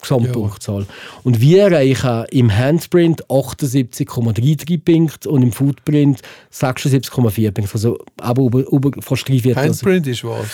Gesamtpunktzahl. 0.00 0.86
Und 1.22 1.40
wir 1.40 1.62
erreichen 1.62 2.26
im 2.30 2.54
Handprint 2.54 3.24
78,33 3.26 4.78
Punkte 4.78 5.30
und 5.30 5.42
im 5.42 5.52
Footprint 5.52 6.20
76,4 6.52 7.50
Punkte. 7.52 7.72
Also 7.72 7.98
aber 8.20 8.42
über, 8.42 8.70
über 8.70 8.90
fast 9.00 9.26
drei 9.28 9.38
Viertel. 9.38 9.62
Handprint 9.62 10.06
ist 10.06 10.24
was? 10.24 10.46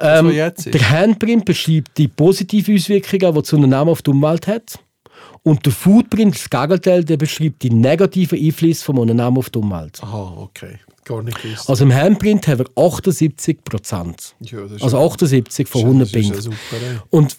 Ähm, 0.00 0.28
was 0.28 0.34
jetzt 0.34 0.66
ist. 0.66 0.74
der 0.74 0.88
Handprint 0.88 1.44
beschreibt 1.44 1.98
die 1.98 2.08
positiven 2.08 2.74
Auswirkungen, 2.74 3.34
die 3.34 3.44
so 3.44 3.56
ein 3.56 3.68
Name 3.68 3.90
auf 3.90 4.02
die 4.02 4.10
Umwelt 4.10 4.46
hat. 4.46 4.78
Und 5.46 5.64
der 5.64 5.72
Footprint, 5.72 6.34
das 6.34 6.50
Gegenteil, 6.50 7.04
der 7.04 7.16
beschreibt 7.16 7.62
die 7.62 7.70
negativen 7.70 8.36
Einflüsse 8.36 8.84
von 8.84 8.98
einem 9.00 9.16
Namen 9.16 9.36
auf 9.38 9.48
die 9.50 9.58
Umwelt. 9.60 10.02
Aha, 10.02 10.34
okay. 10.38 10.80
Gar 11.04 11.22
nicht 11.22 11.40
gewusst. 11.40 11.70
Also 11.70 11.84
im 11.84 11.94
Handprint 11.94 12.48
haben 12.48 12.58
wir 12.58 12.66
78 12.84 13.62
Prozent. 13.62 14.34
ja, 14.40 14.58
Also 14.80 14.98
78 14.98 15.68
von 15.68 15.82
100 15.82 16.12
das 16.12 16.20
ist 16.20 16.28
ja 16.30 16.50
Punkten. 16.50 17.00
Und 17.10 17.36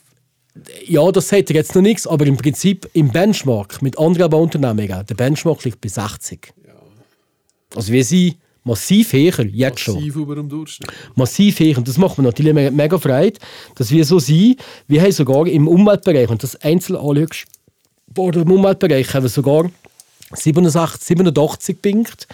ja, 0.87 1.11
das 1.11 1.27
sagt 1.27 1.49
jetzt 1.49 1.75
noch 1.75 1.81
nichts, 1.81 2.07
aber 2.07 2.25
im 2.25 2.37
Prinzip 2.37 2.89
im 2.93 3.09
Benchmark 3.11 3.81
mit 3.81 3.99
anderen 3.99 4.29
Bauunternehmungen, 4.31 5.05
der 5.05 5.15
Benchmark 5.15 5.65
liegt 5.65 5.81
bei 5.81 5.89
60. 5.89 6.53
Also 7.75 7.91
wir 7.91 8.05
sind 8.05 8.37
massiv 8.63 9.11
höher, 9.11 9.45
jetzt 9.45 9.81
schon. 9.81 9.95
Massiv 9.95 10.15
über 10.15 10.35
dem 10.35 10.47
Durchschnitt. 10.47 10.89
Massiv 11.15 11.59
höher. 11.59 11.77
Und 11.77 11.87
das 11.89 11.97
macht 11.97 12.17
mir 12.17 12.23
natürlich 12.23 12.53
me- 12.53 12.71
mega 12.71 12.97
Freude, 12.97 13.37
dass 13.75 13.91
wir 13.91 14.05
so 14.05 14.17
sind. 14.19 14.61
Wir 14.87 15.01
haben 15.01 15.11
sogar 15.11 15.45
im 15.47 15.67
Umweltbereich, 15.67 16.29
und 16.29 16.41
das 16.41 16.55
einzeln 16.55 16.95
anschaust, 16.95 17.45
oder 18.17 18.41
im 18.41 18.51
Umweltbereich 18.51 19.13
haben 19.13 19.23
wir 19.23 19.29
sogar 19.29 19.69
87, 20.33 21.01
87 21.01 21.81
Punkte, 21.81 22.27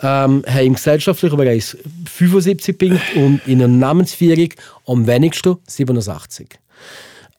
ähm, 0.00 0.44
haben 0.46 0.66
im 0.66 0.74
gesellschaftlichen 0.74 1.36
Bereich 1.36 1.76
75 2.06 2.78
Punkte 2.78 3.02
und 3.16 3.40
in 3.46 3.58
der 3.58 3.68
Namensführung 3.68 4.50
am 4.86 5.06
wenigsten 5.06 5.56
87. 5.66 6.48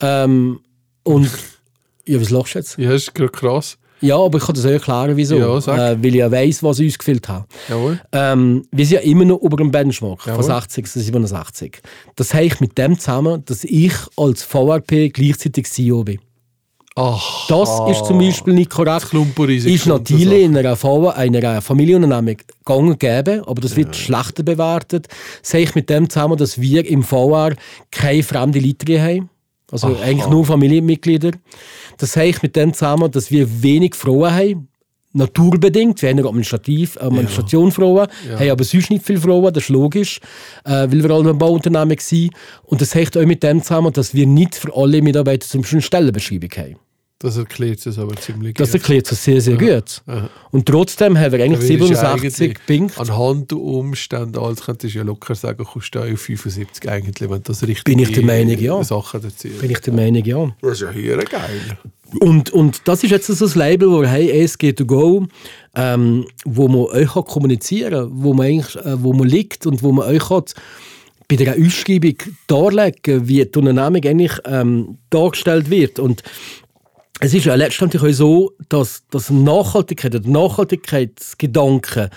Ähm, 0.02 0.60
und 1.04 1.30
ja, 2.06 2.20
was 2.20 2.30
lachst 2.30 2.56
du 2.56 2.60
jetzt? 2.60 2.78
Ja, 2.78 2.92
ist 2.92 3.14
gerade 3.14 3.32
krass. 3.32 3.78
Ja, 4.02 4.18
aber 4.18 4.38
ich 4.38 4.44
kann 4.44 4.56
das 4.56 4.66
auch 4.66 4.70
erklären, 4.70 5.16
wieso. 5.16 5.38
Ja, 5.38 5.58
äh, 5.92 5.98
weil 5.98 6.08
ich 6.08 6.16
ja 6.16 6.30
weiss, 6.30 6.62
was 6.62 6.80
ich 6.80 6.92
ausgefüllt 6.92 7.30
habe. 7.30 7.46
Jawohl. 7.70 8.02
Ähm, 8.12 8.68
wir 8.70 8.86
sind 8.86 8.96
ja 8.96 9.02
immer 9.10 9.24
noch 9.24 9.42
über 9.42 9.56
dem 9.56 9.72
Benchmark 9.72 10.26
Jawohl. 10.26 10.44
von 10.44 10.62
60 10.62 10.88
zu 10.88 11.00
87. 11.00 11.82
Das 12.18 12.34
hängt 12.34 12.60
mit 12.60 12.78
dem 12.78 13.00
zusammen, 13.00 13.46
dass 13.46 13.64
ich 13.64 13.94
als 14.18 14.44
VRP 14.44 15.14
gleichzeitig 15.14 15.68
CEO 15.68 16.04
bin. 16.04 16.20
Ach, 16.96 17.48
Das 17.48 17.70
ist 17.90 18.06
zum 18.06 18.20
Beispiel 18.20 18.54
nicht 18.54 18.70
korrekt. 18.70 19.12
Ist 19.66 19.88
natürlich 19.88 20.44
in 20.44 20.56
einer, 20.56 20.76
v 20.76 21.10
einer 21.10 21.62
Familienunternehmung 21.62 22.38
gang 22.66 22.90
und 22.90 23.00
gäbe, 23.00 23.44
aber 23.48 23.62
das 23.62 23.76
wird 23.76 23.96
schlechter 23.96 24.44
bewertet. 24.44 25.08
Das 25.42 25.54
hängt 25.54 25.76
mit 25.76 25.90
dem 25.90 26.08
zusammen, 26.08 26.38
dass 26.38 26.62
wir 26.62 26.86
im 26.88 27.02
VR 27.02 27.54
keine 27.90 28.22
fremde 28.22 28.60
Leute 28.60 29.02
haben. 29.02 29.30
Also 29.72 29.88
Aha. 29.88 30.04
eigentlich 30.04 30.30
nur 30.30 30.46
Familienmitglieder. 30.46 31.32
Das 31.98 32.16
hängt 32.16 32.44
mit 32.44 32.56
dem 32.56 32.74
zusammen, 32.74 33.10
dass 33.10 33.32
wir 33.32 33.64
wenig 33.64 33.96
Frauen 33.96 34.32
haben. 34.32 34.68
Naturbedingt, 35.14 36.02
wir 36.02 36.10
haben 36.10 36.18
ja 36.18 36.26
Administrativ, 36.26 36.98
Administration 37.00 37.72
Frauen, 37.72 38.08
Ja. 38.30 38.40
haben 38.40 38.50
aber 38.52 38.64
sonst 38.64 38.90
nicht 38.90 39.06
viele 39.06 39.20
Frauen, 39.20 39.54
das 39.54 39.64
ist 39.66 39.70
logisch, 39.70 40.20
äh, 40.66 40.72
weil 40.72 41.04
wir 41.04 41.12
alle 41.12 41.30
ein 41.30 41.38
Bauunternehmen 41.38 41.98
sind. 42.00 42.32
Und 42.64 42.82
das 42.82 42.94
hängt 42.96 43.16
auch 43.18 43.26
mit 43.26 43.44
dem 43.44 43.62
zusammen, 43.62 43.94
dass 43.94 44.14
wir 44.14 44.26
nicht 44.26 44.56
für 44.56 44.76
alle 44.76 45.02
Mitarbeiter 45.02 45.48
zum 45.48 45.62
Beispiel 45.62 45.78
eine 45.78 45.84
Stellenbeschreibung 45.84 46.50
haben. 46.58 46.76
Das 47.20 47.38
erklärt 47.38 47.86
es 47.86 47.98
aber 47.98 48.16
ziemlich 48.18 48.56
Das 48.56 48.72
gut. 48.72 48.82
erklärt 48.82 49.08
sich 49.08 49.18
sehr, 49.18 49.40
sehr 49.40 49.56
gut. 49.56 50.02
Aha. 50.08 50.30
Und 50.52 50.66
trotzdem 50.66 51.18
haben 51.18 51.32
wir 51.32 51.42
eigentlich 51.42 51.62
Da 51.62 51.70
würdest 51.80 51.92
du 51.92 51.96
87 51.96 52.42
eigentlich 52.42 52.66
Punkte. 52.66 53.00
Anhand 53.00 53.52
der 53.52 53.58
Umstände, 53.60 54.42
als 54.42 54.62
könntest 54.66 54.94
du 54.94 54.98
ja 54.98 55.06
locker 55.06 55.34
sagen, 55.34 55.64
kommst 55.64 55.96
du 55.96 56.00
auf 56.00 56.20
75 56.20 56.90
eigentlich, 56.90 57.30
wenn 57.30 57.42
das 57.44 57.62
richtig 57.62 57.86
Bin 57.86 58.00
ich 58.00 58.12
der 58.12 58.24
Meinung, 58.24 58.60
ja. 58.60 58.84
Sachen 58.84 59.22
dazu. 59.22 59.48
Bin 59.48 59.72
ich 59.72 59.80
der 59.80 59.94
Meinung, 59.94 60.26
ja. 60.26 60.54
Das 60.62 60.74
ist 60.74 60.82
ja 60.82 60.92
hier 60.92 61.18
geil. 61.18 61.78
Und, 62.20 62.52
und 62.52 62.82
das 62.86 63.04
ist 63.04 63.12
jetzt 63.12 63.28
so 63.28 63.46
ein 63.46 63.52
Label, 63.56 63.90
wo 63.90 64.04
hey, 64.04 64.30
ESG 64.30 64.74
to 64.74 64.86
go, 64.86 65.26
ähm, 65.76 66.26
wo 66.44 66.68
man 66.68 66.86
euch 66.98 67.14
kann 67.14 67.24
kommunizieren 67.24 68.10
kann, 68.10 68.12
wo 68.12 68.34
man 68.34 68.48
eigentlich, 68.48 68.76
äh, 68.76 69.02
wo 69.02 69.14
man 69.14 69.28
liegt 69.28 69.66
und 69.66 69.82
wo 69.82 69.92
man 69.94 70.08
euch 70.10 70.30
hat 70.30 70.54
bei 71.30 71.38
der 71.38 71.56
Ausschreibung 71.58 72.16
darlegen, 72.48 73.28
wie 73.28 73.46
die 73.46 73.58
Unternehmung 73.58 74.04
eigentlich 74.04 74.34
ähm, 74.46 74.98
dargestellt 75.10 75.70
wird. 75.70 76.00
Und 76.00 76.22
es 77.24 77.34
ist 77.34 77.46
ja 77.46 77.56
letztendlich 77.56 78.04
auch 78.04 78.12
so, 78.12 78.52
dass, 78.68 79.04
dass 79.10 79.30
Nachhaltigkeit, 79.30 80.14
der 80.14 80.22
Nachhaltigkeitsgedanke 80.26 82.10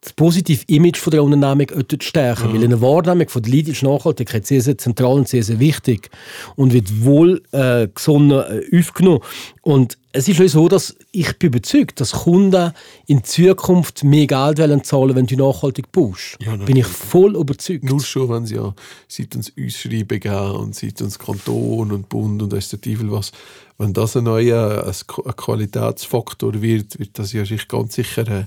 das 0.00 0.14
positive 0.14 0.64
Image 0.68 0.96
von 0.96 1.10
der 1.10 1.22
Unternehmung 1.22 1.66
stärken. 2.00 2.54
Weil 2.54 2.62
in 2.62 2.70
der 2.70 2.80
Wahrnehmung 2.80 3.28
von 3.28 3.42
der 3.42 3.52
Lead 3.52 3.68
ist 3.68 3.82
Nachhaltigkeit 3.82 4.46
sehr, 4.46 4.62
sehr 4.62 4.78
zentral 4.78 5.12
und 5.12 5.28
sehr, 5.28 5.42
sehr 5.42 5.58
wichtig 5.60 6.10
und 6.56 6.72
wird 6.72 7.04
wohl 7.04 7.42
äh, 7.52 7.86
gesonnen 7.88 8.30
äh, 8.30 8.78
aufgenommen. 8.78 9.20
Und 9.62 9.98
es 10.12 10.26
ist 10.26 10.52
so, 10.52 10.68
dass 10.68 10.96
ich 11.12 11.38
bin 11.38 11.48
überzeugt, 11.48 12.00
dass 12.00 12.12
Kunden 12.12 12.72
in 13.06 13.22
Zukunft 13.22 14.02
mehr 14.02 14.26
Geld 14.26 14.58
wollen 14.58 14.82
zahlen, 14.82 15.14
wenn 15.14 15.26
du 15.26 15.36
nachhaltig 15.36 15.92
baust. 15.92 16.36
Ja, 16.40 16.56
bin 16.56 16.76
ich 16.76 16.86
voll 16.86 17.36
überzeugt. 17.36 17.84
Nur 17.84 18.00
schon, 18.00 18.28
wenn 18.30 18.46
sie 18.46 18.56
ja 18.56 18.74
seit 19.06 19.36
uns 19.36 19.52
Ausschreiben 19.60 20.18
geben 20.18 20.50
und 20.52 20.74
seit 20.74 21.00
uns 21.02 21.18
Kanton 21.18 21.92
und 21.92 22.08
Bund 22.08 22.42
und 22.42 22.52
weiss 22.52 22.70
der 22.70 22.80
Teufel 22.80 23.12
was, 23.12 23.32
wenn 23.78 23.92
das 23.92 24.16
ein 24.16 24.24
neuer 24.24 24.84
ein 24.86 25.36
Qualitätsfaktor 25.36 26.60
wird, 26.60 26.98
wird 26.98 27.18
das 27.18 27.32
ja 27.32 27.44
sich 27.44 27.68
ganz 27.68 27.94
sicher, 27.94 28.26
äh, 28.28 28.44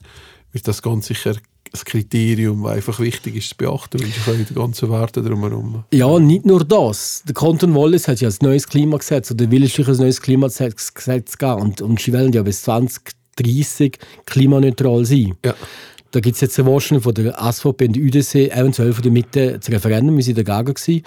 wird 0.53 0.67
das 0.67 0.81
ganz 0.81 1.07
sicher 1.07 1.31
ein 1.31 1.79
Kriterium, 1.85 2.63
das 2.63 2.73
einfach 2.73 2.99
wichtig 2.99 3.35
ist 3.35 3.49
zu 3.49 3.57
beachten, 3.57 3.99
weil 3.99 4.07
sich 4.07 4.27
auch 4.27 4.47
die 4.47 4.53
ganzen 4.53 4.89
Werte 4.91 5.23
drumherum. 5.23 5.83
Ja, 5.91 6.19
nicht 6.19 6.45
nur 6.45 6.63
das. 6.63 7.23
Der 7.27 7.33
Kanton 7.33 7.73
Wallis 7.73 8.07
hat 8.07 8.21
ja 8.21 8.29
ein 8.29 8.35
neues 8.41 8.67
Klimagesetz 8.67 9.31
oder 9.31 9.49
will 9.49 9.65
sich 9.67 9.87
ein 9.87 9.97
neues 9.97 10.21
Klimagesetz 10.21 10.93
Gesetz 10.93 11.37
geben 11.37 11.61
und, 11.61 11.81
und 11.81 11.99
sie 11.99 12.13
wollen 12.13 12.31
ja 12.31 12.43
bis 12.43 12.61
2030 12.63 13.97
klimaneutral 14.25 15.03
sein. 15.05 15.35
Ja. 15.43 15.55
Da 16.13 16.19
gibt 16.19 16.35
es 16.35 16.41
jetzt 16.41 16.59
eine 16.59 16.71
Wahrscheinlich 16.71 17.03
von 17.03 17.13
der 17.15 17.33
SVP 17.51 17.87
und 17.87 17.95
der 17.95 18.03
UDC, 18.03 18.35
eventuell 18.55 18.93
von 18.93 19.01
der 19.01 19.11
Mitte, 19.11 19.57
das 19.57 19.67
Referendum, 19.67 20.15
wir 20.15 20.23
sind 20.23 20.37
dagegen 20.37 20.75
gewesen. 20.75 21.01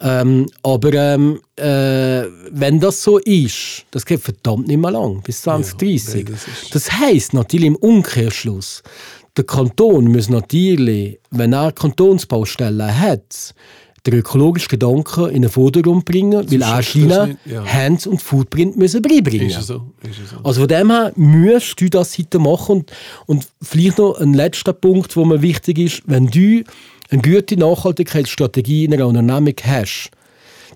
Ähm, 0.00 0.46
aber 0.64 0.92
ähm, 0.94 1.40
äh, 1.54 2.24
wenn 2.50 2.80
das 2.80 3.00
so 3.00 3.18
ist, 3.18 3.84
das 3.92 4.04
geht 4.04 4.20
verdammt 4.20 4.66
nicht 4.66 4.80
mehr 4.80 4.90
lang, 4.90 5.22
bis 5.22 5.42
2030. 5.42 6.24
nein, 6.24 6.34
das 6.34 6.70
das 6.70 6.92
heisst 6.92 7.34
natürlich 7.34 7.68
im 7.68 7.76
Umkehrschluss, 7.76 8.82
der 9.36 9.44
Kanton 9.44 10.10
muss 10.10 10.28
natürlich, 10.28 11.20
wenn 11.30 11.52
er 11.52 11.70
Kantonsbaustellen 11.70 12.98
hat, 12.98 13.54
den 14.10 14.20
ökologischen 14.20 14.68
Gedanken 14.68 15.30
in 15.30 15.42
den 15.42 15.50
Vordergrund 15.50 16.04
bringen, 16.04 16.50
weil 16.50 16.62
auch 16.62 16.82
China 16.82 17.26
nicht, 17.26 17.38
ja. 17.46 17.64
Hands 17.64 18.06
und 18.06 18.22
Footprint 18.22 18.76
müssen 18.76 19.02
beibringen. 19.02 19.50
Es 19.50 19.66
so? 19.66 19.86
So? 20.02 20.36
Also 20.44 20.60
von 20.62 20.68
dem 20.68 20.90
her 20.90 21.12
musst 21.16 21.80
du 21.80 21.88
das 21.88 22.18
heute 22.18 22.38
machen. 22.38 22.78
Und, 22.78 22.92
und 23.26 23.48
vielleicht 23.62 23.98
noch 23.98 24.18
ein 24.18 24.34
letzter 24.34 24.72
Punkt, 24.72 25.14
der 25.16 25.24
mir 25.24 25.42
wichtig 25.42 25.78
ist, 25.78 26.02
wenn 26.06 26.26
du 26.28 26.64
eine 27.10 27.22
gute 27.22 27.56
Nachhaltigkeitsstrategie 27.56 28.84
in 28.84 28.94
einer 28.94 29.06
Unternehmung 29.06 29.54
hast, 29.62 30.10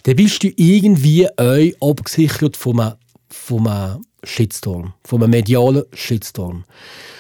dann 0.05 0.17
bist 0.17 0.43
du 0.43 0.49
irgendwie 0.57 1.29
euch 1.37 1.77
abgesichert 1.81 2.57
von 2.57 2.81
einem, 2.81 2.95
von 3.29 3.67
einem 3.67 4.05
Shitstorm, 4.25 4.95
von 5.05 5.23
einem 5.23 5.31
medialen 5.31 5.85
Shitstorm. 5.93 6.65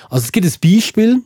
Also 0.08 0.24
es 0.24 0.32
gibt 0.32 0.46
ein 0.46 0.72
Beispiel, 0.72 1.22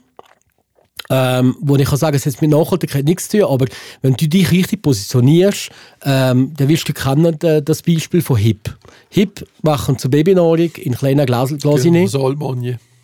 ähm, 1.11 1.57
wo 1.61 1.77
ich 1.77 1.85
kann 1.89 1.99
sagen, 1.99 2.17
es 2.17 2.27
hat 2.27 2.41
mit 2.43 2.51
Nachhaltigkeit 2.51 3.05
nichts 3.05 3.29
zu 3.29 3.39
tun, 3.39 3.49
aber 3.49 3.67
wenn 4.03 4.15
du 4.15 4.29
dich 4.29 4.51
richtig 4.51 4.83
positionierst, 4.83 5.71
ähm, 6.05 6.53
dann 6.57 6.69
wirst 6.69 6.89
du 6.89 6.93
kennen 6.93 7.41
äh, 7.43 7.63
das 7.63 7.83
Beispiel 7.83 8.23
von 8.23 8.37
HIP. 8.37 8.77
HIP 9.11 9.47
machen 9.63 9.99
zur 9.99 10.11
Babynahrung 10.11 10.71
in 10.77 10.95
kleinen 10.95 11.27
Glas, 11.27 11.55
Glas 11.59 11.83
Genau. 11.83 12.07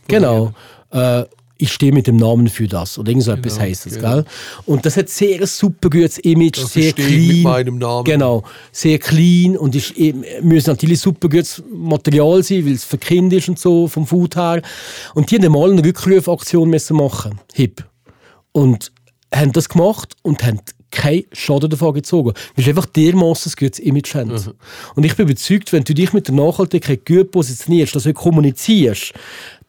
Genau. 0.08 0.52
Äh, 0.90 1.24
ich 1.58 1.72
stehe 1.72 1.92
mit 1.92 2.08
dem 2.08 2.16
Namen 2.16 2.48
für 2.48 2.66
das. 2.66 2.98
Oder 2.98 3.10
irgend 3.10 3.22
so 3.24 3.30
etwas 3.30 3.54
Genau, 3.54 3.64
heisst 3.66 3.86
das, 3.86 3.94
genau. 3.94 4.14
gell? 4.14 4.24
Und 4.66 4.84
das 4.84 4.96
hat 4.96 5.08
sehr 5.08 5.40
ein 5.40 5.46
super 5.46 5.90
gutes 5.90 6.18
Image, 6.18 6.60
Das 6.60 6.72
sehr 6.72 6.92
clean. 6.92 7.28
mit 7.28 7.42
meinem 7.44 7.78
Namen. 7.78 8.02
Genau. 8.04 8.42
Sehr 8.72 8.98
clean 8.98 9.56
und 9.56 9.76
ist, 9.76 9.92
eben- 9.92 10.24
muss 10.42 10.66
natürlich 10.66 10.98
super 10.98 11.28
gutes 11.28 11.62
Material 11.72 12.42
sein, 12.42 12.66
weil 12.66 12.72
es 12.72 12.82
für 12.82 12.98
Kinder 12.98 13.36
ist 13.36 13.48
und 13.48 13.60
so, 13.60 13.86
vom 13.86 14.08
Food 14.08 14.34
her. 14.34 14.60
Und 15.14 15.30
die 15.30 15.36
haben 15.38 15.52
mal 15.52 15.70
eine 15.70 15.84
Rückrufaktion 15.84 16.68
müssen 16.68 16.96
machen. 16.96 17.38
Hip. 17.54 17.84
Und 18.52 18.92
haben 19.34 19.52
das 19.52 19.68
gemacht 19.68 20.14
und 20.22 20.44
haben 20.44 20.60
keinen 20.90 21.24
Schaden 21.32 21.70
davon 21.70 21.94
gezogen. 21.94 22.34
Weil 22.54 22.64
sie 22.64 22.70
einfach 22.70 22.86
dermaßen 22.86 23.52
ein 23.52 23.56
gutes 23.58 23.78
Image 23.80 24.14
haben. 24.14 24.30
Mhm. 24.30 24.54
Und 24.94 25.04
ich 25.04 25.16
bin 25.16 25.26
überzeugt, 25.26 25.72
wenn 25.72 25.84
du 25.84 25.94
dich 25.94 26.12
mit 26.12 26.28
der 26.28 26.34
Nachhaltigkeit 26.34 27.04
gut 27.06 27.30
positionierst, 27.30 27.96
dass 27.96 28.04
du 28.04 28.12
kommunizierst, 28.12 29.14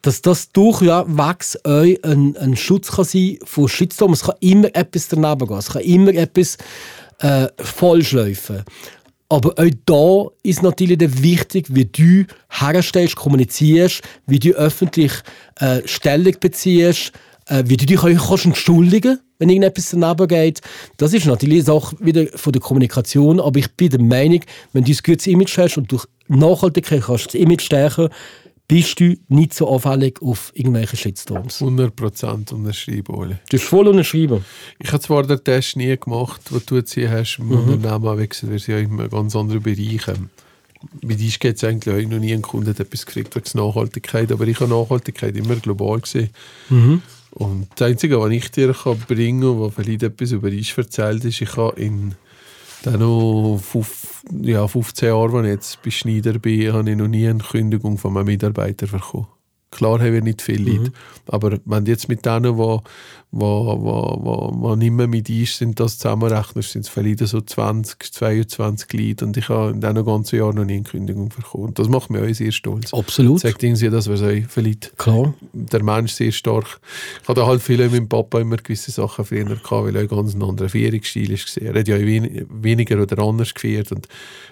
dass 0.01 0.21
das 0.21 0.51
durchwegs 0.51 1.57
euch 1.63 2.03
ein, 2.03 2.35
ein 2.37 2.57
Schutz 2.57 2.91
kann 2.91 3.05
sein 3.05 3.39
von 3.45 3.69
Shitstorm. 3.69 4.11
Es 4.11 4.23
kann 4.23 4.35
immer 4.41 4.67
etwas 4.75 5.07
daneben 5.07 5.47
gehen. 5.47 5.57
Es 5.57 5.69
kann 5.69 5.81
immer 5.81 6.13
etwas 6.13 6.57
äh, 7.19 7.47
falsch 7.57 8.11
laufen. 8.11 8.63
Aber 9.29 9.53
auch 9.57 9.71
da 9.85 10.29
ist 10.43 10.61
natürlich 10.61 10.97
dann 10.97 11.23
wichtig, 11.23 11.67
wie 11.69 11.85
du 11.85 12.25
herstellst, 12.49 13.15
kommunizierst, 13.15 14.01
wie 14.27 14.39
du 14.39 14.51
öffentlich 14.51 15.13
äh, 15.59 15.81
Stellung 15.85 16.35
beziehst, 16.39 17.13
äh, 17.47 17.63
wie 17.65 17.77
du 17.77 17.85
dich 17.85 17.99
kannst 17.99 18.45
entschuldigen 18.45 19.19
wenn 19.43 19.49
irgendetwas 19.49 19.89
daneben 19.89 20.27
geht. 20.29 20.61
Das 20.95 21.11
ist 21.11 21.25
natürlich 21.25 21.67
eine 21.67 21.79
Sache 21.79 21.97
wieder 21.99 22.25
von 22.35 22.53
der 22.53 22.61
Kommunikation, 22.61 23.41
aber 23.41 23.59
ich 23.59 23.69
bin 23.73 23.89
der 23.89 23.99
Meinung, 23.99 24.39
wenn 24.71 24.85
du 24.85 24.91
ein 24.91 24.97
gutes 25.03 25.27
Image 25.27 25.57
hast 25.57 25.77
und 25.77 25.91
durch 25.91 26.05
Nachhaltigkeit 26.29 27.03
kannst 27.03 27.27
das 27.27 27.33
Image 27.35 27.63
stärken, 27.63 28.07
bist 28.69 29.01
du 29.01 29.15
nicht 29.27 29.53
so 29.53 29.69
anfällig 29.69 30.21
auf 30.21 30.53
irgendwelche 30.55 30.95
Shitstorms. 30.95 31.61
100% 31.61 32.53
unterschreiben, 32.53 33.13
Oli. 33.13 33.35
Du 33.49 33.57
hast 33.57 33.65
voll 33.65 33.87
unterschrieben. 33.89 34.45
Ich 34.79 34.93
habe 34.93 35.03
zwar 35.03 35.23
den 35.23 35.43
Test 35.43 35.75
nie 35.75 35.97
gemacht, 35.97 36.41
den 36.49 36.61
du 36.65 36.77
jetzt 36.77 36.93
hier 36.93 37.11
hast, 37.11 37.37
im 37.39 37.51
Unternehmen, 37.51 38.19
wie 38.19 38.27
gesagt, 38.27 38.49
wir 38.49 38.59
sind 38.59 38.73
ja 38.73 38.79
in 38.79 38.97
einem 38.97 39.09
ganz 39.09 39.35
anderen 39.35 39.61
Bereich. 39.61 40.05
Bei 41.01 41.15
dir 41.15 41.31
geht 41.37 41.57
es 41.57 41.63
eigentlich 41.65 41.93
auch 41.93 42.09
noch 42.09 42.19
nie 42.19 42.33
ein 42.33 42.41
Kunde 42.41 42.71
hat 42.71 42.79
etwas 42.79 43.05
gekriegt 43.05 43.35
wegen 43.35 43.57
Nachhaltigkeit, 43.57 44.31
aber 44.31 44.47
ich 44.47 44.59
habe 44.59 44.69
Nachhaltigkeit 44.73 45.35
immer 45.35 45.55
global 45.57 45.99
gesehen. 45.99 46.29
Und 47.35 47.67
das 47.75 47.87
Einzige, 47.87 48.19
was 48.19 48.31
ich 48.31 48.51
dir 48.51 48.73
kann 48.73 48.99
bringen 48.99 49.41
kann, 49.41 49.59
was 49.59 49.73
vielleicht 49.73 50.03
etwas 50.03 50.31
über 50.31 50.51
dich 50.51 50.77
erzählt 50.77 51.25
ist, 51.25 51.41
ich 51.41 51.55
habe 51.57 51.79
in 51.79 52.15
dann 52.83 52.99
noch 52.99 53.59
fünf, 53.61 54.23
ja, 54.41 54.67
15 54.67 55.07
Jahren, 55.07 55.37
als 55.37 55.45
ich 55.45 55.51
jetzt 55.51 55.83
bei 55.83 55.91
Schneider 55.91 56.37
bin, 56.37 56.73
habe 56.73 56.91
ich 56.91 56.97
noch 56.97 57.07
nie 57.07 57.27
eine 57.27 57.39
Kündigung 57.39 57.97
von 57.97 58.13
meinem 58.13 58.25
Mitarbeiter 58.25 58.87
bekommen. 58.87 59.27
Klar 59.71 59.99
haben 59.99 60.13
wir 60.13 60.21
nicht 60.21 60.41
viele 60.41 60.71
Leute, 60.71 60.91
aber 61.27 61.57
wenn 61.65 61.85
du 61.85 61.91
jetzt 61.91 62.09
mit 62.09 62.25
denen, 62.25 62.57
die 62.57 62.77
wo, 63.35 63.65
wo, 63.81 64.19
wo, 64.23 64.51
wo, 64.53 64.75
nicht 64.75 64.91
mehr 64.91 65.07
mit 65.07 65.27
uns 65.27 65.57
sind, 65.57 65.79
das 65.79 65.97
zusammenrechnest, 65.97 66.71
sind 66.71 66.81
es 66.81 66.89
vielleicht 66.89 67.17
so 67.19 67.41
20, 67.41 68.13
22 68.13 68.93
Leute 68.93 69.25
und 69.25 69.35
ich 69.37 69.49
habe 69.49 69.71
in 69.71 69.81
diesen 69.81 70.05
ganzen 70.05 70.35
Jahren 70.37 70.55
noch 70.55 70.65
nie 70.65 70.73
eine 70.75 70.83
Kündigung 70.83 71.29
bekommen. 71.29 71.65
Und 71.65 71.79
das 71.79 71.89
macht 71.89 72.11
mich 72.11 72.21
auch 72.21 72.35
sehr 72.35 72.51
stolz. 72.51 72.93
Absolut. 72.93 73.39
Sagt 73.39 73.63
irgendwie, 73.63 73.89
dass 73.89 74.07
wir 74.07 74.17
so 74.17 74.29
vielleicht 74.47 74.95
Klar. 74.99 75.33
der 75.51 75.81
Mensch 75.83 76.11
sehr 76.13 76.31
stark. 76.31 76.79
Ich 77.23 77.27
hatte 77.27 77.45
halt 77.47 77.63
viel 77.63 77.79
mit 77.79 77.91
meinem 77.93 78.07
Papa 78.07 78.39
immer 78.39 78.57
gewisse 78.57 78.91
Sachen 78.91 79.25
früher 79.25 79.45
gehabt, 79.45 79.71
weil 79.71 79.95
er 79.95 80.05
ganz 80.05 80.33
einen 80.35 80.43
anderen 80.43 80.69
Führungsstil 80.69 81.31
ist. 81.31 81.57
Er 81.57 81.73
hat 81.73 81.87
ja 81.87 81.99
wen 81.99 82.45
weniger 82.51 83.01
oder 83.01 83.17
anders 83.23 83.51
geführt 83.55 83.91
und 83.91 84.07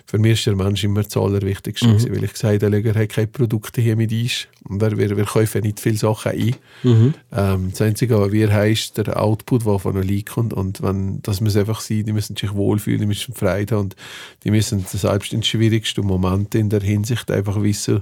für 0.07 0.17
mich 0.17 0.39
ist 0.39 0.47
der 0.47 0.55
Mensch 0.55 0.83
immer 0.83 1.03
das 1.03 1.15
Allerwichtigste, 1.15 1.87
Mhm. 1.87 2.15
weil 2.15 2.23
ich 2.23 2.33
gesagt 2.33 2.63
habe, 2.63 2.81
er 2.83 2.95
hat 2.95 3.09
keine 3.09 3.27
Produkte 3.27 3.79
hier 3.79 3.95
mit 3.95 4.11
uns 4.11 4.47
und 4.63 4.81
wir, 4.81 4.97
wir, 4.97 5.15
wir 5.15 5.25
kaufen 5.25 5.61
nicht 5.61 5.79
viele 5.79 5.97
Sachen 5.97 6.31
ein. 6.31 6.55
Mhm. 6.83 7.13
Ähm, 7.31 7.67
das 7.69 7.81
Einzige, 7.81 8.19
was 8.19 8.31
wir 8.31 8.51
haben, 8.51 8.70
ist 8.71 8.97
der 8.97 9.21
Output, 9.21 9.65
der 9.65 9.79
von 9.79 10.01
Lead 10.01 10.29
kommt 10.29 10.53
und 10.53 10.81
wenn, 10.81 11.21
das 11.21 11.41
muss 11.41 11.55
einfach 11.55 11.81
sein, 11.81 12.03
die 12.03 12.13
müssen 12.13 12.35
sich 12.35 12.53
wohlfühlen, 12.53 13.01
die 13.01 13.05
müssen 13.05 13.33
Freude 13.33 13.75
haben 13.75 13.83
und 13.83 13.95
die 14.43 14.51
müssen 14.51 14.85
selbst 14.85 15.33
in 15.33 15.43
schwierigsten 15.43 16.05
Momenten 16.05 16.61
in 16.61 16.69
der 16.69 16.81
Hinsicht 16.81 17.29
einfach 17.31 17.61
wissen, 17.61 18.01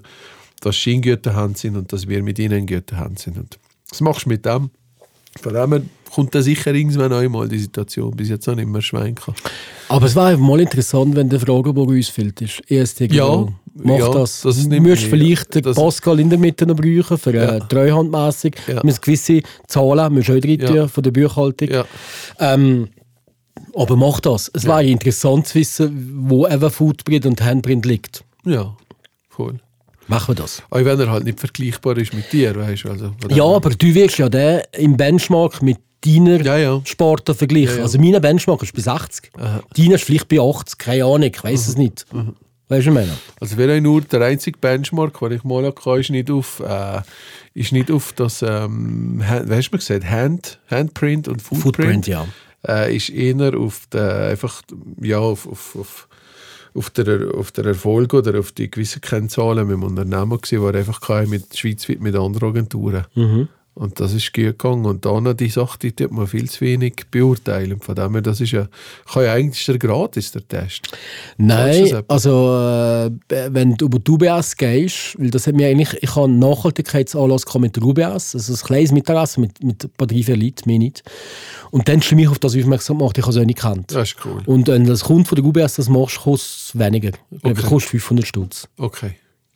dass 0.61 0.81
sie 0.81 0.93
in 0.93 1.01
guten 1.01 1.35
Händen 1.35 1.55
sind 1.55 1.77
und 1.77 1.93
dass 1.93 2.07
wir 2.07 2.21
mit 2.23 2.39
ihnen 2.39 2.59
in 2.59 2.67
guten 2.67 2.97
Händen 2.97 3.17
sind. 3.17 3.37
Und 3.37 3.59
das 3.89 4.01
machst 4.01 4.25
du 4.25 4.29
mit 4.29 4.45
dem. 4.45 4.69
Von 5.41 5.53
dem 5.53 5.89
kommt 6.13 6.33
dann 6.35 6.41
sicher 6.43 6.73
irgendwann 6.73 7.11
einmal 7.13 7.47
die 7.47 7.59
Situation, 7.59 8.11
bis 8.11 8.29
jetzt 8.29 8.47
noch 8.47 8.55
nicht 8.55 8.67
mehr 8.67 8.81
schwein 8.81 9.15
kann. 9.15 9.33
Aber 9.89 10.05
es 10.05 10.15
wäre 10.15 10.37
mal 10.37 10.59
interessant, 10.59 11.15
wenn 11.15 11.29
der 11.29 11.39
Fragebogen 11.39 11.97
ausfüllt 11.99 12.41
ist. 12.41 12.61
ESTGO. 12.69 13.15
Ja, 13.15 13.47
Mach 13.81 13.97
ja, 13.99 14.09
das. 14.11 14.41
das 14.41 14.55
du 14.57 14.69
musst 14.69 14.81
mich- 14.81 15.05
vielleicht 15.07 15.55
den 15.55 15.73
Pascal 15.73 16.19
in 16.19 16.29
der 16.29 16.39
Mitte 16.39 16.65
noch 16.65 16.75
brauchen, 16.75 17.17
für 17.17 17.33
Ja. 17.35 17.55
äh, 17.55 17.59
treuhandmässig. 17.59 18.55
Ja. 18.67 18.81
Musst 18.83 19.01
gewisse 19.01 19.41
Zahlen 19.67 19.99
du 20.13 20.69
auch 20.69 20.75
Ja. 20.75 20.87
von 20.87 21.03
der 21.03 21.11
Buchhaltung. 21.11 21.69
Ja. 21.69 21.85
Ähm, 22.39 22.89
aber 23.75 23.95
mach 23.95 24.19
das. 24.19 24.49
Es 24.53 24.65
wäre 24.65 24.83
interessant 24.85 25.47
zu 25.47 25.55
wissen, 25.59 26.25
wo 26.27 26.47
eben 26.47 26.69
Footprint 26.69 27.25
und 27.25 27.41
Handprint 27.41 27.85
liegt. 27.85 28.23
Ja, 28.45 28.75
voll. 29.29 29.59
Machen 30.07 30.29
wir 30.35 30.41
das. 30.41 30.63
Auch 30.71 30.83
wenn 30.83 30.99
er 30.99 31.11
halt 31.11 31.23
nicht 31.25 31.39
vergleichbar 31.39 31.95
ist 31.97 32.13
mit 32.15 32.31
dir, 32.33 32.55
weißt 32.55 32.83
du. 32.85 32.89
Also, 32.89 33.11
Ja, 33.29 33.43
aber 33.45 33.69
du 33.69 33.93
wirst 33.93 34.17
ja 34.17 34.27
den 34.27 34.61
im 34.73 34.97
Benchmark 34.97 35.61
mit 35.61 35.77
deiner 36.05 36.41
Ja, 36.41 36.57
ja. 36.57 36.81
Sportler 36.85 37.35
vergleichen. 37.35 37.77
Ja. 37.77 37.83
Also 37.83 37.99
mein 37.99 38.21
Benchmark 38.21 38.63
ist 38.63 38.73
bei 38.73 38.81
60. 38.81 39.31
Deiner 39.33 39.95
ist 39.95 40.03
vielleicht 40.03 40.27
bei 40.27 40.39
80, 40.39 40.77
keine 40.77 41.05
Ahnung, 41.05 41.23
ich 41.23 41.43
weiß 41.43 41.67
es 41.67 41.77
nicht. 41.77 42.05
Weißt 42.69 42.85
du, 42.85 42.91
meine? 42.91 43.17
Also 43.39 43.57
wäre 43.57 43.81
nur 43.81 44.01
der 44.01 44.21
einzige 44.21 44.57
Benchmark, 44.59 45.19
den 45.19 45.31
ich 45.31 45.43
mal 45.43 45.65
hatte, 45.65 45.99
ist 45.99 46.11
nicht 46.11 46.29
auf, 46.29 46.59
äh, 46.59 47.01
ist 47.55 47.71
nicht 47.71 47.89
auf 47.89 48.13
das, 48.13 48.43
ähm, 48.43 49.19
wie 49.19 49.55
hast 49.55 49.69
du 49.69 49.75
mir 49.75 49.79
gesagt, 49.79 50.05
Hand, 50.05 50.59
Handprint 50.69 51.27
und 51.27 51.41
Footprint. 51.41 52.05
Footprint, 52.05 52.07
ja. 52.07 52.27
Äh, 52.67 52.95
ist 52.95 53.09
eher 53.09 53.57
auf 53.57 53.87
der, 53.91 54.29
einfach, 54.29 54.61
ja, 55.01 55.17
auf, 55.17 55.47
auf, 55.47 55.75
auf, 55.75 56.07
auf, 56.75 56.89
der, 56.91 57.33
auf 57.33 57.51
der 57.51 57.65
Erfolg 57.65 58.13
oder 58.13 58.37
auf 58.37 58.51
die 58.51 58.69
gewissen 58.69 59.01
Kennzahlen 59.01 59.65
mit 59.65 59.73
dem 59.73 59.83
Unternehmen 59.83 60.39
gewesen, 60.39 60.61
war 60.61 60.75
einfach 60.75 61.25
mit 61.25 61.57
schweizweit 61.57 62.01
mit 62.01 62.15
anderen 62.15 62.49
Agenturen. 62.49 63.05
Mhm. 63.15 63.47
Und 63.79 63.97
das 64.01 64.13
ist 64.13 64.33
gut 64.33 64.43
gegangen. 64.43 64.85
Und 64.85 65.05
dann 65.05 65.23
noch 65.23 65.33
die 65.35 65.47
Sache, 65.47 65.79
die 65.79 65.93
tut 65.93 66.11
man 66.11 66.27
viel 66.27 66.49
zu 66.49 66.59
wenig 66.59 67.05
beurteilen. 67.09 67.79
Von 67.79 67.95
dem 67.95 68.11
her, 68.11 68.21
das 68.21 68.41
ist 68.41 68.51
ja, 68.51 68.67
kann 69.09 69.23
ja 69.23 69.31
eigentlich 69.31 69.65
der 69.65 69.77
gratis, 69.77 70.33
der 70.33 70.45
Test. 70.45 70.89
Nein, 71.37 72.03
also 72.09 72.57
äh, 72.57 73.09
wenn 73.53 73.75
du 73.75 73.85
über 73.85 73.99
die 73.99 74.11
UBS 74.11 74.57
gehst, 74.57 75.15
weil 75.17 75.29
das 75.29 75.47
hat 75.47 75.55
mir 75.55 75.69
eigentlich, 75.69 75.97
ich 76.03 76.13
habe 76.13 76.25
einen 76.25 76.39
Nachhaltigkeitsanlass 76.39 77.45
mit 77.57 77.77
der 77.77 77.83
UBS, 77.83 78.35
also 78.35 78.53
ein 78.53 78.59
kleines 78.67 78.91
Mittagessen 78.91 79.41
mit, 79.41 79.63
mit 79.63 79.81
ein 79.85 79.89
paar 79.91 80.07
drei, 80.07 80.23
vier 80.23 80.35
Leuten, 80.35 80.67
mehr 80.69 80.79
nicht. 80.79 81.01
Und 81.71 81.87
dann 81.87 82.01
hast 82.01 82.11
du 82.11 82.15
mich 82.17 82.27
auf 82.27 82.37
das 82.39 82.57
aufmerksam 82.57 82.97
gemacht, 82.97 83.17
ich 83.17 83.23
habe 83.23 83.31
es 83.31 83.37
auch 83.41 83.45
nicht 83.45 83.59
gekannt. 83.59 83.93
Das 83.93 84.09
ist 84.09 84.17
cool. 84.25 84.41
Und 84.45 84.67
wenn 84.67 84.85
das 84.87 85.05
Kunde 85.05 85.23
von 85.23 85.37
der 85.37 85.45
UBS 85.45 85.75
das 85.75 85.87
machst, 85.87 86.19
kostet 86.19 86.75
es 86.75 86.77
weniger. 86.77 87.11
Ich 87.31 87.41
glaube, 87.41 87.59
Okay. 87.61 87.69
kostet 87.69 87.91
500 87.91 88.27
Stutz. 88.27 88.67
Okay. 88.77 89.11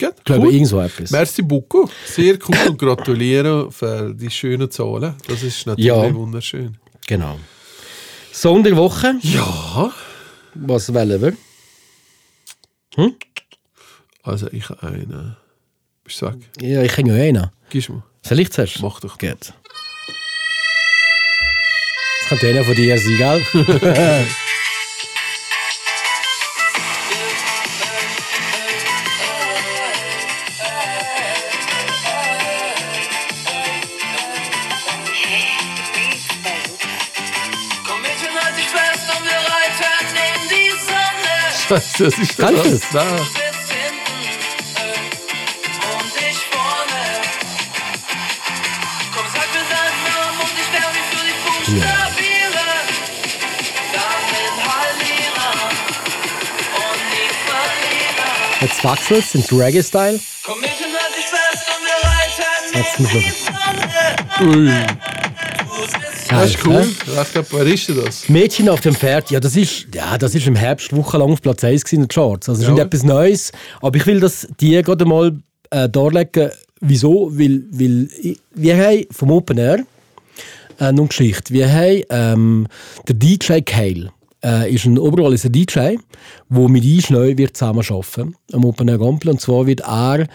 Gut, 0.09 0.15
Ich 0.19 0.23
glaube, 0.25 0.47
cool. 0.47 0.53
irgend 0.53 0.67
so 0.67 0.79
etwas. 0.81 1.11
Merci 1.11 1.41
beaucoup. 1.41 1.89
Sehr 2.05 2.37
cool 2.47 2.69
und 2.69 2.77
gratuliere 2.77 3.71
für 3.71 4.13
die 4.13 4.29
schönen 4.29 4.69
Zahlen. 4.69 5.15
Das 5.27 5.43
ist 5.43 5.65
natürlich 5.67 5.85
Ja. 5.87 6.13
wunderschön. 6.13 6.77
Genau. 7.07 7.37
Song 8.31 8.63
der 8.63 8.75
Woche, 8.75 9.15
Ja. 9.21 9.91
was 10.55 10.93
wählen 10.93 11.21
wir? 11.21 11.33
Also 14.23 14.47
ich 14.51 14.69
habe 14.69 14.83
einen. 14.87 15.35
Ich 16.08 16.15
sag, 16.15 16.35
Ja, 16.60 16.81
ich 16.81 16.91
kenne 16.93 17.17
ja 17.17 17.23
einen. 17.23 17.49
du 17.71 17.93
mir. 17.93 18.04
Soll 18.25 18.39
ich 18.39 18.51
zuerst? 18.51 18.81
Mach 18.81 18.99
doch. 18.99 19.17
Gut. 19.17 19.54
Das 22.19 22.29
könnte 22.29 22.47
einer 22.49 22.63
von 22.63 22.75
dir 22.75 22.97
sein, 22.97 23.17
gell? 23.17 24.25
wechselt 41.74 42.13
es 42.13 42.19
ins 59.36 59.52
Reggae-Style. 59.52 60.19
Komm 60.44 60.62
mit 60.62 60.69
und 60.69 60.94
halt 60.94 61.15
dich 61.15 61.26
fest 61.26 61.67
und 61.69 61.86
wir 61.86 61.96
reiten 62.10 62.42
Jetzt 62.74 62.98
die 63.00 63.04
Sonne. 63.04 63.34
Ui, 64.58 64.71
das 66.30 66.50
ist 66.50 66.65
cool. 66.65 66.82
Ich 66.82 66.98
glaube, 67.34 67.48
das? 67.94 68.28
Mädchen 68.30 68.69
auf 68.69 68.82
dem 68.82 68.96
Pferd, 68.96 69.30
ja, 69.32 69.40
das 69.40 69.56
ist, 69.56 69.88
ja, 70.13 70.17
das 70.19 70.35
ist 70.35 70.45
im 70.47 70.55
Herbst 70.55 70.95
wochenlang 70.95 71.31
auf 71.31 71.41
Platz 71.41 71.63
1 71.63 71.83
gewesen 71.83 71.95
in 71.95 72.01
den 72.03 72.07
Charts. 72.09 72.47
Also, 72.49 72.61
das 72.61 72.69
ist 72.71 72.77
Ja. 72.77 72.83
nicht 72.83 72.93
etwas 72.93 73.03
Neues. 73.03 73.51
Aber 73.81 73.97
ich 73.97 74.05
will 74.05 74.19
das 74.19 74.47
dir 74.59 74.83
gerade 74.83 75.05
mal 75.05 75.35
äh, 75.71 75.89
darlegen, 75.89 76.51
wieso. 76.81 77.31
Weil, 77.37 77.63
weil 77.71 78.07
ich, 78.21 78.39
wir 78.53 78.77
haben 78.77 79.05
vom 79.11 79.31
Open 79.31 79.57
Air 79.57 79.79
äh, 80.79 80.91
noch 80.91 80.99
eine 80.99 81.07
Geschichte. 81.07 81.53
Wir 81.53 81.71
haben 81.71 82.03
ähm, 82.09 82.67
der 83.07 83.15
DJ 83.15 83.61
Kale. 83.61 84.11
Äh, 84.44 84.73
ist 84.73 84.85
ein 84.85 85.00
oberwalliser 85.00 85.50
DJ, 85.50 85.96
der 86.50 86.69
mit 86.69 86.83
uns 86.83 87.10
neu 87.10 87.37
wird 87.37 87.56
zusammen 87.56 87.83
arbeiten 87.89 88.35
am 88.52 88.65
Open 88.65 88.89
Air 88.89 88.98
Gampel. 88.98 89.29
Und 89.29 89.39
zwar 89.39 89.65
wird 89.65 89.81
er 89.81 90.27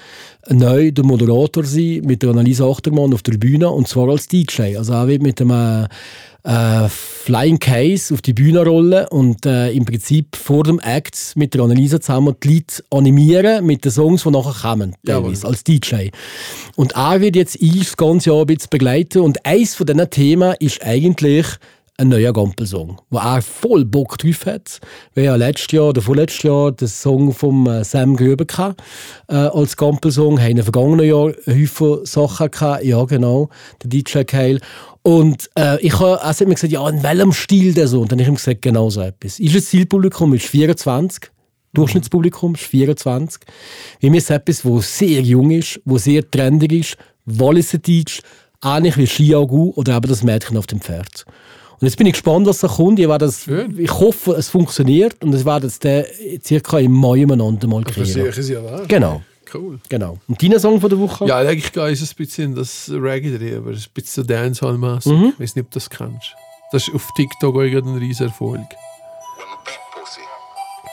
neu 0.49 0.91
der 0.91 1.05
Moderator 1.05 1.63
sein 1.65 2.03
mit 2.05 2.23
der 2.23 2.31
Annalisa 2.31 2.67
Achtermann 2.67 3.13
auf 3.13 3.23
der 3.23 3.37
Bühne 3.37 3.69
und 3.69 3.87
zwar 3.87 4.09
als 4.09 4.27
DJ. 4.27 4.79
Also 4.79 4.95
er 4.95 5.09
wird 5.09 5.23
mit 5.23 5.41
dem 5.41 5.51
äh, 5.51 6.89
Flying 6.89 7.59
Case 7.59 8.15
auf 8.15 8.23
die 8.23 8.33
Bühne 8.33 8.65
rollen 8.65 9.07
und 9.09 9.45
äh, 9.45 9.73
im 9.73 9.85
Prinzip 9.85 10.37
vor 10.37 10.65
dem 10.65 10.81
Act 10.81 11.35
mit 11.37 11.53
der 11.53 11.63
Annalisa 11.63 12.01
zusammen 12.01 12.35
die 12.43 12.55
Leute 12.55 12.83
animieren 12.91 13.67
mit 13.67 13.85
den 13.85 13.93
Songs, 13.93 14.23
die 14.23 14.31
nachher 14.31 14.71
kommen, 14.71 14.95
teilweise, 15.05 15.47
als 15.47 15.65
DJ. 15.65 16.09
Und 16.77 16.93
er 16.93 17.21
wird 17.21 17.37
jetzt 17.37 17.61
uns 17.61 17.79
das 17.79 17.97
ganze 17.99 18.31
Jahr 18.31 18.41
ein 18.41 18.47
bisschen 18.47 18.71
begleiten 18.71 19.19
und 19.19 19.45
eins 19.45 19.75
von 19.75 19.87
diesen 19.87 20.09
Themen 20.09 20.55
ist 20.61 20.83
eigentlich 20.83 21.47
ein 22.01 22.09
neuer 22.09 22.33
Gampelsong, 22.33 23.01
wo 23.11 23.19
er 23.19 23.43
voll 23.43 23.85
Bock 23.85 24.19
drauf 24.19 24.47
hat. 24.47 24.79
Wir 25.15 25.25
ja 25.25 25.37
letztes 25.37 25.73
Jahr 25.73 25.89
oder 25.89 26.01
vorletztes 26.01 26.45
Jahr 26.45 26.71
den 26.71 26.87
Song 26.87 27.33
von 27.33 27.67
äh, 27.67 27.85
Sam 27.85 28.17
gehabt, 28.17 28.81
äh, 29.29 29.35
als 29.35 29.77
Gampelsong, 29.77 30.41
haben 30.41 30.59
im 30.59 30.63
vergangenen 30.63 31.07
Jahr 31.07 31.33
Haufen 31.47 32.07
Sachen 32.07 32.51
gehabt, 32.53 32.85
ja 32.85 33.05
genau, 33.05 33.49
der 33.83 33.91
DJ 33.91 34.23
Kale. 34.23 34.61
Und 35.03 35.51
äh, 35.59 35.81
ich 35.81 35.99
habe 35.99 36.23
also 36.23 36.47
mir 36.47 36.55
gesagt, 36.55 36.73
ja, 36.73 36.89
in 36.89 37.03
welchem 37.03 37.33
Stil 37.33 37.75
der 37.75 37.89
so? 37.89 38.03
Und 38.03 38.13
dann 38.13 38.19
habe 38.19 38.23
ich 38.23 38.29
ihm 38.29 38.37
gesagt, 38.37 38.63
genau 38.63 38.91
so 38.91 39.01
etwas. 39.01 39.41
Ist 39.41 39.57
das 39.57 39.67
Zielpublikum 39.67 40.35
ist 40.35 40.47
24, 40.47 41.33
Durchschnittspublikum 41.75 42.55
ist 42.55 42.65
24. 42.65 43.43
Wie 43.99 44.11
mir 44.11 44.19
ist 44.19 44.31
etwas, 44.31 44.65
wo 44.65 44.81
sehr 44.81 45.21
jung 45.21 45.51
ist, 45.51 45.81
wo 45.85 45.99
sehr 45.99 46.29
trendig 46.31 46.73
ist, 46.73 46.97
Walliser 47.25 47.79
Deutsch, 47.79 48.21
ähnlich 48.63 48.97
wie 48.97 49.07
Skiagu 49.07 49.73
oder 49.75 49.97
eben 49.97 50.09
das 50.09 50.23
Mädchen 50.23 50.57
auf 50.57 50.69
dem 50.69 50.81
Pferd. 50.81 51.25
Und 51.81 51.87
jetzt 51.87 51.97
bin 51.97 52.07
ich 52.09 52.15
gespannt, 52.15 52.47
was 52.47 52.59
da 52.59 52.67
kommt. 52.69 52.99
Ich, 52.99 53.07
das, 53.07 53.45
Schön. 53.45 53.79
ich 53.79 53.91
hoffe, 53.93 54.33
es 54.33 54.49
funktioniert 54.49 55.23
und 55.23 55.33
es 55.33 55.45
wird 55.45 55.63
jetzt 55.63 55.85
der 55.85 56.07
circa 56.45 56.79
im 56.81 56.93
Mai 56.93 57.23
umeinander 57.25 57.69
mal 57.69 57.85
kriegen. 57.85 58.05
Versuchen 58.07 58.43
sie 58.43 58.53
ja 58.55 58.65
wahr. 58.65 58.83
Genau, 58.89 59.23
Cool. 59.55 59.79
genau. 59.89 60.19
Und 60.27 60.43
dein 60.43 60.59
Song 60.59 60.81
von 60.81 60.91
der 60.91 60.99
Woche? 60.99 61.27
Ja, 61.27 61.37
eigentlich 61.39 61.73
gehe 61.73 61.91
ich 61.91 62.01
ein 62.03 62.09
bisschen 62.17 62.45
in 62.51 62.55
das 62.57 62.91
Reggae 62.93 63.39
drin, 63.39 63.59
aber 63.59 63.71
es 63.71 63.79
ist 63.79 63.87
ein 63.89 63.93
bisschen 63.95 64.25
so 64.25 64.29
Dancehall-mässig. 64.29 65.13
Mhm. 65.13 65.33
Ich 65.35 65.41
weiß 65.41 65.55
nicht, 65.55 65.65
ob 65.67 65.71
du 65.71 65.79
das 65.79 65.89
kennst. 65.89 66.35
Das 66.73 66.89
ist 66.89 66.95
auf 66.95 67.09
TikTok 67.17 67.55
auch 67.55 67.61
ein 67.61 67.99
riesen 67.99 68.27
Erfolg. 68.27 68.61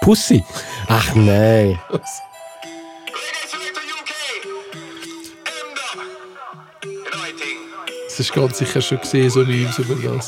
Pussy. 0.02 0.44
Ach 0.88 1.16
nein. 1.16 1.80
Das 8.08 8.22
ist 8.22 8.34
ganz 8.34 8.58
sicher 8.60 8.82
schon 8.82 9.02
gesehen, 9.02 9.30
so 9.30 9.42
Memes 9.44 9.78
über 9.78 9.96
das. 9.96 10.28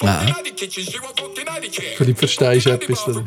Ah. 0.00 0.26
Vielleicht 1.96 2.18
verstehst 2.18 2.66
du 2.66 2.70
etwas 2.70 3.04
davon. 3.04 3.26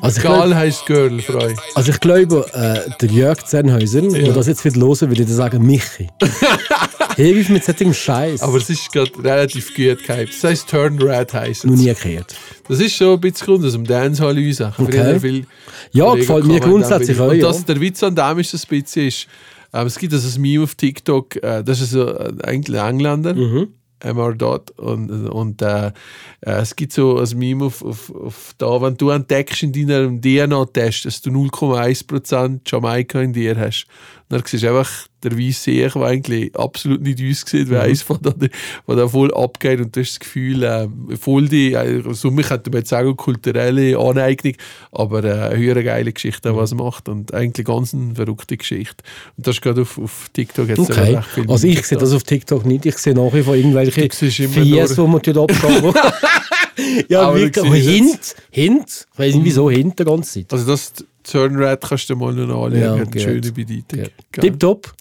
Also 0.00 0.18
ich, 0.18 0.22
Gal 0.22 0.54
heisst 0.54 0.86
Girl, 0.86 1.20
Freu. 1.20 1.54
also 1.74 1.90
ich 1.90 2.00
glaube, 2.00 2.46
äh, 2.52 2.90
der 3.00 3.08
Jörg 3.08 3.44
Zenhäuser, 3.44 4.02
der 4.02 4.32
das 4.32 4.46
jetzt 4.46 4.64
wird 4.64 4.76
hören, 4.76 5.00
würde 5.00 5.22
ich 5.22 5.28
sagen, 5.28 5.64
Michi. 5.64 6.08
Hier 7.16 7.36
ist 7.36 7.50
mit 7.50 7.64
solchem 7.64 7.92
Scheiß. 7.92 8.42
Aber 8.42 8.58
es 8.58 8.70
ist 8.70 8.92
gerade 8.92 9.10
relativ 9.24 9.74
gut 9.74 10.04
gehypt. 10.04 10.34
Das 10.34 10.44
heisst 10.44 10.68
Turn 10.68 11.02
Red 11.02 11.32
heisst 11.32 11.64
noch 11.64 11.74
es. 11.74 11.80
nie 11.80 11.92
gehört. 11.92 12.36
Das 12.68 12.78
ist 12.78 12.94
schon 12.94 13.14
ein 13.14 13.20
bisschen 13.20 13.46
kommt 13.46 13.64
aus 13.64 13.72
dem 13.72 13.84
Dancehall 13.84 14.38
raus. 14.38 14.72
Okay. 14.78 15.18
Viel 15.18 15.46
Ja, 15.92 16.14
gefällt 16.14 16.44
mir 16.44 16.60
grundsätzlich 16.60 17.18
auch, 17.18 17.30
Und 17.30 17.38
ja. 17.38 17.48
das, 17.48 17.64
der 17.64 17.80
Witz 17.80 18.02
an 18.04 18.14
dem 18.14 18.38
ist, 18.38 18.54
ein 18.54 18.60
bisschen 18.68 19.08
ist, 19.08 19.26
ähm, 19.72 19.86
es 19.86 19.98
gibt 19.98 20.12
also 20.12 20.38
ein 20.38 20.42
Meme 20.42 20.64
auf 20.64 20.74
TikTok, 20.74 21.36
äh, 21.42 21.62
das 21.62 21.80
ist 21.80 21.90
so, 21.90 22.08
äh, 22.08 22.32
eigentlich 22.42 22.78
ein 22.78 22.94
Engländer, 22.94 23.34
Mhm. 23.34 23.68
MR 24.00 24.34
Dot, 24.34 24.70
und, 24.78 25.10
und 25.28 25.60
äh, 25.60 25.88
äh, 25.88 26.60
es 26.60 26.76
gibt 26.76 26.92
so 26.92 27.18
ein 27.18 27.36
Meme 27.36 27.64
auf, 27.64 27.84
auf, 27.84 28.14
auf 28.14 28.54
da, 28.56 28.80
wenn 28.80 28.96
du 28.96 29.10
entdeckst 29.10 29.64
in 29.64 29.72
deinem 29.72 30.20
DNA-Test, 30.22 31.04
dass 31.04 31.20
du 31.20 31.30
0,1% 31.30 32.60
Jamaika 32.64 33.20
in 33.20 33.32
dir 33.32 33.56
hast, 33.58 33.86
dann 34.28 34.42
siehst 34.46 34.62
du 34.62 34.68
einfach 34.68 35.07
der 35.22 35.32
weiße 35.38 35.60
See, 35.62 35.88
der 35.88 35.96
eigentlich 36.02 36.54
absolut 36.56 37.00
nicht 37.02 37.18
aussieht, 37.20 37.68
wie 37.70 37.74
Mhm. 37.74 37.80
eins 37.80 38.02
von 38.02 38.18
da, 38.22 39.08
voll 39.08 39.32
abgeht 39.34 39.80
und 39.80 39.94
du 39.96 40.00
hast 40.00 40.10
das 40.12 40.20
Gefühl, 40.20 40.62
äh, 40.62 40.88
voll 41.20 41.48
die, 41.48 41.72
äh, 41.74 42.02
so 42.12 42.30
mich 42.30 42.46
könnte 42.48 42.70
man 42.70 42.78
jetzt 42.80 42.90
sagen, 42.90 43.16
kulturelle 43.16 43.98
Aneignung, 43.98 44.54
aber 44.92 45.24
äh, 45.24 45.32
eine 45.32 45.56
höhere 45.56 45.82
geile 45.84 46.12
Geschichte, 46.12 46.54
was 46.56 46.72
er 46.72 46.76
macht 46.78 47.08
und 47.08 47.34
eigentlich 47.34 47.66
ganz 47.66 47.94
eine 47.94 48.14
verrückte 48.14 48.56
Geschichte. 48.56 49.02
Und 49.36 49.46
das 49.46 49.56
ist 49.56 49.62
gerade 49.62 49.82
auf, 49.82 49.98
auf 49.98 50.28
TikTok 50.32 50.68
jetzt 50.68 50.78
Okay. 50.78 51.14
recht 51.16 51.28
viel 51.28 51.50
Also 51.50 51.66
ich 51.66 51.84
sehe 51.86 51.98
da. 51.98 52.04
das 52.04 52.14
auf 52.14 52.22
TikTok 52.22 52.64
nicht. 52.64 52.86
Ich 52.86 52.98
sehe 52.98 53.14
nach 53.14 53.32
wie 53.34 53.42
vor 53.42 53.54
irgendwelche 53.54 54.08
Du 54.08 54.14
siehst 54.14 54.40
immer 54.40 54.52
Fies, 54.52 54.94
die 54.94 55.00
man 55.00 55.20
dort 55.22 55.38
abgeben. 55.50 55.92
ja, 57.08 57.22
Aber 57.22 57.36
wirklich. 57.38 57.64
Aber 57.64 57.74
Hint, 57.74 58.34
Hint. 58.50 59.06
Ich 59.12 59.18
weiß 59.18 59.34
nicht, 59.34 59.44
wieso 59.44 59.70
Hint 59.70 59.98
die 59.98 60.04
ganze 60.04 60.32
Zeit. 60.40 60.52
Also 60.52 60.66
das 60.66 60.92
Turnrad 61.24 61.80
kannst 61.86 62.08
du 62.08 62.16
mal 62.16 62.32
noch 62.32 62.64
anschauen, 62.66 62.80
Ja, 62.80 63.04
gut. 63.04 63.20
schöne 63.20 63.52
Bedeutung. 63.52 64.04
Tipptopp. 64.32 64.94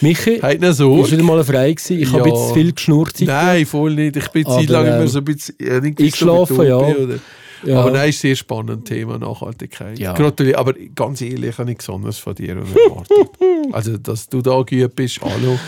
Michi, 0.00 0.40
nicht 0.42 0.74
so. 0.74 1.02
ist 1.02 1.12
wieder 1.12 1.22
mal 1.22 1.44
frei 1.44 1.72
gewesen. 1.72 2.00
Ich 2.00 2.12
habe 2.12 2.28
Ja. 2.28 2.34
jetzt 2.34 2.48
zu 2.48 2.54
viel 2.54 2.72
geschnurrt. 2.72 3.14
heute. 3.14 3.24
Nein, 3.26 3.66
voll 3.66 3.94
nicht. 3.94 4.16
Ich 4.16 4.28
bin 4.28 4.46
Aber, 4.46 4.58
Zeit 4.60 4.68
lang 4.70 4.86
ähm, 4.86 4.94
immer 4.94 5.08
so 5.08 5.18
ein 5.18 5.24
bisschen 5.24 5.56
irgendwie 5.58 6.04
eingeschlafen, 6.04 6.56
so 6.56 6.62
ja. 6.62 6.76
Oder? 6.76 7.18
Ja. 7.66 7.80
Aber 7.80 7.90
nein, 7.90 8.10
ist 8.10 8.20
sehr 8.20 8.36
spannend 8.36 8.86
Thema 8.86 9.18
Nachhaltigkeit. 9.18 9.98
Ja. 9.98 10.12
Gratuliere, 10.12 10.58
aber 10.58 10.74
ganz 10.94 11.20
ehrlich, 11.20 11.50
ich 11.50 11.58
habe 11.58 11.68
nichts 11.68 11.88
anderes 11.88 12.18
von 12.18 12.34
dir 12.34 12.56
erwartet. 12.56 13.30
also, 13.72 13.96
dass 13.98 14.28
du 14.28 14.42
da 14.42 14.62
geübt 14.62 14.96
bist, 14.96 15.20
hallo. 15.22 15.58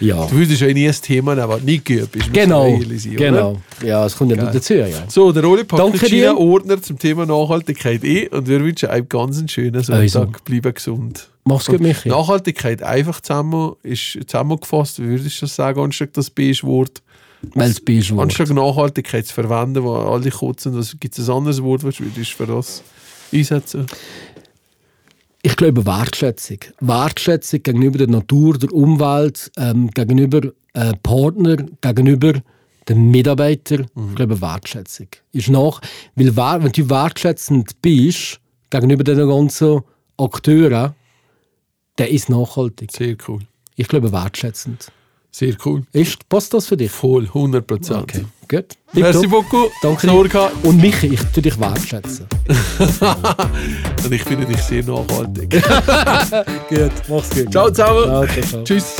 Ja. 0.00 0.26
Du 0.26 0.36
würdest 0.36 0.60
ja 0.60 0.72
nie 0.72 0.88
ein 0.88 0.94
Thema 0.94 1.34
nehmen, 1.34 1.50
das 1.50 1.62
nicht 1.62 1.84
geübt 1.84 2.12
bist. 2.12 2.32
Genau, 2.32 2.78
sein, 2.78 3.16
genau. 3.16 3.60
Ja, 3.84 4.06
es 4.06 4.16
kommt 4.16 4.30
ja 4.30 4.36
Geil. 4.36 4.50
dazu, 4.52 4.74
ja. 4.74 4.86
So, 5.08 5.32
der 5.32 5.44
Oli 5.44 5.64
packt 5.64 6.10
den. 6.10 6.36
Ordner 6.36 6.80
zum 6.80 6.98
Thema 6.98 7.26
Nachhaltigkeit 7.26 8.02
ein 8.04 8.28
und 8.28 8.48
wir 8.48 8.60
wünschen 8.60 8.88
einem 8.88 9.08
ganz 9.08 9.38
einen 9.38 9.48
schönen 9.48 9.82
Sonntag. 9.82 10.02
Also. 10.02 10.26
Bleiben 10.44 10.74
gesund. 10.74 11.28
Mach's 11.44 11.66
gut, 11.66 11.80
Michi. 11.80 12.08
Nachhaltigkeit 12.08 12.82
einfach 12.82 13.20
zusammen, 13.20 13.72
ist 13.82 14.18
zusammengefasst, 14.26 15.00
würdest 15.00 15.38
du 15.38 15.46
das 15.46 15.56
sagen, 15.56 15.80
anstatt 15.80 16.16
das 16.16 16.30
B-Wort? 16.30 17.02
Weil 17.54 17.70
es 17.70 17.80
bist. 17.80 18.12
Anstatt 18.12 18.50
Nachhaltigkeit 18.50 19.26
zu 19.26 19.34
verwenden, 19.34 19.82
wo 19.82 19.94
alle 19.94 20.30
kotzen, 20.30 20.76
was 20.76 20.96
gibt 20.98 21.18
es 21.18 21.28
ein 21.28 21.36
anderes 21.36 21.62
Wort, 21.62 21.84
was 21.84 21.96
du 21.96 22.04
für 22.04 22.46
das 22.46 22.82
einsetzen? 23.32 23.86
Ich 25.42 25.56
glaube 25.56 25.84
Wertschätzung. 25.84 26.58
Wertschätzung 26.80 27.62
gegenüber 27.62 27.98
der 27.98 28.06
Natur, 28.06 28.58
der 28.58 28.72
Umwelt, 28.72 29.50
ähm, 29.56 29.90
gegenüber 29.90 30.52
äh, 30.74 30.92
Partner, 31.02 31.56
gegenüber 31.80 32.34
den 32.88 33.10
Mitarbeitern. 33.10 33.86
Ich 34.10 34.14
glaube 34.14 34.40
Wertschätzung. 34.40 35.08
Ist 35.32 35.48
nach, 35.48 35.80
weil 36.14 36.36
wenn 36.36 36.72
du 36.72 36.88
wertschätzend 36.88 37.82
bist 37.82 38.40
gegenüber 38.70 39.04
den 39.04 39.28
ganzen 39.28 39.80
Akteuren, 40.16 40.94
der 41.98 42.10
ist 42.10 42.28
nachhaltig. 42.28 42.92
Sehr 42.92 43.16
cool. 43.26 43.40
Ich 43.76 43.88
glaube 43.88 44.12
wertschätzend. 44.12 44.92
Sehr 45.34 45.56
cool. 45.64 45.82
Ist, 45.92 46.28
passt 46.28 46.52
das 46.52 46.66
für 46.66 46.76
dich? 46.76 46.90
Voll, 46.90 47.24
100 47.24 47.66
Prozent. 47.66 48.02
Okay, 48.02 48.24
gut. 48.48 48.66
Merci 48.92 49.26
beaucoup. 49.26 49.70
Danke. 49.80 50.06
Sorge. 50.06 50.50
Und 50.62 50.76
Michi, 50.76 51.06
ich 51.06 51.22
tue 51.32 51.42
dich 51.42 51.58
wertschätzen. 51.58 52.26
Und 54.04 54.12
ich 54.12 54.22
finde 54.22 54.44
dich 54.44 54.62
sehr 54.62 54.84
nachhaltig. 54.84 55.50
Gut, 56.68 56.92
mach's 57.08 57.30
gut. 57.30 57.50
Ciao 57.50 57.70
zusammen. 57.70 58.04
Ciao, 58.04 58.42
ciao. 58.42 58.64
Tschüss. 58.64 58.96